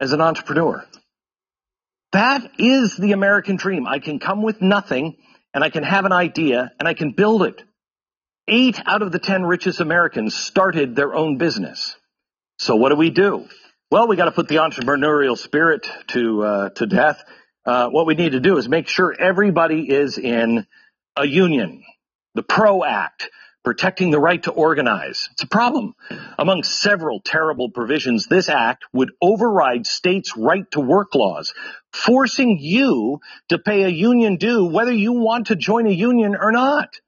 as 0.00 0.12
an 0.12 0.20
entrepreneur. 0.20 0.84
That 2.12 2.50
is 2.58 2.96
the 2.96 3.12
American 3.12 3.56
dream. 3.56 3.86
I 3.86 3.98
can 3.98 4.18
come 4.18 4.42
with 4.42 4.60
nothing 4.60 5.16
and 5.54 5.64
I 5.64 5.70
can 5.70 5.82
have 5.82 6.04
an 6.04 6.12
idea 6.12 6.70
and 6.78 6.88
I 6.88 6.94
can 6.94 7.12
build 7.12 7.42
it. 7.42 7.62
Eight 8.48 8.80
out 8.84 9.02
of 9.02 9.12
the 9.12 9.18
10 9.18 9.44
richest 9.44 9.80
Americans 9.80 10.34
started 10.34 10.96
their 10.96 11.14
own 11.14 11.38
business. 11.38 11.96
So 12.58 12.76
what 12.76 12.88
do 12.90 12.96
we 12.96 13.10
do? 13.10 13.48
Well, 13.90 14.08
we 14.08 14.16
got 14.16 14.26
to 14.26 14.32
put 14.32 14.48
the 14.48 14.56
entrepreneurial 14.56 15.36
spirit 15.36 15.88
to, 16.08 16.42
uh, 16.42 16.68
to 16.70 16.86
death. 16.86 17.22
Uh, 17.64 17.88
what 17.88 18.06
we 18.06 18.14
need 18.14 18.32
to 18.32 18.40
do 18.40 18.56
is 18.56 18.68
make 18.68 18.88
sure 18.88 19.14
everybody 19.16 19.88
is 19.88 20.18
in 20.18 20.66
a 21.16 21.26
union, 21.26 21.84
the 22.34 22.42
PRO 22.42 22.84
Act, 22.84 23.30
protecting 23.64 24.10
the 24.10 24.18
right 24.18 24.42
to 24.44 24.50
organize. 24.50 25.28
It's 25.32 25.42
a 25.42 25.46
problem. 25.48 25.94
Among 26.38 26.62
several 26.62 27.20
terrible 27.20 27.70
provisions, 27.70 28.26
this 28.26 28.48
act 28.48 28.84
would 28.92 29.12
override 29.20 29.86
states' 29.86 30.36
right 30.36 30.68
to 30.72 30.80
work 30.80 31.14
laws, 31.14 31.52
forcing 31.92 32.58
you 32.58 33.20
to 33.50 33.58
pay 33.58 33.82
a 33.82 33.88
union 33.88 34.36
due 34.36 34.66
whether 34.66 34.92
you 34.92 35.12
want 35.12 35.48
to 35.48 35.56
join 35.56 35.86
a 35.86 35.92
union 35.92 36.36
or 36.40 36.52
not. 36.52 37.00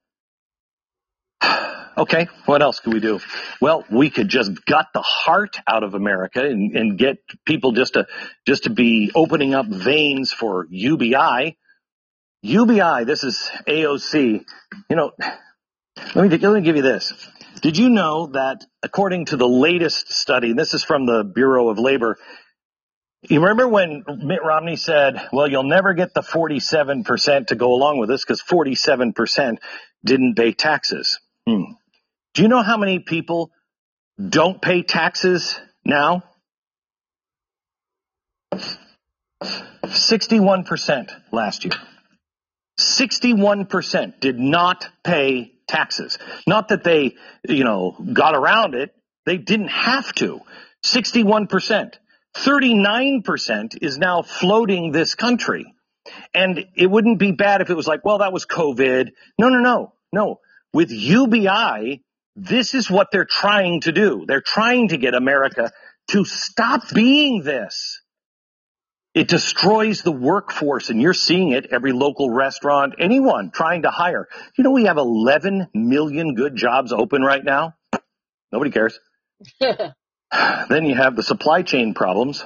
okay, 1.96 2.28
what 2.46 2.62
else 2.62 2.80
could 2.80 2.92
we 2.92 3.00
do? 3.00 3.20
Well, 3.60 3.84
we 3.90 4.10
could 4.10 4.28
just 4.28 4.64
gut 4.66 4.88
the 4.92 5.02
heart 5.02 5.56
out 5.66 5.84
of 5.84 5.94
America 5.94 6.44
and, 6.44 6.76
and 6.76 6.98
get 6.98 7.18
people 7.46 7.72
just 7.72 7.94
to 7.94 8.06
just 8.46 8.64
to 8.64 8.70
be 8.70 9.10
opening 9.14 9.54
up 9.54 9.66
veins 9.66 10.32
for 10.32 10.66
UBI. 10.70 11.56
UBI, 12.42 13.04
this 13.04 13.22
is 13.22 13.50
AOC. 13.68 14.44
You 14.90 14.96
know, 14.96 15.12
let 16.14 16.30
me, 16.30 16.36
let 16.36 16.52
me 16.52 16.60
give 16.60 16.76
you 16.76 16.82
this. 16.82 17.12
Did 17.60 17.76
you 17.76 17.90
know 17.90 18.26
that 18.28 18.64
according 18.82 19.26
to 19.26 19.36
the 19.36 19.48
latest 19.48 20.12
study, 20.12 20.50
and 20.50 20.58
this 20.58 20.74
is 20.74 20.82
from 20.82 21.06
the 21.06 21.22
Bureau 21.24 21.68
of 21.68 21.78
Labor, 21.78 22.18
you 23.28 23.40
remember 23.40 23.68
when 23.68 24.04
Mitt 24.18 24.42
Romney 24.42 24.74
said, 24.76 25.28
well, 25.32 25.48
you'll 25.48 25.62
never 25.62 25.94
get 25.94 26.12
the 26.12 26.22
47% 26.22 27.46
to 27.48 27.54
go 27.54 27.72
along 27.72 27.98
with 27.98 28.08
this 28.08 28.24
because 28.24 28.42
47% 28.42 29.58
didn't 30.04 30.34
pay 30.34 30.52
taxes. 30.52 31.20
Hmm. 31.46 31.62
Do 32.34 32.42
you 32.42 32.48
know 32.48 32.62
how 32.62 32.76
many 32.76 32.98
people 32.98 33.52
don't 34.18 34.60
pay 34.60 34.82
taxes 34.82 35.60
now? 35.84 36.24
61% 39.84 41.10
last 41.30 41.64
year. 41.64 41.74
61% 42.80 44.20
did 44.20 44.38
not 44.38 44.88
pay 45.04 45.52
taxes. 45.72 46.18
Not 46.46 46.68
that 46.68 46.84
they, 46.84 47.16
you 47.48 47.64
know, 47.64 47.96
got 48.12 48.34
around 48.34 48.74
it. 48.74 48.94
They 49.26 49.38
didn't 49.38 49.68
have 49.68 50.12
to. 50.14 50.40
61%. 50.84 51.94
39% 52.36 53.78
is 53.82 53.98
now 53.98 54.22
floating 54.22 54.92
this 54.92 55.14
country. 55.14 55.74
And 56.34 56.66
it 56.76 56.86
wouldn't 56.86 57.18
be 57.18 57.32
bad 57.32 57.60
if 57.60 57.70
it 57.70 57.76
was 57.76 57.86
like, 57.86 58.04
well, 58.04 58.18
that 58.18 58.32
was 58.32 58.46
COVID. 58.46 59.10
No, 59.38 59.48
no, 59.48 59.60
no, 59.60 59.92
no. 60.12 60.40
With 60.72 60.90
UBI, 60.90 62.02
this 62.36 62.74
is 62.74 62.90
what 62.90 63.08
they're 63.12 63.26
trying 63.26 63.82
to 63.82 63.92
do. 63.92 64.24
They're 64.26 64.40
trying 64.40 64.88
to 64.88 64.96
get 64.96 65.14
America 65.14 65.70
to 66.08 66.24
stop 66.24 66.82
being 66.92 67.42
this. 67.42 68.01
It 69.14 69.28
destroys 69.28 70.02
the 70.02 70.12
workforce 70.12 70.88
and 70.88 71.00
you're 71.00 71.12
seeing 71.12 71.50
it 71.50 71.66
every 71.70 71.92
local 71.92 72.30
restaurant, 72.30 72.94
anyone 72.98 73.50
trying 73.50 73.82
to 73.82 73.90
hire. 73.90 74.26
You 74.56 74.64
know, 74.64 74.70
we 74.70 74.84
have 74.84 74.96
11 74.96 75.68
million 75.74 76.34
good 76.34 76.56
jobs 76.56 76.92
open 76.92 77.20
right 77.22 77.44
now. 77.44 77.74
Nobody 78.50 78.70
cares. 78.70 78.98
then 79.60 80.86
you 80.86 80.94
have 80.94 81.14
the 81.14 81.22
supply 81.22 81.62
chain 81.62 81.92
problems. 81.92 82.42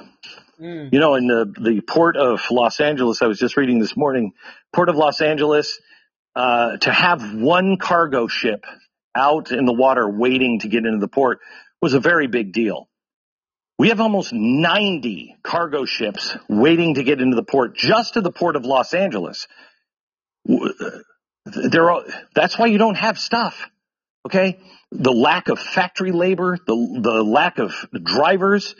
Mm. 0.59 0.91
You 0.91 0.99
know, 0.99 1.15
in 1.15 1.27
the, 1.27 1.53
the 1.57 1.81
port 1.81 2.17
of 2.17 2.41
Los 2.51 2.81
Angeles, 2.81 3.21
I 3.21 3.27
was 3.27 3.39
just 3.39 3.55
reading 3.55 3.79
this 3.79 3.95
morning, 3.95 4.33
port 4.73 4.89
of 4.89 4.97
Los 4.97 5.21
Angeles, 5.21 5.79
uh, 6.35 6.77
to 6.77 6.91
have 6.91 7.33
one 7.33 7.77
cargo 7.77 8.27
ship 8.27 8.65
out 9.15 9.51
in 9.51 9.65
the 9.65 9.73
water 9.73 10.07
waiting 10.09 10.59
to 10.59 10.67
get 10.67 10.85
into 10.85 10.99
the 10.99 11.07
port 11.07 11.39
was 11.81 11.93
a 11.93 11.99
very 11.99 12.27
big 12.27 12.51
deal. 12.51 12.89
We 13.79 13.89
have 13.89 14.01
almost 14.01 14.33
90 14.33 15.35
cargo 15.43 15.85
ships 15.85 16.35
waiting 16.49 16.95
to 16.95 17.03
get 17.03 17.21
into 17.21 17.35
the 17.35 17.43
port, 17.43 17.75
just 17.75 18.15
to 18.15 18.21
the 18.21 18.31
port 18.31 18.55
of 18.55 18.65
Los 18.65 18.93
Angeles. 18.93 19.47
There 20.45 21.91
are, 21.91 22.03
that's 22.33 22.57
why 22.57 22.67
you 22.67 22.79
don't 22.79 22.97
have 22.97 23.19
stuff. 23.19 23.69
Okay. 24.25 24.59
The 24.91 25.11
lack 25.11 25.49
of 25.49 25.59
factory 25.59 26.11
labor, 26.11 26.57
the, 26.65 26.99
the 27.01 27.23
lack 27.23 27.59
of 27.59 27.73
drivers, 27.91 28.75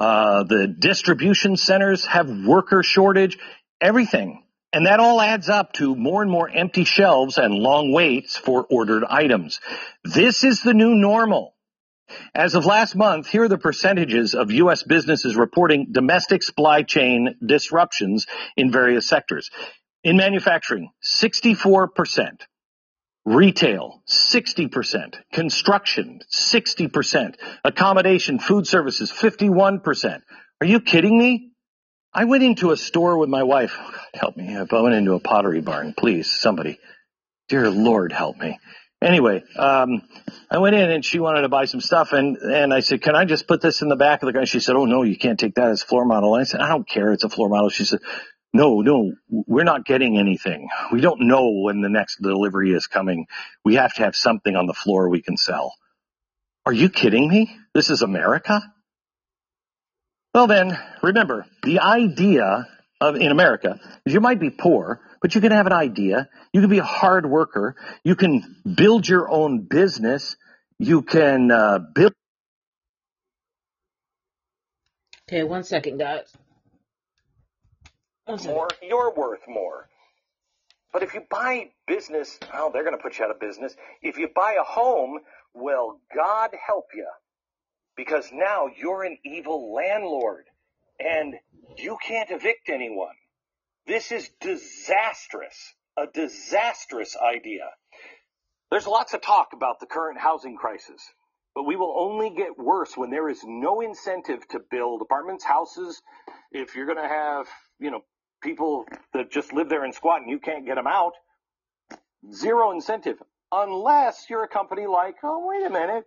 uh, 0.00 0.44
the 0.44 0.66
distribution 0.66 1.56
centers 1.56 2.06
have 2.06 2.28
worker 2.30 2.82
shortage, 2.82 3.38
everything. 3.80 4.44
And 4.72 4.86
that 4.86 5.00
all 5.00 5.20
adds 5.20 5.48
up 5.48 5.72
to 5.74 5.94
more 5.94 6.22
and 6.22 6.30
more 6.30 6.48
empty 6.48 6.84
shelves 6.84 7.38
and 7.38 7.54
long 7.54 7.92
waits 7.92 8.36
for 8.36 8.66
ordered 8.68 9.04
items. 9.04 9.60
This 10.04 10.44
is 10.44 10.62
the 10.62 10.74
new 10.74 10.94
normal. 10.94 11.54
As 12.34 12.54
of 12.54 12.66
last 12.66 12.96
month, 12.96 13.28
here 13.28 13.44
are 13.44 13.48
the 13.48 13.58
percentages 13.58 14.34
of 14.34 14.50
U.S. 14.50 14.82
businesses 14.82 15.36
reporting 15.36 15.88
domestic 15.90 16.42
supply 16.42 16.82
chain 16.82 17.34
disruptions 17.44 18.26
in 18.56 18.70
various 18.70 19.08
sectors. 19.08 19.50
In 20.04 20.16
manufacturing, 20.16 20.90
64%. 21.04 22.40
Retail, 23.24 24.02
60%. 24.08 25.16
Construction, 25.32 26.20
60%. 26.32 27.34
Accommodation, 27.64 28.38
food 28.38 28.66
services, 28.66 29.12
51%. 29.12 30.22
Are 30.60 30.66
you 30.66 30.80
kidding 30.80 31.18
me? 31.18 31.52
I 32.12 32.24
went 32.24 32.42
into 32.42 32.70
a 32.70 32.76
store 32.76 33.18
with 33.18 33.28
my 33.28 33.42
wife. 33.42 33.76
Oh 33.78 33.90
God, 33.92 34.00
help 34.14 34.36
me. 34.36 34.54
If 34.54 34.72
I 34.72 34.80
went 34.80 34.94
into 34.94 35.12
a 35.12 35.20
pottery 35.20 35.60
barn. 35.60 35.94
Please, 35.96 36.30
somebody. 36.30 36.78
Dear 37.48 37.70
Lord, 37.70 38.12
help 38.12 38.38
me. 38.38 38.58
Anyway, 39.00 39.44
um, 39.56 40.02
I 40.50 40.58
went 40.58 40.74
in 40.74 40.90
and 40.90 41.04
she 41.04 41.20
wanted 41.20 41.42
to 41.42 41.48
buy 41.48 41.66
some 41.66 41.80
stuff 41.80 42.12
and, 42.12 42.36
and 42.36 42.74
I 42.74 42.80
said, 42.80 43.00
can 43.00 43.14
I 43.14 43.24
just 43.24 43.46
put 43.46 43.60
this 43.60 43.80
in 43.80 43.88
the 43.88 43.96
back 43.96 44.22
of 44.22 44.26
the 44.26 44.32
car? 44.32 44.44
She 44.44 44.58
said, 44.58 44.74
oh 44.74 44.86
no, 44.86 45.02
you 45.02 45.16
can't 45.16 45.38
take 45.38 45.54
that 45.54 45.68
as 45.68 45.82
floor 45.84 46.04
model. 46.04 46.34
And 46.34 46.40
I 46.40 46.44
said, 46.44 46.60
I 46.60 46.68
don't 46.68 46.88
care. 46.88 47.12
It's 47.12 47.22
a 47.22 47.28
floor 47.28 47.48
model. 47.48 47.68
She 47.70 47.84
said, 47.84 48.00
no, 48.52 48.80
no, 48.80 49.12
we're 49.28 49.64
not 49.64 49.84
getting 49.84 50.18
anything. 50.18 50.68
We 50.90 51.00
don't 51.00 51.20
know 51.20 51.60
when 51.62 51.80
the 51.80 51.88
next 51.88 52.20
delivery 52.20 52.72
is 52.72 52.88
coming. 52.88 53.26
We 53.64 53.76
have 53.76 53.94
to 53.94 54.02
have 54.02 54.16
something 54.16 54.56
on 54.56 54.66
the 54.66 54.74
floor 54.74 55.08
we 55.08 55.22
can 55.22 55.36
sell. 55.36 55.74
Are 56.66 56.72
you 56.72 56.88
kidding 56.88 57.28
me? 57.28 57.56
This 57.74 57.90
is 57.90 58.02
America? 58.02 58.60
Well 60.34 60.48
then, 60.48 60.76
remember, 61.02 61.46
the 61.62 61.80
idea 61.80 62.66
of, 63.00 63.16
in 63.16 63.30
America 63.30 63.78
is 64.04 64.12
you 64.12 64.20
might 64.20 64.40
be 64.40 64.50
poor, 64.50 65.00
but 65.22 65.34
you 65.34 65.40
can 65.40 65.52
have 65.52 65.66
an 65.66 65.72
idea. 65.72 66.28
You 66.52 66.60
can 66.60 66.70
be 66.70 66.78
a 66.78 66.84
hard 66.84 67.26
worker. 67.26 67.76
You 68.04 68.16
can 68.16 68.56
build 68.76 69.08
your 69.08 69.28
own 69.30 69.62
business. 69.62 70.36
You 70.78 71.02
can 71.02 71.50
uh, 71.50 71.78
build 71.94 72.12
Okay, 75.28 75.44
one 75.44 75.62
second, 75.62 75.98
guys. 75.98 76.32
One 78.24 78.38
second. 78.38 78.54
more, 78.54 78.68
you're 78.82 79.12
worth 79.14 79.42
more. 79.46 79.88
But 80.92 81.02
if 81.02 81.12
you 81.12 81.22
buy 81.30 81.70
business, 81.86 82.38
oh, 82.54 82.70
they're 82.72 82.82
going 82.82 82.96
to 82.96 83.02
put 83.02 83.18
you 83.18 83.24
out 83.26 83.30
of 83.30 83.38
business. 83.38 83.76
If 84.02 84.16
you 84.16 84.28
buy 84.34 84.56
a 84.58 84.64
home, 84.64 85.18
well, 85.52 86.00
God 86.14 86.50
help 86.66 86.86
you. 86.94 87.06
Because 87.94 88.30
now 88.32 88.68
you're 88.74 89.02
an 89.04 89.18
evil 89.24 89.74
landlord 89.74 90.44
and 90.98 91.34
you 91.76 91.96
can't 92.02 92.30
evict 92.30 92.68
anyone. 92.68 93.14
This 93.86 94.12
is 94.12 94.30
disastrous. 94.40 95.74
A 95.96 96.06
disastrous 96.12 97.16
idea. 97.16 97.70
There's 98.70 98.86
lots 98.86 99.14
of 99.14 99.22
talk 99.22 99.48
about 99.52 99.80
the 99.80 99.86
current 99.86 100.20
housing 100.20 100.56
crisis, 100.56 101.02
but 101.54 101.64
we 101.64 101.74
will 101.74 101.94
only 101.98 102.30
get 102.30 102.58
worse 102.58 102.96
when 102.96 103.10
there 103.10 103.28
is 103.28 103.40
no 103.44 103.80
incentive 103.80 104.46
to 104.48 104.60
build 104.70 105.02
apartments, 105.02 105.44
houses. 105.44 106.00
If 106.52 106.76
you're 106.76 106.86
going 106.86 107.02
to 107.02 107.08
have, 107.08 107.46
you 107.80 107.90
know, 107.90 108.02
people 108.42 108.84
that 109.14 109.30
just 109.30 109.52
live 109.52 109.68
there 109.68 109.84
and 109.84 109.94
squat 109.94 110.20
and 110.20 110.30
you 110.30 110.38
can't 110.38 110.66
get 110.66 110.76
them 110.76 110.86
out, 110.86 111.12
zero 112.32 112.70
incentive. 112.72 113.16
Unless 113.50 114.26
you're 114.28 114.44
a 114.44 114.48
company 114.48 114.86
like, 114.86 115.16
oh, 115.24 115.46
wait 115.48 115.66
a 115.66 115.70
minute, 115.70 116.04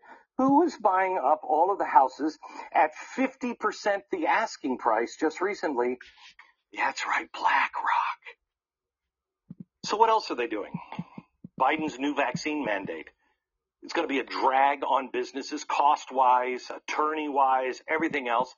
who 0.47 0.63
is 0.63 0.75
buying 0.77 1.19
up 1.23 1.41
all 1.43 1.71
of 1.71 1.77
the 1.77 1.85
houses 1.85 2.37
at 2.73 2.91
50% 3.17 4.01
the 4.11 4.27
asking 4.27 4.77
price 4.77 5.15
just 5.19 5.41
recently? 5.41 5.97
That's 6.73 7.05
right, 7.05 7.31
BlackRock. 7.31 8.21
So 9.85 9.97
what 9.97 10.09
else 10.09 10.31
are 10.31 10.35
they 10.35 10.47
doing? 10.47 10.71
Biden's 11.59 11.99
new 11.99 12.15
vaccine 12.15 12.65
mandate. 12.65 13.09
It's 13.83 13.93
going 13.93 14.07
to 14.07 14.11
be 14.11 14.19
a 14.19 14.23
drag 14.23 14.83
on 14.83 15.09
businesses 15.11 15.63
cost 15.63 16.11
wise, 16.11 16.69
attorney 16.69 17.29
wise, 17.29 17.81
everything 17.89 18.27
else, 18.27 18.53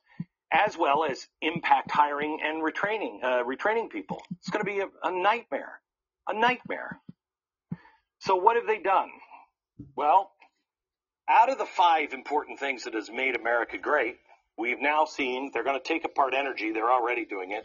as 0.52 0.76
well 0.78 1.04
as 1.04 1.26
impact 1.40 1.90
hiring 1.90 2.40
and 2.42 2.62
retraining, 2.62 3.22
uh, 3.22 3.42
retraining 3.44 3.90
people. 3.90 4.22
It's 4.38 4.50
going 4.50 4.64
to 4.64 4.70
be 4.70 4.80
a, 4.80 4.86
a 5.02 5.10
nightmare, 5.10 5.80
a 6.28 6.38
nightmare. 6.38 7.00
So 8.20 8.36
what 8.36 8.56
have 8.56 8.66
they 8.66 8.78
done? 8.78 9.08
Well, 9.96 10.30
out 11.28 11.50
of 11.50 11.58
the 11.58 11.66
five 11.66 12.12
important 12.12 12.60
things 12.60 12.84
that 12.84 12.94
has 12.94 13.10
made 13.10 13.36
America 13.36 13.78
great, 13.78 14.16
we've 14.58 14.80
now 14.80 15.04
seen 15.04 15.50
they're 15.52 15.64
going 15.64 15.80
to 15.80 15.88
take 15.88 16.04
apart 16.04 16.34
energy. 16.34 16.72
They're 16.72 16.90
already 16.90 17.24
doing 17.24 17.52
it. 17.52 17.64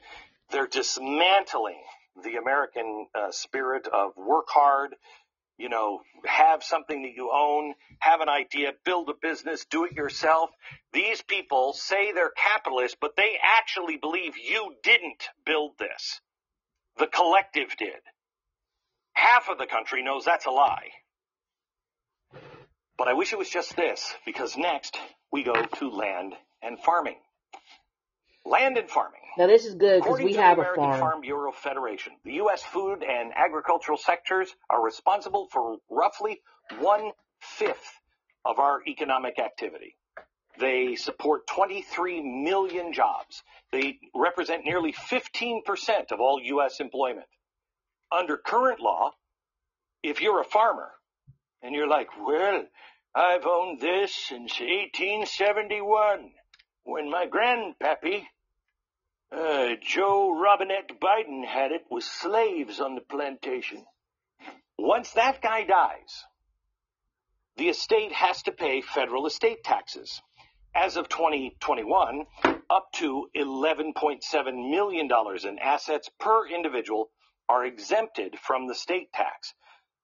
They're 0.52 0.68
dismantling 0.68 1.82
the 2.24 2.36
American 2.36 3.08
uh, 3.16 3.32
spirit 3.32 3.88
of 3.88 4.12
work 4.18 4.48
hard, 4.50 4.96
you 5.58 5.70
know, 5.70 6.00
have 6.26 6.64
something 6.64 7.04
that 7.04 7.14
you 7.16 7.32
own, 7.34 7.74
have 8.00 8.22
an 8.22 8.30
idea, 8.30 8.72
build 8.86 9.10
a 9.10 9.14
business, 9.22 9.66
do 9.70 9.86
it 9.86 9.92
yourself. 9.92 10.50
These 10.94 11.22
people 11.22 11.74
say 11.74 12.12
they're 12.12 12.32
capitalists, 12.32 12.98
but 13.00 13.16
they 13.16 13.38
actually 13.60 13.98
believe 13.98 14.34
you 14.38 14.74
didn't 14.84 15.24
build 15.46 15.72
this. 15.78 16.22
The 16.98 17.08
collective 17.08 17.76
did. 17.78 18.00
Half 19.14 19.50
of 19.50 19.58
the 19.58 19.66
country 19.66 20.04
knows 20.04 20.26
that's 20.26 20.46
a 20.46 20.52
lie. 20.52 20.90
But 23.00 23.08
I 23.08 23.14
wish 23.14 23.32
it 23.32 23.40
was 23.40 23.50
just 23.50 23.78
this, 23.78 24.14
because 24.26 24.58
next 24.58 24.98
we 25.32 25.42
go 25.42 25.54
to 25.54 25.90
land 25.90 26.36
and 26.62 26.78
farming. 26.78 27.16
Land 28.46 28.78
and 28.78 28.90
farming. 28.90 29.22
Now 29.38 29.48
this 29.48 29.64
is 29.64 29.76
good 29.76 30.04
because 30.04 30.20
we 30.20 30.34
to 30.34 30.42
have 30.42 30.58
the 30.58 30.64
a 30.64 30.66
American 30.66 30.84
farm. 30.84 31.00
Farm 31.00 31.22
Bureau 31.22 31.54
Federation, 31.54 32.12
the 32.26 32.34
U.S. 32.34 32.62
food 32.62 33.02
and 33.02 33.32
agricultural 33.34 33.98
sectors 33.98 34.54
are 34.70 34.84
responsible 34.84 35.48
for 35.50 35.78
roughly 35.90 36.42
one 36.80 37.12
fifth 37.40 38.02
of 38.44 38.60
our 38.60 38.82
economic 38.86 39.40
activity. 39.40 39.96
They 40.60 40.98
support 40.98 41.48
23 41.48 42.22
million 42.22 42.92
jobs. 42.92 43.44
They 43.72 44.00
represent 44.14 44.66
nearly 44.66 44.92
15% 44.92 45.62
of 46.12 46.20
all 46.20 46.42
U.S. 46.44 46.82
employment. 46.82 47.28
Under 48.12 48.36
current 48.36 48.82
law, 48.82 49.12
if 50.04 50.22
you're 50.22 50.42
a 50.42 50.46
farmer 50.46 50.92
and 51.62 51.76
you're 51.76 51.88
like, 51.88 52.10
well, 52.18 52.66
I've 53.14 53.46
owned 53.46 53.80
this 53.80 54.14
since 54.14 54.60
1871 54.60 56.32
when 56.84 57.10
my 57.10 57.28
grandpappy, 57.28 58.24
uh, 59.32 59.76
Joe 59.82 60.40
Robinette 60.40 61.00
Biden 61.00 61.46
had 61.46 61.72
it 61.72 61.86
with 61.90 62.04
slaves 62.04 62.80
on 62.80 62.96
the 62.96 63.02
plantation. 63.02 63.86
Once 64.78 65.12
that 65.12 65.42
guy 65.42 65.64
dies, 65.64 66.24
the 67.58 67.70
estate 67.70 68.14
has 68.14 68.42
to 68.44 68.52
pay 68.52 68.82
federal 68.82 69.26
estate 69.28 69.64
taxes. 69.64 70.22
As 70.74 70.98
of 70.98 71.10
2021, 71.10 72.26
up 72.70 72.92
to 72.94 73.28
$11.7 73.36 74.70
million 74.72 75.10
in 75.44 75.60
assets 75.60 76.10
per 76.20 76.48
individual 76.48 77.10
are 77.50 77.66
exempted 77.66 78.38
from 78.40 78.68
the 78.68 78.76
state 78.76 79.12
tax. 79.12 79.54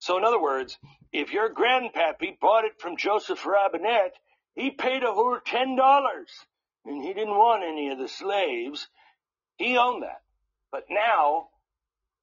So, 0.06 0.20
in 0.20 0.24
other 0.24 0.40
words, 0.40 0.78
if 1.12 1.34
your 1.34 1.52
grandpappy 1.52 2.40
bought 2.40 2.64
it 2.64 2.80
from 2.80 2.96
Joseph 2.96 3.44
Robinette, 3.44 4.14
he 4.54 4.70
paid 4.70 5.02
a 5.02 5.12
whole 5.12 5.40
$10 5.40 6.26
and 6.86 7.02
he 7.02 7.12
didn't 7.12 7.36
want 7.36 7.64
any 7.64 7.90
of 7.90 7.98
the 7.98 8.08
slaves. 8.08 8.88
He 9.58 9.80
owned 9.80 10.04
that. 10.04 10.22
But 10.72 10.84
now 10.92 11.48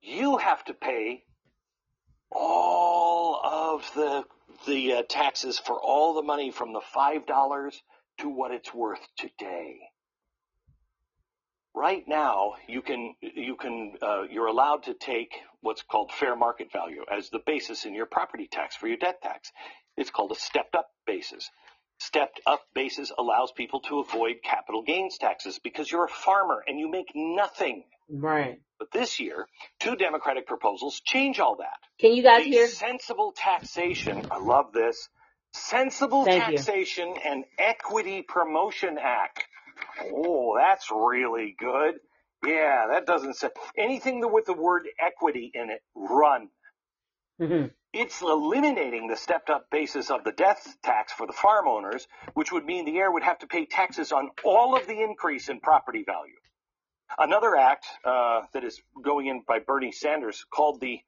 you 0.01 0.37
have 0.37 0.64
to 0.66 0.75
pay 0.75 1.25
all 2.31 3.40
of 3.42 3.90
the 3.97 4.27
the 4.64 4.92
uh, 4.92 5.03
taxes 5.09 5.59
for 5.59 5.75
all 5.75 6.14
the 6.14 6.23
money 6.23 6.53
from 6.53 6.73
the 6.73 6.83
five 6.95 7.27
dollars 7.27 7.83
to 8.18 8.29
what 8.29 8.53
it's 8.53 8.73
worth 8.73 9.05
today. 9.18 9.81
Right 11.75 12.05
now, 12.07 12.53
you 12.68 12.81
can 12.81 13.16
you 13.23 13.57
can 13.57 13.95
uh, 14.01 14.23
you're 14.31 14.47
allowed 14.47 14.85
to 14.85 14.95
take 14.95 15.35
what's 15.62 15.83
called 15.83 16.12
fair 16.12 16.37
market 16.37 16.72
value 16.72 17.05
as 17.11 17.31
the 17.31 17.40
basis 17.46 17.85
in 17.85 17.94
your 17.94 18.07
property 18.07 18.48
tax 18.51 18.77
for 18.77 18.88
your 18.88 18.98
debt 18.98 19.22
tax. 19.22 19.51
It's 19.96 20.11
called 20.11 20.33
a 20.33 20.35
stepped 20.35 20.75
up 20.75 20.88
basis. 21.07 21.48
Stepped 21.98 22.40
up 22.46 22.62
basis 22.75 23.12
allows 23.16 23.53
people 23.53 23.81
to 23.81 24.01
avoid 24.01 24.37
capital 24.44 24.83
gains 24.83 25.18
taxes 25.18 25.61
because 25.62 25.90
you're 25.90 26.05
a 26.07 26.09
farmer 26.09 26.62
and 26.66 26.79
you 26.79 26.90
make 26.90 27.12
nothing. 27.14 27.85
Right. 28.11 28.61
But 28.79 28.90
this 28.92 29.20
year, 29.20 29.46
two 29.79 29.94
Democratic 29.94 30.46
proposals 30.46 31.01
change 31.05 31.38
all 31.38 31.57
that. 31.57 31.79
Can 32.01 32.12
you 32.12 32.22
guys 32.22 32.42
The 32.44 32.51
hear? 32.51 32.66
Sensible 32.66 33.33
taxation. 33.37 34.27
I 34.31 34.38
love 34.38 34.72
this. 34.72 35.09
Sensible 35.53 36.25
Thank 36.25 36.51
you. 36.51 36.57
Taxation 36.57 37.14
and 37.25 37.44
Equity 37.59 38.22
Promotion 38.22 38.98
Act. 39.01 39.44
Oh, 40.12 40.57
that's 40.59 40.90
really 40.90 41.55
good. 41.59 41.94
Yeah, 42.46 42.87
that 42.92 43.07
doesn't 43.07 43.35
say 43.37 43.50
anything 43.78 44.22
with 44.33 44.46
the 44.46 44.55
word 44.55 44.88
equity 45.00 45.50
in 45.55 45.70
it. 45.70 45.83
Run. 45.94 46.50
Mhm. 47.40 47.72
It's 47.92 48.22
eliminating 48.22 49.07
the 49.09 49.16
stepped 49.16 49.50
up 49.50 49.68
basis 49.70 50.11
of 50.11 50.24
the 50.24 50.33
death 50.33 50.66
tax 50.83 51.12
for 51.12 51.26
the 51.26 51.33
farm 51.35 51.66
owners, 51.68 52.07
which 52.35 52.50
would 52.52 52.64
mean 52.66 52.85
the 52.87 52.98
heir 52.98 53.11
would 53.12 53.22
have 53.24 53.38
to 53.40 53.46
pay 53.48 53.66
taxes 53.66 54.12
on 54.12 54.31
all 54.44 54.76
of 54.76 54.87
the 54.87 55.02
increase 55.02 55.48
in 55.48 55.61
property 55.61 56.02
value. 56.05 56.37
Another 57.18 57.55
act 57.57 57.87
uh, 58.05 58.42
that 58.55 58.64
is 58.64 58.81
going 59.02 59.26
in 59.26 59.42
by 59.46 59.59
Bernie 59.61 59.92
Sanders 59.92 60.44
called 60.52 60.81
the 60.81 61.00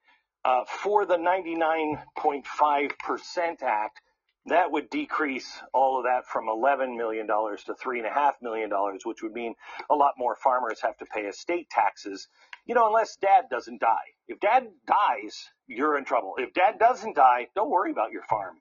uh, 0.45 0.65
For 0.67 1.05
the 1.07 1.17
99.5% 1.19 3.63
Act. 3.63 4.01
That 4.47 4.71
would 4.71 4.91
decrease 4.91 5.51
all 5.73 5.99
of 5.99 6.05
that 6.05 6.27
from 6.27 6.47
$11 6.47 6.97
million 6.97 7.27
to 7.27 7.33
$3.5 7.35 8.33
million, 8.43 8.71
which 9.05 9.23
would 9.23 9.33
mean 9.33 9.55
a 9.89 9.95
lot 9.95 10.15
more 10.19 10.37
farmers 10.37 10.81
have 10.83 10.99
to 10.99 11.07
pay 11.07 11.23
estate 11.23 11.71
taxes, 11.71 12.29
you 12.67 12.75
know, 12.75 12.87
unless 12.87 13.17
dad 13.17 13.47
doesn't 13.51 13.81
die. 13.81 14.13
If 14.29 14.41
dad 14.41 14.69
dies, 14.87 15.49
you're 15.67 15.97
in 15.97 16.05
trouble. 16.05 16.35
If 16.37 16.53
dad 16.53 16.79
doesn't 16.79 17.17
die, 17.17 17.49
don't 17.55 17.71
worry 17.71 17.91
about 17.91 18.13
your 18.13 18.23
farm. 18.25 18.57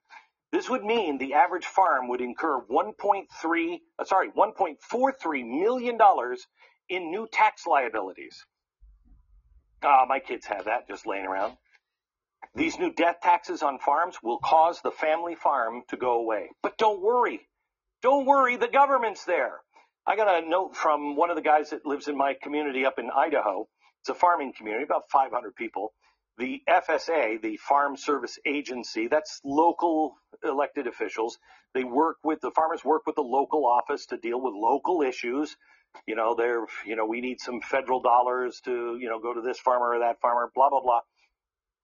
This 0.53 0.69
would 0.69 0.85
mean 0.85 1.17
the 1.17 1.33
average 1.33 1.65
farm 1.65 2.07
would 2.09 2.21
incur 2.21 2.61
1.3, 2.61 3.79
uh, 3.99 4.05
sorry, 4.05 4.29
1.43 4.31 5.59
million 5.59 5.97
dollars 5.97 6.45
in 6.87 7.09
new 7.11 7.27
tax 7.31 7.65
liabilities. 7.65 8.45
Ah, 9.81 10.05
my 10.07 10.19
kids 10.19 10.45
have 10.45 10.65
that 10.65 10.87
just 10.87 11.07
laying 11.07 11.25
around. 11.25 11.57
These 12.55 12.77
new 12.79 12.93
death 12.93 13.17
taxes 13.21 13.63
on 13.63 13.79
farms 13.79 14.17
will 14.21 14.39
cause 14.39 14.81
the 14.81 14.91
family 14.91 15.35
farm 15.35 15.83
to 15.89 15.97
go 15.97 16.19
away. 16.19 16.49
But 16.61 16.77
don't 16.77 17.01
worry. 17.01 17.41
Don't 18.01 18.25
worry, 18.25 18.57
the 18.57 18.67
government's 18.67 19.25
there. 19.25 19.61
I 20.05 20.17
got 20.17 20.43
a 20.43 20.47
note 20.47 20.75
from 20.75 21.15
one 21.15 21.29
of 21.29 21.37
the 21.37 21.41
guys 21.41 21.69
that 21.69 21.85
lives 21.85 22.07
in 22.09 22.17
my 22.17 22.35
community 22.41 22.85
up 22.85 22.99
in 22.99 23.09
Idaho. 23.09 23.67
It's 24.01 24.09
a 24.09 24.13
farming 24.13 24.53
community, 24.57 24.83
about 24.83 25.09
500 25.09 25.55
people. 25.55 25.93
The 26.37 26.61
FSA, 26.69 27.41
the 27.41 27.57
Farm 27.57 27.95
Service 27.95 28.37
Agency, 28.45 29.07
that's 29.07 29.39
local 29.45 30.15
elected 30.43 30.87
officials. 30.87 31.37
They 31.73 31.85
work 31.85 32.17
with 32.23 32.41
the 32.41 32.51
farmers 32.51 32.83
work 32.83 33.03
with 33.05 33.15
the 33.15 33.21
local 33.21 33.65
office 33.65 34.07
to 34.07 34.17
deal 34.17 34.41
with 34.41 34.53
local 34.53 35.01
issues. 35.01 35.55
You 36.05 36.15
know, 36.15 36.35
they're, 36.35 36.65
you 36.85 36.95
know, 36.97 37.05
we 37.05 37.21
need 37.21 37.39
some 37.39 37.61
federal 37.61 38.01
dollars 38.01 38.59
to, 38.65 38.97
you 38.99 39.09
know, 39.09 39.19
go 39.19 39.33
to 39.33 39.41
this 39.41 39.59
farmer 39.59 39.95
or 39.95 39.99
that 39.99 40.19
farmer, 40.21 40.51
blah, 40.53 40.69
blah, 40.69 40.81
blah. 40.81 41.01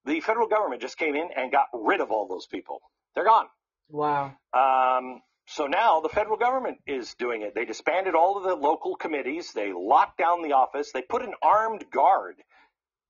The 0.09 0.21
federal 0.21 0.47
government 0.49 0.81
just 0.81 0.97
came 0.97 1.15
in 1.15 1.29
and 1.37 1.53
got 1.53 1.67
rid 1.73 2.01
of 2.01 2.11
all 2.11 2.27
those 2.27 2.47
people. 2.47 2.81
They're 3.15 3.25
gone. 3.25 3.47
Wow. 3.89 4.33
Um, 4.53 5.21
So 5.47 5.67
now 5.67 6.01
the 6.01 6.09
federal 6.09 6.37
government 6.37 6.79
is 6.87 7.15
doing 7.15 7.43
it. 7.43 7.55
They 7.55 7.65
disbanded 7.65 8.15
all 8.15 8.37
of 8.37 8.43
the 8.43 8.55
local 8.55 8.95
committees. 8.95 9.53
They 9.53 9.73
locked 9.73 10.17
down 10.17 10.43
the 10.43 10.53
office. 10.53 10.91
They 10.93 11.03
put 11.03 11.23
an 11.23 11.35
armed 11.43 11.85
guard 11.91 12.35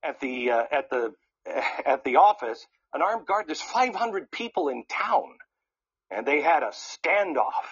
at 0.02 0.20
the 0.20 0.50
uh, 0.52 0.64
at 0.72 0.90
the 0.90 1.14
at 1.86 2.04
the 2.04 2.16
office. 2.16 2.66
An 2.94 3.02
armed 3.02 3.26
guard. 3.26 3.46
There's 3.48 3.62
500 3.62 4.30
people 4.30 4.68
in 4.68 4.84
town, 4.88 5.28
and 6.10 6.26
they 6.26 6.42
had 6.42 6.62
a 6.62 6.72
standoff. 6.72 7.68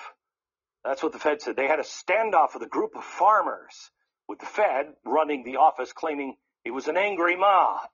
That's 0.84 1.02
what 1.02 1.12
the 1.12 1.18
Fed 1.18 1.42
said. 1.42 1.56
They 1.56 1.68
had 1.68 1.80
a 1.80 1.84
standoff 1.84 2.54
with 2.54 2.62
a 2.62 2.68
group 2.68 2.92
of 2.96 3.04
farmers, 3.04 3.90
with 4.28 4.40
the 4.40 4.46
Fed 4.46 4.86
running 5.04 5.44
the 5.44 5.56
office, 5.56 5.92
claiming 5.92 6.36
it 6.64 6.72
was 6.72 6.88
an 6.88 6.96
angry 6.96 7.36
mob. 7.36 7.88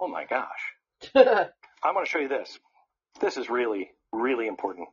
Oh 0.00 0.08
my 0.08 0.24
gosh! 0.24 0.74
I'm 1.14 1.94
going 1.94 2.04
to 2.04 2.10
show 2.10 2.18
you 2.18 2.28
this. 2.28 2.58
This 3.20 3.36
is 3.36 3.50
really 3.50 3.90
really 4.12 4.46
important. 4.46 4.88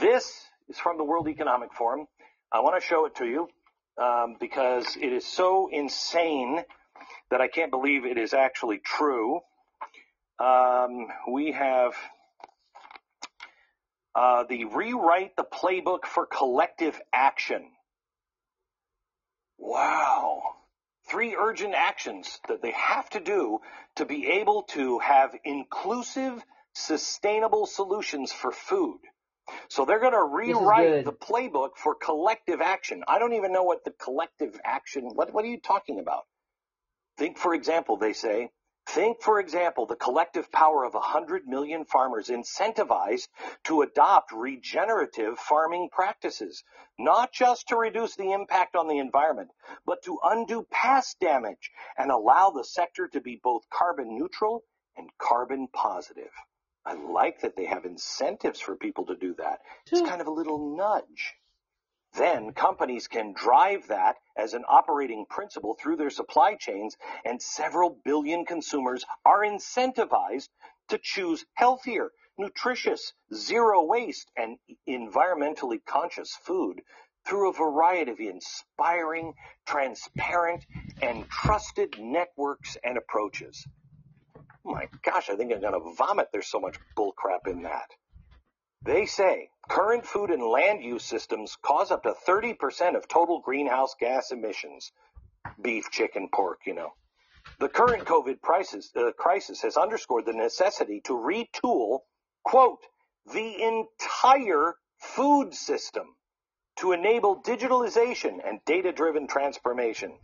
This 0.00 0.32
is 0.68 0.78
from 0.78 0.98
the 0.98 1.04
World 1.04 1.28
Economic 1.28 1.72
Forum. 1.72 2.06
I 2.52 2.60
want 2.60 2.80
to 2.80 2.86
show 2.86 3.06
it 3.06 3.16
to 3.16 3.26
you 3.26 3.48
um, 4.00 4.36
because 4.38 4.96
it 4.96 5.12
is 5.12 5.26
so 5.26 5.68
insane 5.72 6.62
that 7.30 7.40
I 7.40 7.48
can't 7.48 7.70
believe 7.70 8.04
it 8.04 8.18
is 8.18 8.34
actually 8.34 8.78
true. 8.78 9.40
Um, 10.38 11.08
we 11.30 11.52
have 11.52 11.94
uh, 14.14 14.44
the 14.48 14.64
rewrite 14.64 15.36
the 15.36 15.44
playbook 15.44 16.06
for 16.06 16.26
collective 16.26 17.00
action. 17.12 17.64
Wow. 19.58 20.42
Three 21.10 21.34
urgent 21.34 21.74
actions 21.74 22.38
that 22.48 22.62
they 22.62 22.70
have 22.70 23.10
to 23.10 23.20
do 23.20 23.58
to 23.96 24.04
be 24.04 24.28
able 24.40 24.62
to 24.74 25.00
have 25.00 25.34
inclusive, 25.44 26.42
sustainable 26.72 27.66
solutions 27.66 28.32
for 28.32 28.52
food. 28.52 29.00
So 29.68 29.84
they're 29.84 29.98
going 29.98 30.12
to 30.12 30.22
rewrite 30.22 31.04
the 31.04 31.12
playbook 31.12 31.76
for 31.76 31.96
collective 31.96 32.60
action. 32.60 33.02
I 33.08 33.18
don't 33.18 33.32
even 33.32 33.52
know 33.52 33.64
what 33.64 33.84
the 33.84 33.90
collective 33.90 34.60
action, 34.64 35.10
what, 35.14 35.34
what 35.34 35.44
are 35.44 35.48
you 35.48 35.60
talking 35.60 35.98
about? 35.98 36.22
Think, 37.18 37.38
for 37.38 37.54
example, 37.54 37.96
they 37.96 38.12
say, 38.12 38.50
think, 38.94 39.22
for 39.22 39.38
example, 39.38 39.86
the 39.86 39.96
collective 39.96 40.50
power 40.50 40.84
of 40.84 40.94
100 40.94 41.46
million 41.46 41.84
farmers 41.84 42.28
incentivized 42.28 43.28
to 43.64 43.82
adopt 43.82 44.32
regenerative 44.32 45.38
farming 45.38 45.88
practices, 45.92 46.64
not 46.98 47.32
just 47.32 47.68
to 47.68 47.76
reduce 47.76 48.16
the 48.16 48.32
impact 48.32 48.74
on 48.76 48.88
the 48.88 48.98
environment, 48.98 49.50
but 49.86 50.02
to 50.04 50.18
undo 50.24 50.66
past 50.70 51.18
damage 51.20 51.70
and 51.96 52.10
allow 52.10 52.50
the 52.50 52.64
sector 52.64 53.08
to 53.08 53.20
be 53.20 53.40
both 53.42 53.62
carbon 53.70 54.16
neutral 54.18 54.64
and 54.96 55.08
carbon 55.18 55.68
positive. 55.72 56.32
I 56.84 56.94
like 56.94 57.40
that 57.42 57.56
they 57.56 57.66
have 57.66 57.84
incentives 57.84 58.60
for 58.60 58.74
people 58.74 59.06
to 59.06 59.16
do 59.16 59.34
that. 59.34 59.60
It's 59.90 60.00
kind 60.08 60.20
of 60.20 60.26
a 60.26 60.32
little 60.32 60.76
nudge. 60.76 61.34
Then 62.14 62.52
companies 62.52 63.06
can 63.06 63.32
drive 63.32 63.86
that 63.88 64.16
as 64.36 64.54
an 64.54 64.64
operating 64.66 65.26
principle 65.26 65.74
through 65.74 65.96
their 65.96 66.10
supply 66.10 66.56
chains, 66.56 66.96
and 67.24 67.40
several 67.40 67.90
billion 68.04 68.44
consumers 68.44 69.04
are 69.24 69.40
incentivized 69.40 70.48
to 70.88 70.98
choose 70.98 71.46
healthier, 71.54 72.10
nutritious, 72.36 73.12
zero 73.32 73.84
waste, 73.84 74.30
and 74.36 74.58
environmentally 74.88 75.84
conscious 75.84 76.34
food 76.34 76.82
through 77.26 77.50
a 77.50 77.52
variety 77.52 78.10
of 78.10 78.18
inspiring, 78.18 79.34
transparent, 79.66 80.66
and 81.00 81.28
trusted 81.28 81.96
networks 82.00 82.76
and 82.82 82.98
approaches. 82.98 83.66
Oh 84.64 84.72
my 84.72 84.88
gosh, 85.02 85.30
I 85.30 85.36
think 85.36 85.52
I'm 85.52 85.60
going 85.60 85.74
to 85.74 85.94
vomit. 85.94 86.28
There's 86.32 86.48
so 86.48 86.60
much 86.60 86.76
bullcrap 86.96 87.46
in 87.46 87.62
that. 87.62 87.88
They 88.84 89.06
say 89.06 89.50
current 89.68 90.06
food 90.06 90.30
and 90.30 90.42
land 90.42 90.82
use 90.82 91.04
systems 91.04 91.56
cause 91.62 91.90
up 91.90 92.04
to 92.04 92.14
30% 92.26 92.96
of 92.96 93.08
total 93.08 93.40
greenhouse 93.40 93.94
gas 93.98 94.30
emissions. 94.32 94.92
Beef, 95.60 95.90
chicken, 95.90 96.28
pork, 96.32 96.60
you 96.66 96.74
know. 96.74 96.94
The 97.58 97.68
current 97.68 98.06
COVID 98.06 98.40
crisis, 98.40 98.90
uh, 98.96 99.12
crisis 99.18 99.60
has 99.62 99.76
underscored 99.76 100.24
the 100.24 100.32
necessity 100.32 101.02
to 101.04 101.12
retool, 101.12 102.00
quote, 102.42 102.80
the 103.32 103.62
entire 103.62 104.74
food 104.98 105.54
system 105.54 106.16
to 106.76 106.92
enable 106.92 107.42
digitalization 107.42 108.38
and 108.42 108.60
data-driven 108.64 109.26
transformation. 109.26 110.18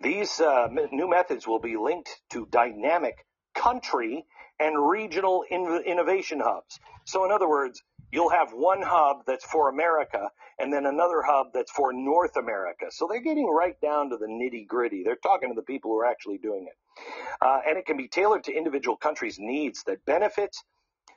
These 0.00 0.40
uh, 0.40 0.68
new 0.92 1.08
methods 1.10 1.46
will 1.46 1.58
be 1.58 1.76
linked 1.76 2.10
to 2.30 2.46
dynamic 2.46 3.26
country 3.54 4.24
and 4.60 4.88
regional 4.88 5.44
in- 5.50 5.82
innovation 5.84 6.38
hubs. 6.40 6.78
So 7.04 7.24
in 7.24 7.32
other 7.32 7.48
words, 7.48 7.82
you'll 8.16 8.30
have 8.30 8.50
one 8.54 8.80
hub 8.80 9.26
that's 9.26 9.44
for 9.44 9.68
America 9.68 10.30
and 10.58 10.72
then 10.72 10.86
another 10.86 11.20
hub 11.22 11.48
that's 11.52 11.70
for 11.70 11.92
North 11.92 12.36
America. 12.38 12.86
So 12.88 13.06
they're 13.06 13.20
getting 13.20 13.46
right 13.46 13.78
down 13.82 14.08
to 14.08 14.16
the 14.16 14.24
nitty 14.24 14.66
gritty. 14.66 15.02
They're 15.04 15.16
talking 15.16 15.50
to 15.50 15.54
the 15.54 15.60
people 15.60 15.90
who 15.90 15.98
are 15.98 16.06
actually 16.06 16.38
doing 16.38 16.66
it. 16.66 17.04
Uh, 17.42 17.60
and 17.68 17.76
it 17.76 17.84
can 17.84 17.98
be 17.98 18.08
tailored 18.08 18.44
to 18.44 18.54
individual 18.54 18.96
countries' 18.96 19.36
needs 19.38 19.84
that 19.84 20.02
benefits, 20.06 20.64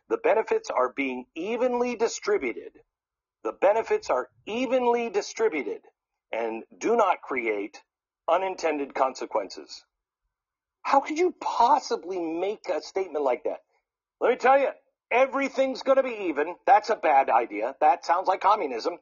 the 0.10 0.18
benefits 0.18 0.70
are 0.70 0.92
being 0.92 1.26
evenly 1.36 1.96
distributed. 1.96 2.74
The 3.46 3.54
benefits 3.54 4.10
are 4.10 4.28
evenly 4.46 5.10
distributed 5.10 5.80
and 6.34 6.64
do 6.78 6.98
not 6.98 7.22
create 7.22 7.82
unintended 8.28 8.94
consequences. 8.94 9.86
How 10.82 11.00
could 11.00 11.18
you 11.18 11.34
possibly 11.40 12.20
make 12.20 12.68
a 12.68 12.82
statement 12.82 13.24
like 13.24 13.46
that? 13.46 13.60
Let 14.20 14.32
me 14.32 14.36
tell 14.36 14.60
you, 14.60 14.72
everything's 15.12 15.84
going 15.84 15.98
to 15.98 16.04
be 16.04 16.28
even. 16.30 16.56
That's 16.66 16.90
a 16.90 16.96
bad 16.96 17.30
idea. 17.30 17.76
That 17.82 18.06
sounds 18.06 18.28
like 18.28 18.42
communism. 18.42 18.98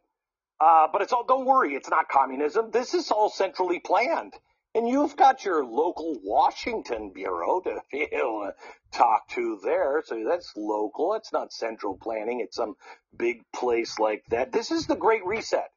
Uh, 0.59 0.87
but 0.91 1.01
it's 1.01 1.13
all, 1.13 1.23
don't 1.23 1.45
worry, 1.45 1.75
it's 1.75 1.89
not 1.89 2.09
communism. 2.09 2.71
This 2.71 2.93
is 2.93 3.11
all 3.11 3.29
centrally 3.29 3.79
planned. 3.79 4.33
And 4.73 4.87
you've 4.87 5.15
got 5.15 5.45
your 5.45 5.65
local 5.65 6.19
Washington 6.23 7.11
bureau 7.13 7.61
to 7.61 7.79
able 7.93 8.51
to 8.51 8.53
talk 8.91 9.27
to 9.29 9.59
there. 9.63 10.03
So 10.05 10.23
that's 10.27 10.53
local. 10.55 11.13
It's 11.13 11.33
not 11.33 11.51
central 11.53 11.97
planning. 11.97 12.41
It's 12.41 12.57
some 12.57 12.75
big 13.17 13.41
place 13.53 13.99
like 13.99 14.23
that. 14.29 14.51
This 14.51 14.71
is 14.71 14.87
the 14.87 14.95
great 14.95 15.25
reset. 15.25 15.71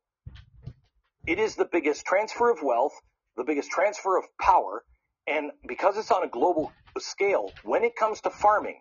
It 1.26 1.38
is 1.38 1.54
the 1.54 1.66
biggest 1.70 2.04
transfer 2.04 2.50
of 2.50 2.62
wealth, 2.62 2.94
the 3.36 3.44
biggest 3.44 3.70
transfer 3.70 4.16
of 4.18 4.24
power, 4.40 4.84
and 5.26 5.52
because 5.66 5.96
it's 5.96 6.10
on 6.10 6.24
a 6.24 6.28
global 6.28 6.72
scale, 6.98 7.52
when 7.62 7.84
it 7.84 7.94
comes 7.94 8.22
to 8.22 8.30
farming, 8.30 8.80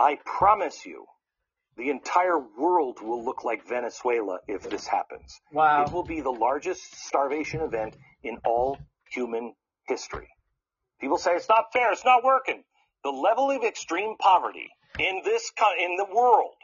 I 0.00 0.18
promise 0.24 0.86
you, 0.86 1.04
the 1.76 1.90
entire 1.90 2.38
world 2.38 3.02
will 3.02 3.22
look 3.22 3.44
like 3.44 3.68
Venezuela 3.68 4.38
if 4.48 4.62
this 4.68 4.86
happens. 4.86 5.38
Wow. 5.52 5.84
It 5.84 5.92
will 5.92 6.04
be 6.04 6.22
the 6.22 6.30
largest 6.30 7.06
starvation 7.06 7.60
event 7.60 7.96
in 8.22 8.38
all 8.46 8.78
human 9.10 9.52
history. 9.86 10.28
People 11.02 11.18
say 11.18 11.32
it's 11.32 11.50
not 11.50 11.66
fair, 11.74 11.92
it's 11.92 12.04
not 12.04 12.24
working. 12.24 12.64
The 13.04 13.10
level 13.10 13.50
of 13.50 13.62
extreme 13.62 14.16
poverty 14.18 14.70
in 14.98 15.20
this 15.22 15.52
in 15.78 15.96
the 15.96 16.06
world 16.14 16.54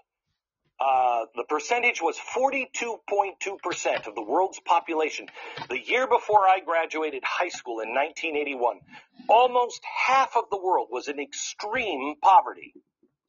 uh, 0.78 1.24
the 1.34 1.44
percentage 1.44 2.02
was 2.02 2.18
42.2% 2.18 4.06
of 4.06 4.14
the 4.14 4.22
world's 4.22 4.60
population. 4.60 5.26
The 5.70 5.80
year 5.80 6.06
before 6.06 6.46
I 6.46 6.60
graduated 6.60 7.22
high 7.24 7.48
school 7.48 7.80
in 7.80 7.94
1981, 7.94 8.80
almost 9.28 9.80
half 10.06 10.36
of 10.36 10.44
the 10.50 10.58
world 10.58 10.88
was 10.90 11.08
in 11.08 11.18
extreme 11.18 12.16
poverty. 12.20 12.74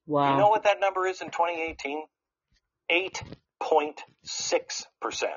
Wow. 0.07 0.31
You 0.31 0.37
know 0.39 0.49
what 0.49 0.63
that 0.63 0.79
number 0.79 1.05
is 1.05 1.21
in 1.21 1.29
2018? 1.29 2.03
8.6%. 2.89 5.27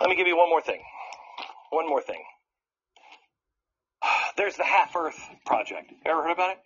Let 0.00 0.10
me 0.10 0.16
give 0.16 0.26
you 0.26 0.36
one 0.36 0.50
more 0.50 0.60
thing. 0.60 0.82
One 1.70 1.88
more 1.88 2.02
thing. 2.02 2.22
There's 4.36 4.56
the 4.56 4.64
Half 4.64 4.94
Earth 4.94 5.18
Project. 5.46 5.92
Ever 6.04 6.22
heard 6.22 6.32
about 6.32 6.50
it? 6.50 6.58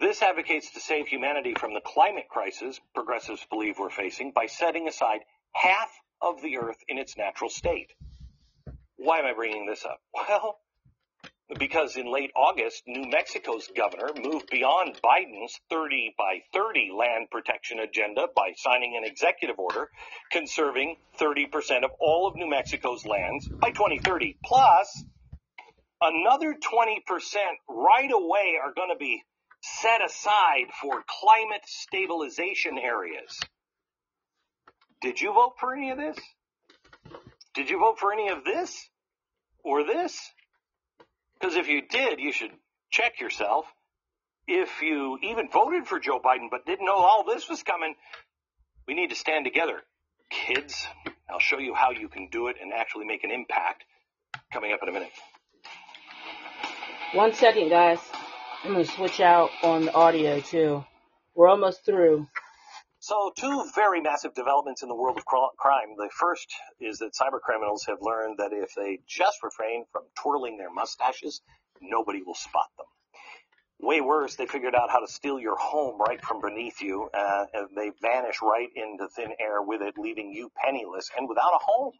This 0.00 0.22
advocates 0.22 0.72
to 0.72 0.80
save 0.80 1.06
humanity 1.06 1.54
from 1.54 1.74
the 1.74 1.82
climate 1.84 2.28
crisis 2.28 2.80
progressives 2.94 3.46
believe 3.50 3.78
we're 3.78 3.90
facing 3.90 4.32
by 4.34 4.46
setting 4.46 4.88
aside 4.88 5.20
half 5.52 5.90
of 6.20 6.42
the 6.42 6.58
Earth 6.58 6.78
in 6.88 6.98
its 6.98 7.16
natural 7.16 7.50
state. 7.50 7.92
Why 8.96 9.18
am 9.18 9.26
I 9.26 9.34
bringing 9.34 9.66
this 9.66 9.84
up? 9.84 10.00
Well, 10.28 10.58
because 11.58 11.96
in 11.96 12.12
late 12.12 12.30
August, 12.36 12.82
New 12.86 13.08
Mexico's 13.08 13.68
governor 13.76 14.08
moved 14.16 14.48
beyond 14.50 15.00
Biden's 15.02 15.58
30 15.68 16.14
by 16.16 16.40
30 16.52 16.90
land 16.96 17.28
protection 17.30 17.80
agenda 17.80 18.28
by 18.34 18.52
signing 18.56 18.96
an 18.96 19.04
executive 19.04 19.58
order 19.58 19.88
conserving 20.30 20.96
30% 21.18 21.84
of 21.84 21.90
all 21.98 22.28
of 22.28 22.36
New 22.36 22.48
Mexico's 22.48 23.04
lands 23.04 23.48
by 23.48 23.70
2030. 23.70 24.36
Plus, 24.44 25.04
another 26.00 26.54
20% 26.54 26.98
right 27.68 28.10
away 28.12 28.54
are 28.62 28.72
going 28.72 28.90
to 28.90 28.98
be 28.98 29.22
set 29.62 30.04
aside 30.04 30.66
for 30.80 31.04
climate 31.06 31.62
stabilization 31.66 32.78
areas. 32.78 33.38
Did 35.00 35.20
you 35.20 35.32
vote 35.32 35.54
for 35.58 35.74
any 35.74 35.90
of 35.90 35.98
this? 35.98 36.18
Did 37.54 37.70
you 37.70 37.78
vote 37.80 37.98
for 37.98 38.12
any 38.12 38.28
of 38.28 38.44
this 38.44 38.88
or 39.64 39.84
this? 39.84 40.18
Because 41.40 41.56
if 41.56 41.68
you 41.68 41.82
did, 41.88 42.20
you 42.20 42.32
should 42.32 42.50
check 42.90 43.20
yourself. 43.20 43.66
if 44.46 44.82
you 44.82 45.18
even 45.22 45.48
voted 45.48 45.86
for 45.86 46.00
Joe 46.00 46.18
Biden 46.18 46.48
but 46.50 46.66
didn't 46.66 46.84
know 46.84 46.96
all 46.96 47.24
this 47.24 47.48
was 47.48 47.62
coming, 47.62 47.94
we 48.86 48.94
need 48.94 49.10
to 49.10 49.16
stand 49.16 49.44
together. 49.44 49.80
Kids, 50.30 50.86
I'll 51.30 51.38
show 51.38 51.58
you 51.58 51.74
how 51.74 51.90
you 51.92 52.08
can 52.08 52.28
do 52.30 52.48
it 52.48 52.56
and 52.60 52.72
actually 52.72 53.04
make 53.06 53.22
an 53.24 53.30
impact 53.30 53.84
coming 54.52 54.72
up 54.72 54.80
in 54.82 54.88
a 54.88 54.92
minute. 54.92 55.12
One 57.12 57.32
second, 57.32 57.68
guys. 57.70 57.98
I'm 58.64 58.72
going 58.72 58.84
to 58.84 58.90
switch 58.92 59.20
out 59.20 59.50
on 59.62 59.86
the 59.86 59.94
audio 59.94 60.40
too. 60.40 60.84
We're 61.34 61.48
almost 61.48 61.84
through. 61.84 62.26
So, 63.10 63.32
two 63.36 63.64
very 63.74 64.00
massive 64.00 64.34
developments 64.34 64.84
in 64.84 64.88
the 64.88 64.94
world 64.94 65.18
of 65.18 65.24
crime. 65.24 65.96
The 65.96 66.08
first 66.16 66.46
is 66.78 66.98
that 66.98 67.10
cyber 67.20 67.40
criminals 67.40 67.84
have 67.88 67.98
learned 68.00 68.38
that 68.38 68.52
if 68.52 68.72
they 68.76 69.00
just 69.04 69.42
refrain 69.42 69.84
from 69.90 70.04
twirling 70.14 70.58
their 70.58 70.70
mustaches, 70.70 71.40
nobody 71.80 72.22
will 72.22 72.36
spot 72.36 72.68
them. 72.78 72.86
Way 73.80 74.00
worse, 74.00 74.36
they 74.36 74.46
figured 74.46 74.76
out 74.76 74.90
how 74.92 75.00
to 75.00 75.08
steal 75.08 75.40
your 75.40 75.56
home 75.56 75.98
right 75.98 76.24
from 76.24 76.40
beneath 76.40 76.80
you, 76.80 77.10
uh, 77.12 77.46
and 77.52 77.70
they 77.76 77.90
vanish 78.00 78.36
right 78.42 78.68
into 78.76 79.08
thin 79.08 79.32
air 79.40 79.60
with 79.60 79.82
it, 79.82 79.94
leaving 79.98 80.30
you 80.32 80.52
penniless 80.64 81.10
and 81.18 81.28
without 81.28 81.52
a 81.52 81.58
home. 81.60 81.94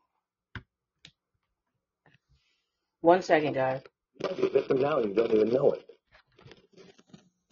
One 3.01 3.23
second, 3.23 3.55
guys. 3.55 3.83
You 4.23 4.29
might 4.29 4.37
be 4.41 4.49
victim 4.49 4.81
now 4.81 4.99
and 4.99 5.09
you 5.09 5.15
don't 5.17 5.33
even 5.33 5.49
know 5.49 5.73
it. 5.73 5.85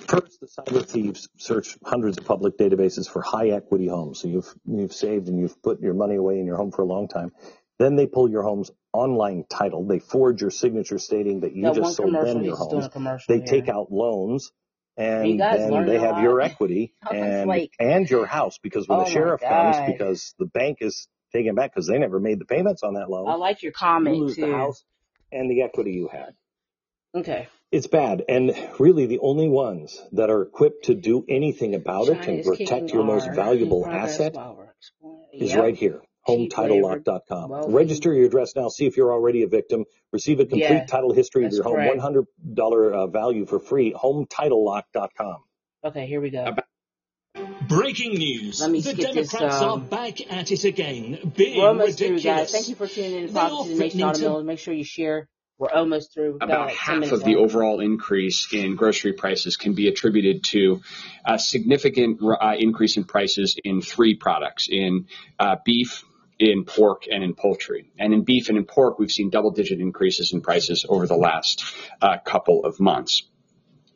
First, 0.09 0.41
the 0.41 0.47
cyber 0.47 0.85
thieves 0.85 1.29
search 1.37 1.77
hundreds 1.85 2.17
of 2.17 2.25
public 2.25 2.57
databases 2.57 3.09
for 3.09 3.21
high 3.21 3.49
equity 3.51 3.89
homes. 3.89 4.21
So 4.21 4.29
you've 4.29 4.53
you've 4.65 4.95
saved 4.95 5.29
and 5.29 5.39
you've 5.39 5.63
put 5.63 5.81
your 5.81 5.95
money 5.95 6.17
away 6.17 6.39
in 6.39 6.47
your 6.47 6.57
home 6.57 6.73
for 6.73 6.83
a 6.83 6.87
long 6.87 7.09
time. 7.09 7.33
Then 7.79 7.95
they 7.95 8.07
pull 8.07 8.29
your 8.31 8.43
home's 8.43 8.71
online 8.93 9.45
title. 9.49 9.87
They 9.87 9.99
forge 9.99 10.41
your 10.41 10.51
signature 10.51 10.99
stating 10.99 11.41
that 11.41 11.55
you 11.55 11.73
just 11.75 11.97
sold 11.97 12.15
them 12.15 12.43
your 12.43 12.57
he's 12.57 12.69
doing 12.69 12.83
a 12.83 12.89
homes. 12.89 13.27
They 13.29 13.41
take 13.41 13.69
out 13.69 13.93
loans 13.93 14.51
and 14.97 15.39
then 15.39 15.87
they 15.87 15.99
have 15.99 16.17
lot. 16.17 16.23
your 16.23 16.41
equity 16.41 16.95
and 17.11 17.45
Flake? 17.45 17.73
and 17.79 18.09
your 18.09 18.27
house 18.27 18.59
because 18.63 18.89
when 18.89 19.01
Oh 19.01 19.05
the 19.05 19.11
sheriff 19.11 19.41
comes 19.41 19.77
because 19.87 20.35
the 20.39 20.47
bank 20.47 20.79
is 20.81 21.07
taking 21.33 21.51
it 21.51 21.57
back 21.57 21.75
because 21.75 21.87
they 21.87 21.99
never 21.99 22.19
made 22.19 22.41
the 22.41 22.47
payments 22.47 22.83
on 22.83 22.95
that 22.95 23.11
loan. 23.11 23.29
I 23.29 23.35
like 23.35 23.63
your 23.63 23.73
comment 23.73 24.17
you 24.17 24.23
lose 24.23 24.37
the 24.37 24.51
house 24.51 24.83
and 25.31 25.51
the 25.51 25.63
equity 25.63 25.93
you 25.93 26.09
had. 26.09 26.35
Okay. 27.15 27.49
It's 27.71 27.87
bad. 27.87 28.25
And 28.29 28.53
really, 28.79 29.07
the 29.07 29.19
only 29.19 29.49
ones 29.49 30.01
that 30.13 30.31
are 30.31 30.43
equipped 30.43 30.87
to 30.87 30.95
do 30.95 31.25
anything 31.29 31.75
about 31.75 32.09
it 32.09 32.27
and 32.27 32.43
protect 32.45 32.93
your 32.93 33.05
most 33.05 33.29
valuable 33.35 33.87
asset 33.87 34.35
while 34.35 34.71
is 35.35 35.51
Yep. 35.51 35.61
right 35.63 35.77
here. 35.77 36.03
HomeTitleLock.com. 36.27 37.51
wealthy. 37.51 37.73
Register 37.73 38.13
your 38.13 38.27
address 38.27 38.55
now. 38.57 38.69
See 38.69 38.87
if 38.87 38.97
you're 38.97 39.13
already 39.13 39.43
a 39.43 39.49
victim. 39.49 39.85
Receive 40.13 40.41
a 40.41 40.45
complete 40.47 40.61
Yeah, 40.69 40.85
title 40.87 41.13
history 41.13 41.47
of 41.47 41.53
your 41.53 41.63
home. 41.63 41.75
correct. 41.75 42.01
$100 42.01 42.93
uh, 42.95 43.07
value 43.07 43.47
for 43.47 43.59
free. 43.59 43.93
HomeTitleLock.com. 43.93 45.37
Okay, 45.85 46.07
here 46.07 46.21
we 46.21 46.31
go. 46.31 46.55
Breaking 47.67 48.15
news. 48.15 48.61
Let 48.61 48.71
me 48.71 48.81
the 48.81 48.91
skip 48.91 49.15
this, 49.15 49.31
Democrats 49.31 49.63
are 49.63 49.71
um, 49.73 49.87
back 49.87 50.21
at 50.33 50.51
it 50.51 50.65
again, 50.65 51.33
being 51.37 51.61
We're 51.61 51.75
through, 51.93 52.09
ridiculous. 52.17 52.25
guys. 52.25 52.51
Thank 52.53 52.69
you 52.69 52.75
for 52.75 52.87
tuning 52.87 53.15
in 53.15 53.27
to 53.29 53.33
They 53.33 53.41
are 53.41 53.49
Politics 53.49 53.71
and 53.71 53.79
Nation 53.79 53.99
threatening 54.01 54.21
to 54.21 54.27
Automobile. 54.27 54.45
Make 54.45 54.59
sure 54.59 54.75
you 54.75 54.85
share. 54.85 55.29
We're 55.59 55.71
almost 55.71 56.15
through. 56.15 56.35
We've 56.35 56.43
about 56.43 56.71
half 56.71 57.11
of 57.11 57.25
the 57.25 57.35
left. 57.35 57.39
overall 57.39 57.81
increase 57.81 58.49
in 58.53 58.77
grocery 58.77 59.13
prices 59.13 59.57
can 59.57 59.75
be 59.75 59.89
attributed 59.89 60.45
to 60.45 60.83
a 61.27 61.37
significant 61.39 62.21
uh, 62.23 62.55
increase 62.57 62.97
in 62.97 63.05
prices 63.05 63.57
in 63.65 63.83
three 63.83 64.15
products 64.15 64.69
in 64.71 65.07
uh, 65.41 65.57
beef, 65.65 66.05
in 66.39 66.65
pork, 66.65 67.07
and 67.11 67.25
in 67.25 67.35
poultry. 67.35 67.91
And 67.99 68.15
in 68.15 68.23
beef 68.23 68.49
and 68.49 68.57
in 68.57 68.67
pork, 68.67 69.01
we've 69.01 69.11
seen 69.11 69.31
double 69.31 69.51
digit 69.51 69.81
increases 69.81 70.33
in 70.33 70.43
prices 70.43 70.87
over 70.89 71.09
the 71.09 71.17
last 71.17 71.65
uh, 72.01 72.19
couple 72.25 72.65
of 72.65 72.79
months. 72.79 73.25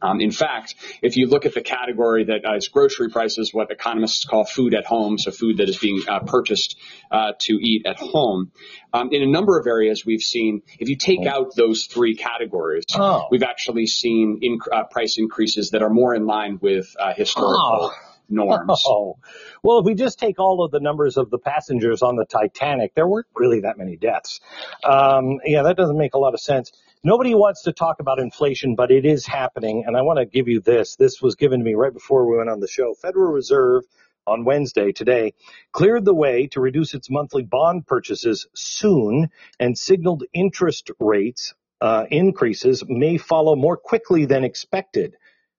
Um, 0.03 0.21
in 0.21 0.33
fact, 0.33 0.75
if 1.01 1.17
you 1.17 1.27
look 1.29 1.47
at 1.47 1.55
the 1.55 1.61
category 1.63 2.25
that 2.25 2.45
uh, 2.45 2.57
is 2.57 2.69
grocery 2.69 3.09
prices, 3.09 3.55
what 3.55 3.71
economists 3.71 4.25
call 4.25 4.45
food 4.45 4.75
at 4.75 4.85
home, 4.85 5.17
so 5.19 5.31
food 5.31 5.59
that 5.59 5.69
is 5.69 5.79
being 5.79 6.03
uh, 6.09 6.21
purchased 6.21 6.77
uh, 7.11 7.33
to 7.39 7.55
eat 7.55 7.87
at 7.87 7.97
home, 7.99 8.51
um, 8.93 9.11
in 9.13 9.23
a 9.23 9.27
number 9.27 9.59
of 9.59 9.67
areas 9.67 10.05
we've 10.05 10.21
seen, 10.21 10.63
if 10.79 10.89
you 10.89 10.97
take 10.97 11.25
out 11.27 11.55
those 11.57 11.87
three 11.87 12.17
categories, 12.17 12.85
Oh. 12.95 13.29
we've 13.31 13.43
actually 13.45 13.87
seen 13.87 14.41
inc- 14.43 14.69
uh, 14.77 14.85
price 14.85 15.17
increases 15.19 15.71
that 15.71 15.83
are 15.83 15.91
more 15.91 16.15
in 16.15 16.27
line 16.27 16.59
with 16.61 16.95
uh, 16.99 17.15
historical 17.15 17.93
norms. 18.29 18.83
Oh, 18.87 19.19
well, 19.63 19.79
if 19.81 19.85
we 19.85 19.95
just 19.95 20.19
take 20.19 20.39
all 20.39 20.65
of 20.65 20.71
the 20.71 20.81
numbers 20.81 21.17
of 21.17 21.31
the 21.31 21.39
passengers 21.39 22.03
on 22.03 22.17
the 22.17 22.25
Titanic, 22.25 22.95
there 22.95 23.07
weren't 23.07 23.27
really 23.37 23.61
that 23.61 23.77
many 23.79 23.97
deaths. 23.97 24.41
Um, 24.85 25.39
yeah, 25.45 25.63
that 25.63 25.77
doesn't 25.77 25.99
make 25.99 26.15
a 26.15 26.19
lot 26.19 26.33
of 26.35 26.41
sense. 26.41 26.73
Nobody 27.05 27.35
wants 27.35 27.63
to 27.63 27.73
talk 27.73 27.99
about 27.99 28.21
inflation, 28.21 28.77
but 28.77 28.93
it 28.93 29.05
is 29.05 29.27
happening. 29.27 29.83
And 29.85 29.97
I 29.97 30.03
want 30.03 30.21
to 30.21 30.25
give 30.25 30.47
you 30.47 30.61
this. 30.61 30.95
This 30.95 31.21
was 31.21 31.35
given 31.35 31.59
to 31.59 31.65
me 31.65 31.75
right 31.75 31.93
before 31.93 32.31
we 32.31 32.37
went 32.37 32.49
on 32.49 32.61
the 32.61 32.69
show. 32.69 32.95
Federal 32.95 33.33
Reserve 33.33 33.83
on 34.25 34.45
Wednesday 34.45 34.93
today 34.93 35.35
cleared 35.73 36.05
the 36.05 36.15
way 36.15 36.47
to 36.53 36.61
reduce 36.61 36.95
its 36.95 37.11
monthly 37.11 37.43
bond 37.43 37.89
purchases 37.89 38.47
soon 38.55 39.31
and 39.59 39.77
signaled 39.77 40.23
interest 40.33 40.93
rates 41.01 41.55
uh, 41.81 42.05
increases 42.09 42.85
may 42.87 43.19
follow 43.19 43.57
more 43.57 43.77
quickly 43.77 44.27
than 44.27 44.45
expected. 44.45 45.17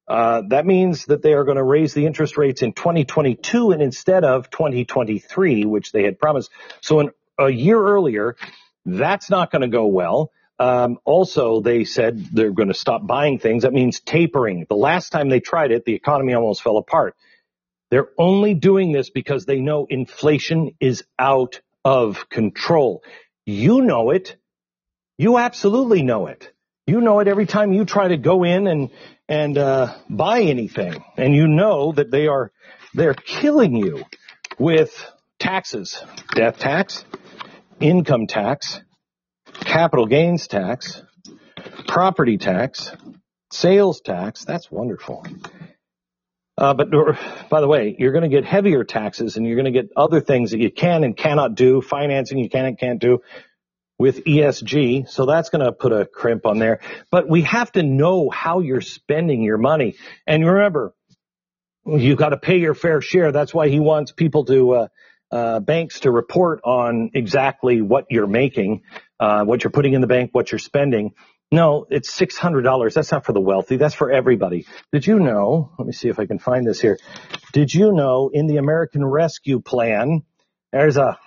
Uh, 0.07 0.43
that 0.47 0.65
means 0.65 1.07
that 1.07 1.21
they 1.21 1.33
are 1.33 1.43
going 1.43 1.57
to 1.57 1.63
raise 1.63 1.93
the 1.93 2.05
interest 2.05 2.37
rates 2.37 2.61
in 2.61 2.71
2022 2.71 3.71
and 3.71 3.81
instead 3.81 4.23
of 4.23 4.49
2023, 4.49 5.65
which 5.65 5.91
they 5.91 6.03
had 6.03 6.17
promised. 6.17 6.49
So 6.79 7.01
in, 7.01 7.09
a 7.37 7.49
year 7.49 7.77
earlier, 7.77 8.37
that's 8.85 9.29
not 9.29 9.51
going 9.51 9.63
to 9.63 9.67
go 9.67 9.87
well. 9.87 10.31
Um, 10.59 10.99
also, 11.03 11.61
they 11.61 11.83
said 11.83 12.25
they're 12.31 12.51
going 12.51 12.67
to 12.67 12.73
stop 12.73 13.05
buying 13.05 13.39
things. 13.39 13.63
That 13.63 13.73
means 13.73 13.99
tapering. 13.99 14.65
The 14.69 14.75
last 14.75 15.09
time 15.09 15.29
they 15.29 15.39
tried 15.39 15.71
it, 15.71 15.85
the 15.85 15.95
economy 15.95 16.33
almost 16.33 16.61
fell 16.61 16.77
apart. 16.77 17.15
They're 17.89 18.09
only 18.17 18.53
doing 18.53 18.91
this 18.91 19.09
because 19.09 19.45
they 19.45 19.59
know 19.59 19.85
inflation 19.89 20.71
is 20.79 21.03
out 21.19 21.61
of 21.83 22.29
control. 22.29 23.03
You 23.45 23.81
know 23.81 24.11
it. 24.11 24.35
You 25.17 25.37
absolutely 25.37 26.01
know 26.01 26.27
it. 26.27 26.51
You 26.87 27.01
know 27.01 27.19
it 27.19 27.27
every 27.27 27.45
time 27.45 27.71
you 27.71 27.85
try 27.85 28.09
to 28.09 28.17
go 28.17 28.43
in 28.43 28.67
and 28.67 28.89
and 29.29 29.57
uh, 29.57 29.95
buy 30.09 30.41
anything, 30.41 31.03
and 31.15 31.33
you 31.33 31.47
know 31.47 31.93
that 31.93 32.11
they 32.11 32.27
are 32.27 32.51
they're 32.93 33.13
killing 33.13 33.75
you 33.75 34.03
with 34.59 34.93
taxes, 35.39 36.03
death 36.35 36.59
tax, 36.59 37.05
income 37.79 38.27
tax, 38.27 38.81
capital 39.73 40.05
gains 40.05 40.47
tax, 40.47 41.01
property 41.87 42.37
tax, 42.37 42.91
sales 43.51 44.01
tax. 44.01 44.45
That's 44.45 44.69
wonderful. 44.69 45.25
Uh, 46.55 46.75
but 46.75 46.91
by 47.49 47.59
the 47.59 47.67
way, 47.67 47.95
you're 47.97 48.11
going 48.11 48.21
to 48.21 48.29
get 48.29 48.45
heavier 48.45 48.83
taxes, 48.83 49.35
and 49.35 49.47
you're 49.47 49.55
going 49.55 49.65
to 49.65 49.71
get 49.71 49.89
other 49.97 50.21
things 50.21 50.51
that 50.51 50.59
you 50.59 50.69
can 50.69 51.03
and 51.03 51.17
cannot 51.17 51.55
do, 51.55 51.81
financing 51.81 52.37
you 52.37 52.51
can 52.51 52.65
and 52.65 52.77
can't 52.77 52.99
do 52.99 53.23
with 53.97 54.23
ESG. 54.25 55.09
So 55.09 55.25
that's 55.25 55.49
going 55.49 55.65
to 55.65 55.71
put 55.71 55.91
a 55.91 56.05
crimp 56.05 56.45
on 56.45 56.59
there. 56.59 56.79
But 57.09 57.27
we 57.27 57.41
have 57.41 57.71
to 57.71 57.81
know 57.81 58.29
how 58.29 58.59
you're 58.59 58.79
spending 58.79 59.41
your 59.41 59.57
money. 59.57 59.95
And 60.27 60.45
remember, 60.45 60.93
you've 61.83 62.19
got 62.19 62.29
to 62.29 62.37
pay 62.37 62.59
your 62.59 62.75
fair 62.75 63.01
share. 63.01 63.31
That's 63.31 63.55
why 63.55 63.69
he 63.69 63.79
wants 63.79 64.11
people 64.11 64.45
to, 64.45 64.71
uh, 64.71 64.87
uh, 65.33 65.59
banks 65.59 66.01
to 66.01 66.11
report 66.11 66.61
on 66.63 67.09
exactly 67.15 67.81
what 67.81 68.05
you're 68.11 68.27
making, 68.27 68.83
uh, 69.23 69.45
what 69.45 69.63
you're 69.63 69.71
putting 69.71 69.93
in 69.93 70.01
the 70.01 70.07
bank, 70.07 70.31
what 70.33 70.51
you're 70.51 70.59
spending. 70.59 71.13
No, 71.49 71.85
it's 71.89 72.13
$600. 72.19 72.93
That's 72.93 73.11
not 73.11 73.25
for 73.25 73.31
the 73.31 73.39
wealthy. 73.39 73.77
That's 73.77 73.95
for 73.95 74.11
everybody. 74.11 74.65
Did 74.91 75.07
you 75.07 75.17
know? 75.17 75.71
Let 75.77 75.85
me 75.85 75.93
see 75.93 76.09
if 76.09 76.19
I 76.19 76.25
can 76.25 76.39
find 76.39 76.67
this 76.67 76.81
here. 76.81 76.99
Did 77.53 77.73
you 77.73 77.93
know 77.93 78.29
in 78.33 78.47
the 78.47 78.57
American 78.57 79.05
Rescue 79.05 79.61
Plan, 79.61 80.23
there's 80.73 80.97
a 80.97 81.17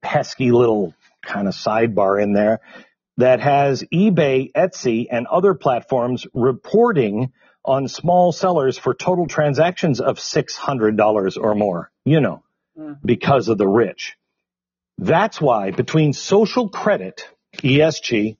pesky 0.00 0.50
little 0.50 0.94
kind 1.22 1.46
of 1.46 1.52
sidebar 1.52 2.22
in 2.22 2.32
there 2.32 2.60
that 3.18 3.40
has 3.40 3.84
eBay, 3.92 4.50
Etsy, 4.52 5.08
and 5.10 5.26
other 5.26 5.52
platforms 5.52 6.26
reporting 6.32 7.32
on 7.66 7.86
small 7.86 8.32
sellers 8.32 8.78
for 8.78 8.94
total 8.94 9.26
transactions 9.26 10.00
of 10.00 10.16
$600 10.16 11.36
or 11.38 11.54
more, 11.54 11.90
you 12.06 12.20
know, 12.20 12.42
because 13.04 13.48
of 13.48 13.58
the 13.58 13.68
rich. 13.68 14.16
That's 14.96 15.40
why 15.40 15.70
between 15.70 16.12
social 16.12 16.68
credit, 16.68 17.28
ESG, 17.58 18.36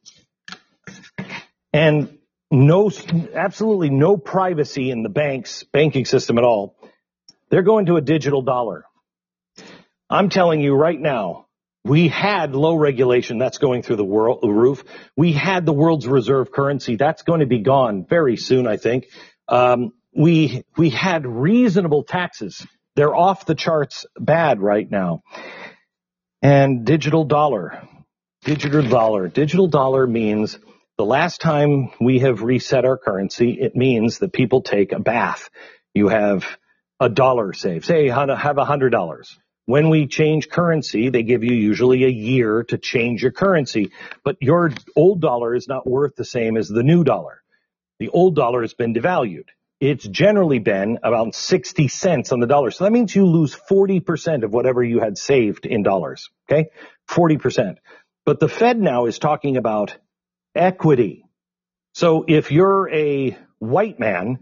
and 1.73 2.19
no, 2.51 2.91
absolutely 3.35 3.91
no 3.91 4.17
privacy 4.17 4.91
in 4.91 5.03
the 5.03 5.09
bank's 5.09 5.65
banking 5.65 6.05
system 6.05 6.39
at 6.39 6.45
all, 6.45 6.77
they're 7.51 7.63
going 7.63 7.87
to 7.87 7.97
a 7.97 8.01
digital 8.01 8.43
dollar. 8.43 8.85
I'm 10.11 10.29
telling 10.29 10.61
you 10.61 10.75
right 10.75 11.01
now, 11.01 11.47
we 11.85 12.09
had 12.09 12.55
low 12.55 12.77
regulation. 12.77 13.39
That's 13.39 13.59
going 13.59 13.83
through 13.83 13.97
the 13.97 14.05
world, 14.05 14.41
roof. 14.45 14.85
We 15.17 15.33
had 15.33 15.67
the 15.67 15.73
world's 15.73 16.07
reserve 16.07 16.53
currency. 16.53 16.97
That's 16.97 17.23
going 17.23 17.41
to 17.41 17.47
be 17.47 17.61
gone 17.61 18.07
very 18.09 18.37
soon, 18.37 18.67
I 18.67 18.77
think. 18.77 19.07
Um, 19.49 19.93
we, 20.15 20.65
we 20.77 20.91
had 20.91 21.27
reasonable 21.27 22.05
taxes. 22.05 22.65
They're 22.95 23.15
off 23.15 23.47
the 23.47 23.55
charts 23.55 24.07
bad 24.19 24.61
right 24.61 24.89
now. 24.89 25.23
And 26.43 26.85
digital 26.85 27.25
dollar, 27.25 27.89
digital 28.45 28.83
dollar, 28.83 29.29
digital 29.29 29.69
dollar 29.69 30.07
means 30.07 30.59
The 30.99 31.07
last 31.07 31.41
time 31.41 31.91
we 32.01 32.21
have 32.21 32.43
reset 32.43 32.85
our 32.85 32.97
currency, 32.97 33.53
it 33.61 33.75
means 33.75 34.19
that 34.21 34.33
people 34.33 34.63
take 34.63 34.93
a 34.93 35.01
bath. 35.01 35.51
You 35.93 36.09
have 36.09 36.47
a 37.01 37.09
dollar 37.09 37.53
saved. 37.53 37.85
Say, 37.87 38.09
have 38.09 38.31
a 38.59 38.65
hundred 38.65 38.91
dollars. 38.91 39.37
When 39.67 39.91
we 39.91 40.07
change 40.07 40.51
currency, 40.51 41.09
they 41.11 41.25
give 41.25 41.45
you 41.45 41.55
usually 41.55 42.05
a 42.05 42.09
year 42.11 42.65
to 42.65 42.79
change 42.79 43.23
your 43.23 43.33
currency, 43.33 43.93
but 44.25 44.37
your 44.41 44.71
old 44.97 45.21
dollar 45.21 45.55
is 45.57 45.69
not 45.69 45.87
worth 45.87 46.17
the 46.17 46.25
same 46.25 46.57
as 46.57 46.69
the 46.69 46.85
new 46.85 47.05
dollar. 47.05 47.43
The 47.99 48.11
old 48.11 48.37
dollar 48.37 48.63
has 48.63 48.75
been 48.75 48.95
devalued. 48.95 49.49
It's 49.81 50.07
generally 50.07 50.61
been 50.61 51.01
about 51.03 51.35
60 51.35 51.89
cents 51.89 52.33
on 52.33 52.41
the 52.41 52.47
dollar. 52.47 52.71
So 52.71 52.85
that 52.85 52.93
means 52.93 53.15
you 53.17 53.27
lose 53.27 53.57
40% 53.71 54.45
of 54.45 54.53
whatever 54.53 54.83
you 54.85 55.01
had 55.01 55.19
saved 55.19 55.67
in 55.67 55.83
dollars. 55.83 56.31
Okay. 56.51 56.71
40%. 57.11 57.77
But 58.25 58.39
the 58.39 58.49
Fed 58.49 58.81
now 58.81 59.07
is 59.07 59.19
talking 59.19 59.57
about 59.57 59.97
equity. 60.55 61.25
So 61.95 62.25
if 62.29 62.53
you're 62.53 62.89
a 62.89 63.37
white 63.59 63.99
man 63.99 64.39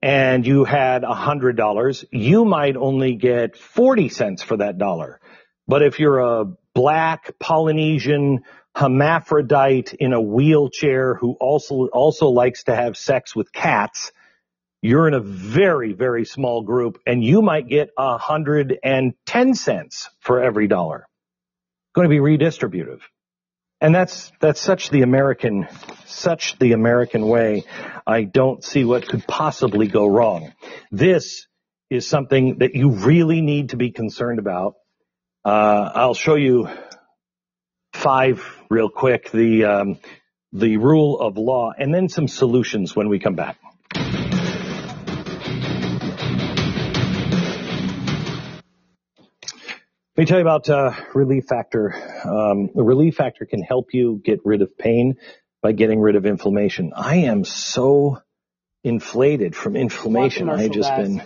and 0.00 0.46
you 0.46 0.64
had 0.64 1.02
$100, 1.02 2.04
you 2.10 2.44
might 2.46 2.76
only 2.76 3.16
get 3.16 3.56
40 3.56 4.08
cents 4.08 4.42
for 4.42 4.56
that 4.56 4.78
dollar. 4.78 5.20
But 5.66 5.82
if 5.82 6.00
you're 6.00 6.20
a 6.20 6.46
black 6.74 7.38
Polynesian 7.38 8.44
hermaphrodite 8.74 9.92
in 9.92 10.14
a 10.14 10.20
wheelchair 10.20 11.14
who 11.14 11.32
also, 11.32 11.88
also 11.88 12.28
likes 12.28 12.64
to 12.64 12.74
have 12.74 12.96
sex 12.96 13.36
with 13.36 13.52
cats, 13.52 14.10
you're 14.80 15.06
in 15.06 15.14
a 15.14 15.20
very, 15.20 15.92
very 15.92 16.24
small 16.24 16.62
group 16.62 16.98
and 17.06 17.22
you 17.22 17.42
might 17.42 17.68
get 17.68 17.90
110 17.96 19.54
cents 19.54 20.08
for 20.20 20.42
every 20.42 20.66
dollar. 20.66 21.00
It's 21.00 21.94
going 21.94 22.08
to 22.08 22.10
be 22.10 22.20
redistributive. 22.20 23.00
And 23.80 23.94
that's, 23.94 24.32
that's 24.40 24.60
such 24.60 24.90
the 24.90 25.02
American, 25.02 25.68
such 26.06 26.58
the 26.58 26.72
American 26.72 27.28
way. 27.28 27.64
I 28.06 28.24
don't 28.24 28.64
see 28.64 28.84
what 28.84 29.06
could 29.06 29.24
possibly 29.26 29.86
go 29.86 30.06
wrong. 30.06 30.52
This 30.90 31.46
is 31.88 32.08
something 32.08 32.58
that 32.58 32.74
you 32.74 32.90
really 32.90 33.40
need 33.40 33.70
to 33.70 33.76
be 33.76 33.92
concerned 33.92 34.40
about. 34.40 34.74
Uh, 35.44 35.90
I'll 35.94 36.14
show 36.14 36.34
you 36.34 36.68
five 37.92 38.44
real 38.68 38.88
quick, 38.88 39.30
the, 39.30 39.64
um, 39.64 39.98
the 40.52 40.76
rule 40.76 41.20
of 41.20 41.36
law 41.36 41.72
and 41.76 41.94
then 41.94 42.08
some 42.08 42.26
solutions 42.26 42.96
when 42.96 43.08
we 43.08 43.20
come 43.20 43.34
back. 43.36 43.58
Let 50.18 50.22
me 50.22 50.26
tell 50.26 50.38
you 50.38 50.44
about 50.44 50.68
uh, 50.68 50.94
Relief 51.14 51.44
Factor. 51.44 51.94
Um, 52.24 52.70
the 52.74 52.82
Relief 52.82 53.14
Factor 53.14 53.44
can 53.44 53.62
help 53.62 53.94
you 53.94 54.20
get 54.24 54.40
rid 54.44 54.62
of 54.62 54.76
pain 54.76 55.14
by 55.62 55.70
getting 55.70 56.00
rid 56.00 56.16
of 56.16 56.26
inflammation. 56.26 56.92
I 56.92 57.18
am 57.18 57.44
so 57.44 58.18
inflated 58.82 59.54
from 59.54 59.76
inflammation. 59.76 60.50
I 60.50 60.66
just 60.66 60.88
guys. 60.88 61.06
been, 61.06 61.22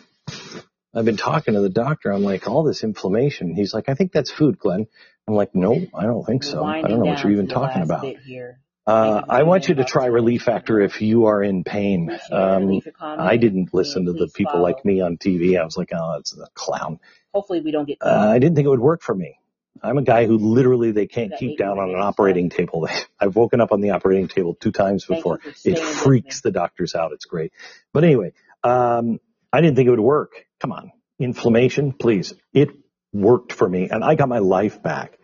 I've 0.94 1.06
been 1.06 1.16
talking 1.16 1.54
to 1.54 1.62
the 1.62 1.70
doctor. 1.70 2.12
I'm 2.12 2.22
like, 2.22 2.46
all 2.46 2.64
this 2.64 2.84
inflammation. 2.84 3.54
He's 3.54 3.72
like, 3.72 3.88
I 3.88 3.94
think 3.94 4.12
that's 4.12 4.30
food, 4.30 4.58
Glenn. 4.58 4.86
I'm 5.26 5.34
like, 5.36 5.54
no, 5.54 5.86
I 5.94 6.02
don't 6.02 6.26
think 6.26 6.42
so. 6.42 6.62
I 6.62 6.82
don't 6.82 6.98
know 6.98 7.06
what 7.06 7.22
you're 7.22 7.32
even 7.32 7.48
talking 7.48 7.80
about. 7.80 8.04
Uh, 8.84 9.22
I 9.28 9.44
want 9.44 9.68
you 9.68 9.76
to 9.76 9.84
try 9.84 10.06
Relief 10.06 10.42
Factor 10.42 10.80
if 10.80 11.00
you 11.02 11.26
are 11.26 11.42
in 11.42 11.62
pain. 11.62 12.10
Um, 12.30 12.80
I 13.00 13.36
didn't 13.36 13.72
listen 13.72 14.06
to 14.06 14.12
the 14.12 14.28
people 14.28 14.60
like 14.60 14.84
me 14.84 15.00
on 15.00 15.18
TV. 15.18 15.60
I 15.60 15.64
was 15.64 15.76
like, 15.76 15.90
oh, 15.92 16.16
it's 16.18 16.36
a 16.36 16.48
clown 16.54 16.98
hopefully 17.34 17.60
we 17.60 17.70
don't 17.70 17.86
get. 17.86 17.98
Uh, 18.00 18.30
I 18.30 18.38
didn't 18.38 18.56
think 18.56 18.66
it 18.66 18.70
would 18.70 18.80
work 18.80 19.02
for 19.02 19.14
me. 19.14 19.38
I'm 19.82 19.98
a 19.98 20.02
guy 20.02 20.26
who 20.26 20.38
literally 20.38 20.92
they 20.92 21.06
can't 21.06 21.32
keep 21.36 21.58
down 21.58 21.78
on 21.78 21.90
an 21.90 22.00
operating 22.00 22.50
table. 22.50 22.88
I've 23.20 23.34
woken 23.34 23.60
up 23.60 23.72
on 23.72 23.80
the 23.80 23.90
operating 23.90 24.28
table 24.28 24.54
two 24.54 24.70
times 24.70 25.06
before. 25.06 25.40
It 25.64 25.78
freaks 25.78 26.40
the 26.40 26.52
doctors 26.52 26.94
out. 26.94 27.12
It's 27.12 27.24
great. 27.24 27.52
But 27.92 28.04
anyway, 28.04 28.32
um, 28.62 29.18
I 29.52 29.60
didn't 29.60 29.76
think 29.76 29.88
it 29.88 29.90
would 29.90 30.00
work. 30.00 30.46
Come 30.60 30.72
on. 30.72 30.92
Inflammation, 31.18 31.92
please. 31.92 32.32
It 32.52 32.70
worked 33.12 33.52
for 33.52 33.68
me 33.68 33.88
and 33.90 34.04
I 34.04 34.14
got 34.14 34.28
my 34.28 34.38
life 34.38 34.82
back 34.82 35.18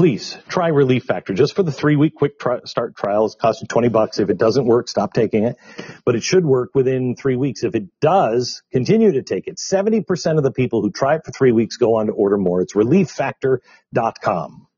please 0.00 0.38
try 0.48 0.68
Relief 0.68 1.04
Factor 1.04 1.34
just 1.34 1.54
for 1.54 1.62
the 1.62 1.70
three 1.70 1.94
week 1.94 2.14
quick 2.14 2.38
tri- 2.38 2.60
start 2.64 2.96
trials. 2.96 3.34
Cost 3.34 3.60
you 3.60 3.66
20 3.66 3.90
bucks. 3.90 4.18
If 4.18 4.30
it 4.30 4.38
doesn't 4.38 4.64
work, 4.64 4.88
stop 4.88 5.12
taking 5.12 5.44
it, 5.44 5.58
but 6.06 6.14
it 6.14 6.22
should 6.22 6.42
work 6.42 6.70
within 6.74 7.16
three 7.16 7.36
weeks. 7.36 7.64
If 7.64 7.74
it 7.74 7.84
does, 8.00 8.62
continue 8.72 9.12
to 9.12 9.22
take 9.22 9.46
it. 9.46 9.58
70% 9.58 10.38
of 10.38 10.42
the 10.42 10.52
people 10.52 10.80
who 10.80 10.90
try 10.90 11.16
it 11.16 11.26
for 11.26 11.32
three 11.32 11.52
weeks 11.52 11.76
go 11.76 11.96
on 11.96 12.06
to 12.06 12.12
order 12.12 12.38
more. 12.38 12.62
It's 12.62 12.72
relieffactor.com. 12.72 14.68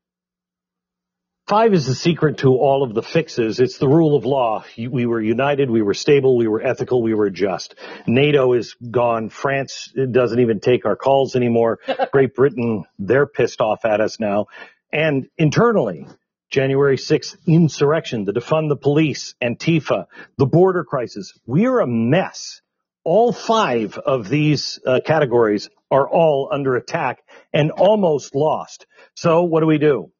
Five 1.47 1.73
is 1.73 1.85
the 1.85 1.95
secret 1.95 2.39
to 2.39 2.57
all 2.57 2.83
of 2.83 2.93
the 2.93 3.01
fixes. 3.01 3.61
It's 3.61 3.77
the 3.77 3.87
rule 3.87 4.17
of 4.17 4.25
law. 4.25 4.65
We 4.77 5.05
were 5.05 5.21
united, 5.21 5.69
we 5.69 5.81
were 5.81 5.93
stable, 5.93 6.35
we 6.35 6.49
were 6.49 6.61
ethical, 6.61 7.01
we 7.01 7.13
were 7.13 7.29
just. 7.29 7.75
NATO 8.07 8.51
is 8.51 8.75
gone. 8.91 9.29
France 9.29 9.93
doesn't 9.93 10.39
even 10.39 10.59
take 10.59 10.85
our 10.85 10.97
calls 10.97 11.37
anymore. 11.37 11.79
Great 12.11 12.35
Britain, 12.35 12.83
they're 12.99 13.25
pissed 13.25 13.61
off 13.61 13.85
at 13.85 14.01
us 14.01 14.19
now. 14.19 14.47
And 14.93 15.27
internally, 15.39 16.07
January 16.51 16.97
6th 16.97 17.35
insurrection, 17.47 18.25
the 18.25 18.31
defund 18.31 18.69
the 18.69 18.75
police, 18.75 19.33
Antifa, 19.43 20.05
the 20.37 20.45
border 20.45 20.83
crisis. 20.83 21.33
We're 21.47 21.79
a 21.79 21.87
mess. 21.87 22.61
All 23.03 23.33
five 23.33 23.97
of 23.97 24.29
these 24.29 24.79
uh, 24.85 24.99
categories 25.03 25.69
are 25.89 26.07
all 26.07 26.49
under 26.53 26.75
attack 26.75 27.23
and 27.51 27.71
almost 27.71 28.35
lost. 28.35 28.85
So 29.15 29.43
what 29.43 29.61
do 29.61 29.65
we 29.65 29.79
do? 29.79 30.11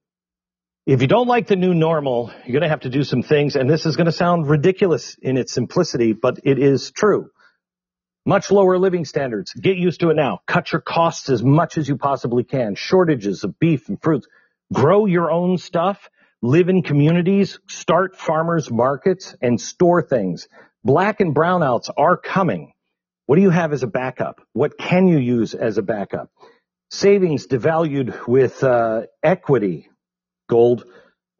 If 0.87 1.01
you 1.01 1.07
don't 1.07 1.27
like 1.27 1.47
the 1.47 1.55
new 1.55 1.75
normal, 1.75 2.31
you're 2.43 2.53
going 2.53 2.63
to 2.63 2.69
have 2.69 2.81
to 2.81 2.89
do 2.89 3.03
some 3.03 3.21
things, 3.21 3.55
and 3.55 3.69
this 3.69 3.85
is 3.85 3.95
going 3.95 4.07
to 4.07 4.11
sound 4.11 4.49
ridiculous 4.49 5.15
in 5.21 5.37
its 5.37 5.53
simplicity, 5.53 6.13
but 6.13 6.39
it 6.43 6.57
is 6.57 6.91
true. 6.91 7.29
Much 8.25 8.51
lower 8.51 8.77
living 8.77 9.05
standards. 9.05 9.53
Get 9.53 9.77
used 9.77 9.99
to 9.99 10.09
it 10.09 10.15
now. 10.15 10.39
Cut 10.47 10.71
your 10.71 10.81
costs 10.81 11.29
as 11.29 11.43
much 11.43 11.77
as 11.77 11.87
you 11.87 11.95
possibly 11.95 12.43
can. 12.43 12.75
Shortages 12.75 13.43
of 13.43 13.59
beef 13.59 13.87
and 13.87 14.01
fruits 14.01 14.27
grow 14.73 15.05
your 15.05 15.31
own 15.31 15.57
stuff, 15.57 16.09
live 16.41 16.67
in 16.67 16.81
communities, 16.81 17.59
start 17.67 18.17
farmers 18.17 18.69
markets 18.71 19.35
and 19.41 19.61
store 19.61 20.01
things. 20.01 20.47
Black 20.83 21.21
and 21.21 21.33
brownouts 21.33 21.89
are 21.95 22.17
coming. 22.17 22.73
What 23.25 23.37
do 23.37 23.41
you 23.41 23.51
have 23.51 23.71
as 23.71 23.83
a 23.83 23.87
backup? 23.87 24.41
What 24.51 24.77
can 24.77 25.07
you 25.07 25.17
use 25.17 25.53
as 25.53 25.77
a 25.77 25.81
backup? 25.81 26.29
Savings 26.91 27.47
devalued 27.47 28.27
with 28.27 28.63
uh, 28.63 29.03
equity, 29.23 29.89
gold. 30.49 30.85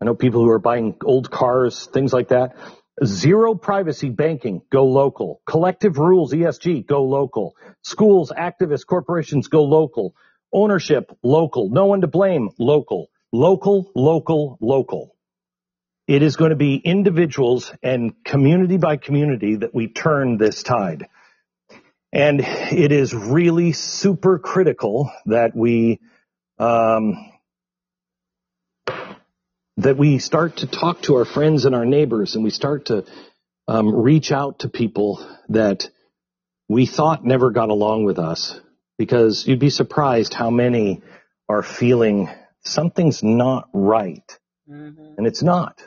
I 0.02 0.06
know 0.06 0.16
people 0.16 0.42
who 0.42 0.50
are 0.50 0.60
buying 0.60 0.96
old 1.04 1.30
cars, 1.30 1.86
things 1.88 2.14
like 2.14 2.30
that. 2.30 2.56
Zero 3.04 3.56
privacy 3.56 4.10
banking, 4.10 4.62
go 4.72 4.86
local. 4.86 5.42
Collective 5.46 5.98
rules, 5.98 6.32
ESG, 6.32 6.88
go 6.88 7.04
local. 7.04 7.56
Schools, 7.84 8.32
activists, 8.36 8.86
corporations, 8.86 9.48
go 9.48 9.64
local. 9.64 10.16
Ownership, 10.54 11.12
local. 11.24 11.70
No 11.70 11.86
one 11.86 12.02
to 12.02 12.08
blame, 12.08 12.50
local. 12.60 13.10
Local, 13.34 13.92
local, 13.96 14.60
local. 14.62 15.16
It 16.08 16.22
is 16.22 16.36
going 16.36 16.52
to 16.52 16.56
be 16.56 16.76
individuals 16.76 17.74
and 17.82 18.14
community 18.24 18.78
by 18.78 18.98
community 18.98 19.56
that 19.56 19.74
we 19.74 19.88
turn 19.88 20.38
this 20.38 20.62
tide. 20.62 21.08
And 22.12 22.42
it 22.42 22.92
is 22.92 23.12
really 23.12 23.72
super 23.72 24.38
critical 24.38 25.12
that 25.26 25.56
we, 25.56 26.00
um, 26.60 27.32
that 29.78 29.98
we 29.98 30.20
start 30.20 30.58
to 30.58 30.68
talk 30.68 31.02
to 31.02 31.16
our 31.16 31.26
friends 31.26 31.66
and 31.66 31.74
our 31.74 31.86
neighbors 31.86 32.36
and 32.36 32.44
we 32.44 32.52
start 32.52 32.86
to 32.86 33.04
um, 33.68 33.96
reach 33.96 34.32
out 34.32 34.60
to 34.60 34.70
people 34.70 35.28
that 35.50 35.90
we 36.70 36.86
thought 36.86 37.26
never 37.26 37.50
got 37.50 37.70
along 37.70 38.04
with 38.04 38.20
us 38.20 38.60
because 39.00 39.48
you'd 39.48 39.58
be 39.58 39.72
surprised 39.72 40.36
how 40.36 40.52
many 40.52 41.02
are 41.50 41.64
feeling 41.64 42.30
something's 42.64 43.24
not 43.24 43.70
right. 43.74 44.40
Mm-hmm. 44.70 45.16
And 45.18 45.28
it's 45.28 45.44
not. 45.44 45.82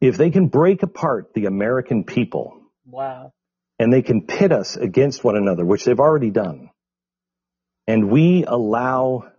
If 0.00 0.16
they 0.16 0.30
can 0.30 0.48
break 0.48 0.82
apart 0.82 1.34
the 1.34 1.46
American 1.46 2.04
people. 2.04 2.60
Wow. 2.86 3.32
And 3.78 3.92
they 3.92 4.02
can 4.02 4.26
pit 4.26 4.52
us 4.52 4.76
against 4.76 5.24
one 5.24 5.36
another, 5.36 5.64
which 5.64 5.84
they've 5.84 6.00
already 6.00 6.30
done. 6.30 6.70
And 7.86 8.10
we 8.10 8.44
allow 8.46 9.30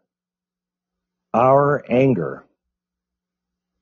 our 1.34 1.84
anger 1.90 2.44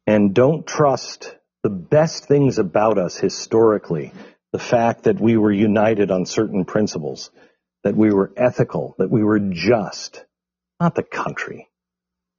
and 0.05 0.33
don't 0.33 0.67
trust 0.67 1.35
the 1.63 1.69
best 1.69 2.25
things 2.25 2.59
about 2.59 2.97
us 2.97 3.17
historically. 3.17 4.11
The 4.51 4.59
fact 4.59 5.03
that 5.03 5.19
we 5.19 5.37
were 5.37 5.51
united 5.51 6.11
on 6.11 6.25
certain 6.25 6.65
principles, 6.65 7.29
that 7.83 7.95
we 7.95 8.11
were 8.11 8.31
ethical, 8.35 8.95
that 8.97 9.09
we 9.09 9.23
were 9.23 9.39
just, 9.39 10.25
not 10.79 10.95
the 10.95 11.03
country 11.03 11.68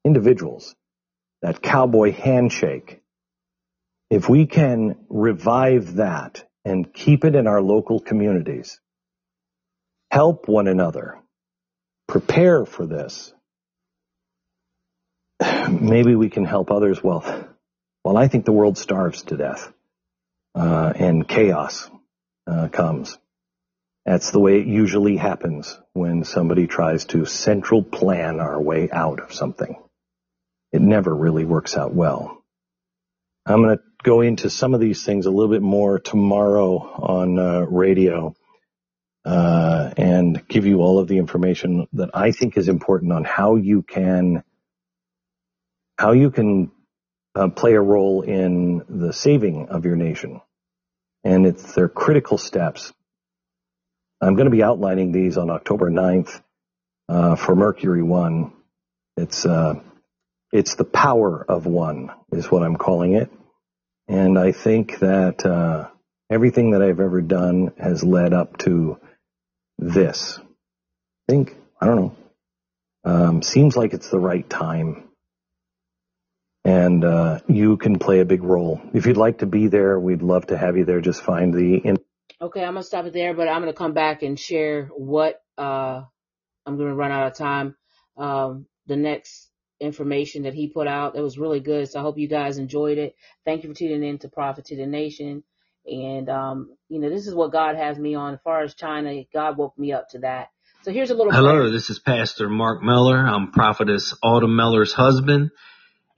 individuals, 0.04 0.74
that 1.42 1.62
cowboy 1.62 2.12
handshake, 2.12 3.00
if 4.10 4.28
we 4.28 4.46
can 4.46 4.96
revive 5.08 5.94
that 5.94 6.44
and 6.64 6.92
keep 6.92 7.24
it 7.24 7.34
in 7.34 7.46
our 7.46 7.62
local 7.62 8.00
communities, 8.00 8.80
help 10.10 10.48
one 10.48 10.68
another, 10.68 11.18
prepare 12.08 12.66
for 12.66 12.86
this, 12.86 13.32
maybe 15.70 16.14
we 16.14 16.28
can 16.28 16.44
help 16.44 16.70
others 16.70 17.02
well. 17.02 17.48
Well, 18.04 18.16
I 18.16 18.28
think 18.28 18.44
the 18.44 18.52
world 18.52 18.78
starves 18.78 19.22
to 19.24 19.36
death 19.36 19.72
uh, 20.54 20.92
and 20.96 21.26
chaos 21.28 21.88
uh, 22.46 22.68
comes. 22.68 23.18
That's 24.06 24.30
the 24.30 24.40
way 24.40 24.58
it 24.58 24.66
usually 24.66 25.16
happens 25.16 25.78
when 25.92 26.24
somebody 26.24 26.66
tries 26.66 27.04
to 27.06 27.26
central 27.26 27.82
plan 27.82 28.40
our 28.40 28.60
way 28.60 28.88
out 28.90 29.20
of 29.20 29.34
something. 29.34 29.76
It 30.72 30.80
never 30.82 31.14
really 31.14 31.44
works 31.44 31.76
out 31.76 31.92
well. 31.92 32.42
I'm 33.46 33.62
going 33.62 33.76
to 33.76 33.82
go 34.02 34.20
into 34.20 34.50
some 34.50 34.74
of 34.74 34.80
these 34.80 35.04
things 35.04 35.26
a 35.26 35.30
little 35.30 35.50
bit 35.50 35.62
more 35.62 35.98
tomorrow 35.98 36.78
on 36.78 37.38
uh, 37.38 37.60
radio 37.62 38.34
uh, 39.24 39.92
and 39.96 40.46
give 40.48 40.66
you 40.66 40.80
all 40.80 40.98
of 40.98 41.08
the 41.08 41.18
information 41.18 41.86
that 41.94 42.10
I 42.14 42.32
think 42.32 42.56
is 42.56 42.68
important 42.68 43.12
on 43.12 43.24
how 43.24 43.56
you 43.56 43.82
can 43.82 44.42
how 45.98 46.12
you 46.12 46.30
can 46.30 46.70
uh, 47.34 47.48
play 47.48 47.74
a 47.74 47.80
role 47.80 48.22
in 48.22 48.82
the 48.88 49.12
saving 49.12 49.68
of 49.68 49.84
your 49.84 49.96
nation. 49.96 50.40
And 51.24 51.46
it's 51.46 51.74
their 51.74 51.88
critical 51.88 52.38
steps. 52.38 52.92
I'm 54.22 54.34
going 54.34 54.46
to 54.46 54.50
be 54.50 54.62
outlining 54.62 55.12
these 55.12 55.36
on 55.36 55.50
October 55.50 55.90
9th 55.90 56.40
uh, 57.10 57.36
for 57.36 57.54
Mercury 57.54 58.02
One. 58.02 58.52
It's 59.18 59.44
uh, 59.44 59.74
it's 60.52 60.74
the 60.76 60.84
power 60.84 61.44
of 61.48 61.66
one 61.66 62.10
is 62.32 62.50
what 62.50 62.62
I'm 62.62 62.76
calling 62.76 63.14
it, 63.14 63.30
and 64.08 64.38
I 64.38 64.52
think 64.52 64.98
that 65.00 65.46
uh, 65.46 65.88
everything 66.30 66.72
that 66.72 66.82
I've 66.82 67.00
ever 67.00 67.20
done 67.20 67.72
has 67.78 68.04
led 68.04 68.32
up 68.34 68.58
to 68.58 68.98
this. 69.78 70.38
I 71.28 71.32
think 71.32 71.56
I 71.80 71.86
don't 71.86 71.96
know. 71.96 72.16
Um, 73.04 73.42
seems 73.42 73.76
like 73.76 73.94
it's 73.94 74.10
the 74.10 74.20
right 74.20 74.48
time 74.48 75.04
and 76.64 77.04
uh, 77.04 77.40
you 77.48 77.76
can 77.78 77.98
play 77.98 78.20
a 78.20 78.24
big 78.24 78.42
role. 78.44 78.80
If 78.94 79.06
you'd 79.06 79.18
like 79.18 79.38
to 79.38 79.46
be 79.46 79.68
there, 79.68 79.98
we'd 80.00 80.22
love 80.22 80.48
to 80.48 80.58
have 80.58 80.78
you 80.78 80.86
there. 80.86 81.02
Just 81.02 81.22
find 81.22 81.54
the. 81.54 81.76
In- 81.78 81.98
okay, 82.40 82.64
I'm 82.64 82.74
gonna 82.74 82.84
stop 82.84 83.06
it 83.06 83.14
there, 83.14 83.34
but 83.34 83.48
I'm 83.48 83.62
gonna 83.62 83.74
come 83.74 83.94
back 83.94 84.22
and 84.22 84.38
share 84.38 84.86
what 84.96 85.42
uh, 85.58 86.02
I'm 86.66 86.78
gonna 86.78 86.94
run 86.94 87.12
out 87.12 87.28
of 87.28 87.34
time. 87.38 87.76
Um, 88.16 88.66
the 88.86 88.96
next 88.96 89.49
information 89.80 90.42
that 90.42 90.54
he 90.54 90.68
put 90.68 90.86
out 90.86 91.14
that 91.14 91.22
was 91.22 91.38
really 91.38 91.60
good. 91.60 91.88
So 91.88 91.98
I 91.98 92.02
hope 92.02 92.18
you 92.18 92.28
guys 92.28 92.58
enjoyed 92.58 92.98
it. 92.98 93.16
Thank 93.44 93.62
you 93.64 93.70
for 93.70 93.74
tuning 93.74 94.02
in 94.02 94.18
to 94.18 94.28
Prophet 94.28 94.66
to 94.66 94.76
the 94.76 94.86
Nation. 94.86 95.42
And 95.86 96.28
um, 96.28 96.76
you 96.88 97.00
know, 97.00 97.10
this 97.10 97.26
is 97.26 97.34
what 97.34 97.52
God 97.52 97.76
has 97.76 97.98
me 97.98 98.14
on. 98.14 98.34
As 98.34 98.40
far 98.44 98.62
as 98.62 98.74
China, 98.74 99.22
God 99.32 99.56
woke 99.56 99.78
me 99.78 99.92
up 99.92 100.08
to 100.10 100.20
that. 100.20 100.48
So 100.82 100.92
here's 100.92 101.10
a 101.10 101.14
little. 101.14 101.32
Hello, 101.32 101.58
prayer. 101.58 101.70
this 101.70 101.90
is 101.90 101.98
Pastor 101.98 102.48
Mark 102.48 102.82
Miller. 102.82 103.18
I'm 103.18 103.52
Prophetess 103.52 104.14
Autumn 104.22 104.56
Miller's 104.56 104.92
husband. 104.92 105.50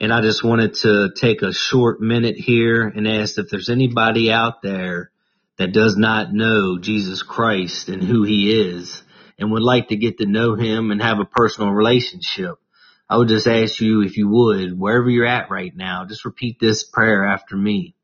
And 0.01 0.13
I 0.13 0.21
just 0.21 0.43
wanted 0.43 0.75
to 0.83 1.11
take 1.17 1.43
a 1.43 1.53
short 1.53 2.01
minute 2.01 2.37
here 2.37 2.89
and 2.89 3.07
ask 3.07 3.39
if 3.39 3.49
there's 3.51 3.69
anybody 3.69 4.33
out 4.33 4.61
there 4.61 5.13
that 5.59 5.73
does 5.73 5.97
not 5.97 6.33
know 6.33 6.79
Jesus 6.79 7.23
Christ 7.23 7.89
and 7.89 8.03
who 8.03 8.25
he 8.25 8.53
is 8.53 9.01
and 9.39 9.53
would 9.53 9.63
like 9.63 9.89
to 9.89 9.97
get 9.97 10.19
to 10.19 10.27
know 10.27 10.57
him 10.57 10.91
and 10.91 11.01
have 11.01 11.21
a 11.21 11.25
personal 11.25 11.71
relationship. 11.71 12.57
I 13.13 13.17
would 13.19 13.29
just 13.29 13.47
ask 13.47 13.79
you 13.79 14.01
if 14.01 14.17
you 14.17 14.27
would, 14.31 14.81
wherever 14.81 15.11
you're 15.11 15.27
at 15.27 15.51
right 15.51 15.77
now, 15.77 16.07
just 16.07 16.25
repeat 16.25 16.59
this 16.59 16.83
prayer 16.83 17.27
after 17.27 17.55
me. 17.55 17.95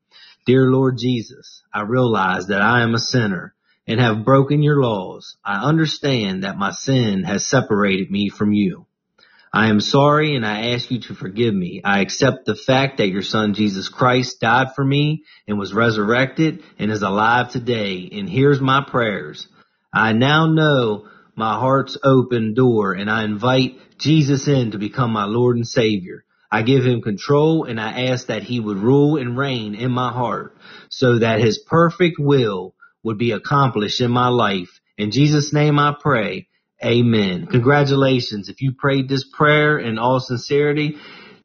Dear 0.45 0.67
Lord 0.67 0.99
Jesus, 0.99 1.63
I 1.73 1.81
realize 1.81 2.45
that 2.45 2.61
I 2.61 2.83
am 2.83 2.93
a 2.93 2.99
sinner 2.99 3.55
and 3.87 3.99
have 3.99 4.23
broken 4.23 4.61
your 4.61 4.79
laws. 4.79 5.35
I 5.43 5.67
understand 5.67 6.43
that 6.43 6.59
my 6.59 6.69
sin 6.69 7.23
has 7.23 7.43
separated 7.47 8.11
me 8.11 8.29
from 8.29 8.53
you. 8.53 8.85
I 9.51 9.69
am 9.69 9.81
sorry 9.81 10.35
and 10.35 10.45
I 10.45 10.73
ask 10.73 10.91
you 10.91 10.99
to 10.99 11.15
forgive 11.15 11.55
me. 11.55 11.81
I 11.83 12.01
accept 12.01 12.45
the 12.45 12.53
fact 12.53 12.97
that 12.97 13.09
your 13.09 13.23
son 13.23 13.55
Jesus 13.55 13.89
Christ 13.89 14.39
died 14.39 14.75
for 14.75 14.85
me 14.85 15.23
and 15.47 15.57
was 15.57 15.73
resurrected 15.73 16.61
and 16.77 16.91
is 16.91 17.01
alive 17.01 17.49
today 17.49 18.07
and 18.11 18.29
hears 18.29 18.61
my 18.61 18.85
prayers. 18.87 19.47
I 19.91 20.13
now 20.13 20.45
know 20.45 21.07
my 21.39 21.57
heart's 21.57 21.97
open 22.03 22.53
door 22.53 22.93
and 22.93 23.09
I 23.09 23.23
invite 23.23 23.79
Jesus 23.97 24.47
in 24.47 24.71
to 24.71 24.77
become 24.77 25.11
my 25.11 25.23
Lord 25.23 25.55
and 25.55 25.65
Savior. 25.65 26.25
I 26.51 26.63
give 26.63 26.85
him 26.85 27.01
control 27.01 27.63
and 27.63 27.79
I 27.79 28.07
ask 28.07 28.27
that 28.27 28.43
he 28.43 28.59
would 28.59 28.77
rule 28.77 29.15
and 29.15 29.37
reign 29.37 29.73
in 29.73 29.89
my 29.89 30.11
heart 30.11 30.57
so 30.89 31.19
that 31.19 31.39
his 31.39 31.57
perfect 31.57 32.17
will 32.19 32.75
would 33.03 33.17
be 33.17 33.31
accomplished 33.31 34.01
in 34.01 34.11
my 34.11 34.27
life. 34.27 34.81
In 34.97 35.11
Jesus' 35.11 35.53
name 35.53 35.79
I 35.79 35.95
pray. 35.97 36.49
Amen. 36.83 37.47
Congratulations. 37.47 38.49
If 38.49 38.61
you 38.61 38.73
prayed 38.77 39.07
this 39.07 39.23
prayer 39.23 39.79
in 39.79 39.97
all 39.97 40.19
sincerity, 40.19 40.97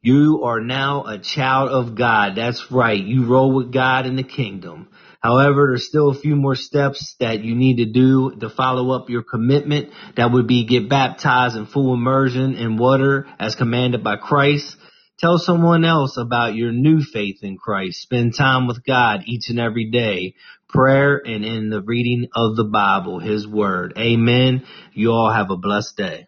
you 0.03 0.43
are 0.45 0.61
now 0.61 1.05
a 1.05 1.19
child 1.19 1.71
of 1.71 1.95
God. 1.95 2.35
That's 2.35 2.71
right. 2.73 3.01
You 3.03 3.27
roll 3.27 3.53
with 3.53 3.73
God 3.73 4.07
in 4.07 4.17
the 4.17 4.25
kingdom. 4.25 4.89
However, 5.25 5.68
there's 5.70 5.87
still 5.87 6.11
a 6.11 6.14
few 6.14 6.37
more 6.37 6.55
steps 6.55 7.16
that 7.18 7.43
you 7.43 7.55
need 7.55 7.79
to 7.79 7.87
do 7.87 8.37
to 8.41 8.51
follow 8.51 8.95
up 8.95 9.09
your 9.09 9.22
commitment. 9.22 9.89
That 10.16 10.31
would 10.31 10.47
be 10.47 10.66
get 10.66 10.91
baptized 10.91 11.57
in 11.57 11.64
full 11.64 11.95
immersion 11.95 12.57
in 12.57 12.77
water 12.77 13.27
as 13.39 13.55
commanded 13.55 14.05
by 14.05 14.16
Christ. 14.16 14.77
Tell 15.18 15.39
someone 15.39 15.87
else 15.87 16.18
about 16.18 16.55
your 16.55 16.72
new 16.72 17.01
faith 17.01 17.39
in 17.41 17.57
Christ. 17.57 18.03
Spend 18.03 18.35
time 18.37 18.66
with 18.66 18.85
God 18.85 19.22
each 19.25 19.49
and 19.49 19.59
every 19.59 19.91
day 19.91 20.35
prayer 20.68 21.22
and 21.25 21.43
in 21.43 21.70
the 21.70 21.81
reading 21.81 22.29
of 22.37 22.57
the 22.57 22.64
Bible, 22.64 23.18
His 23.18 23.49
Word. 23.49 23.95
Amen. 23.97 24.66
You 24.93 25.12
all 25.12 25.33
have 25.33 25.51
a 25.51 25.57
blessed 25.57 25.97
day. 25.97 26.27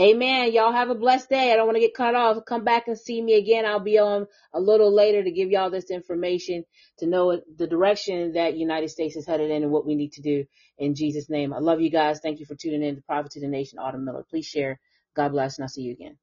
Amen. 0.00 0.52
Y'all 0.52 0.72
have 0.72 0.90
a 0.90 0.94
blessed 0.94 1.30
day. 1.30 1.52
I 1.52 1.56
don't 1.56 1.66
want 1.66 1.76
to 1.76 1.80
get 1.80 1.94
cut 1.94 2.14
off. 2.14 2.44
Come 2.46 2.64
back 2.64 2.88
and 2.88 2.98
see 2.98 3.20
me 3.22 3.34
again. 3.34 3.66
I'll 3.66 3.80
be 3.80 3.98
on 3.98 4.26
a 4.54 4.60
little 4.60 4.94
later 4.94 5.22
to 5.22 5.30
give 5.30 5.50
y'all 5.50 5.70
this 5.70 5.90
information 5.90 6.64
to 6.98 7.06
know 7.06 7.40
the 7.56 7.66
direction 7.66 8.32
that 8.32 8.56
United 8.56 8.88
States 8.90 9.16
is 9.16 9.26
headed 9.26 9.50
in 9.50 9.62
and 9.62 9.72
what 9.72 9.86
we 9.86 9.94
need 9.94 10.12
to 10.14 10.22
do 10.22 10.46
in 10.78 10.94
Jesus' 10.94 11.30
name. 11.30 11.52
I 11.52 11.58
love 11.58 11.80
you 11.80 11.90
guys. 11.90 12.20
Thank 12.22 12.40
you 12.40 12.46
for 12.46 12.54
tuning 12.56 12.82
in 12.82 12.96
to 12.96 13.02
Prophet 13.02 13.32
to 13.32 13.40
the 13.40 13.48
Nation, 13.48 13.78
Autumn 13.78 14.04
Miller. 14.04 14.24
Please 14.28 14.46
share. 14.46 14.80
God 15.14 15.30
bless, 15.32 15.58
and 15.58 15.64
I'll 15.64 15.68
see 15.68 15.82
you 15.82 15.92
again. 15.92 16.16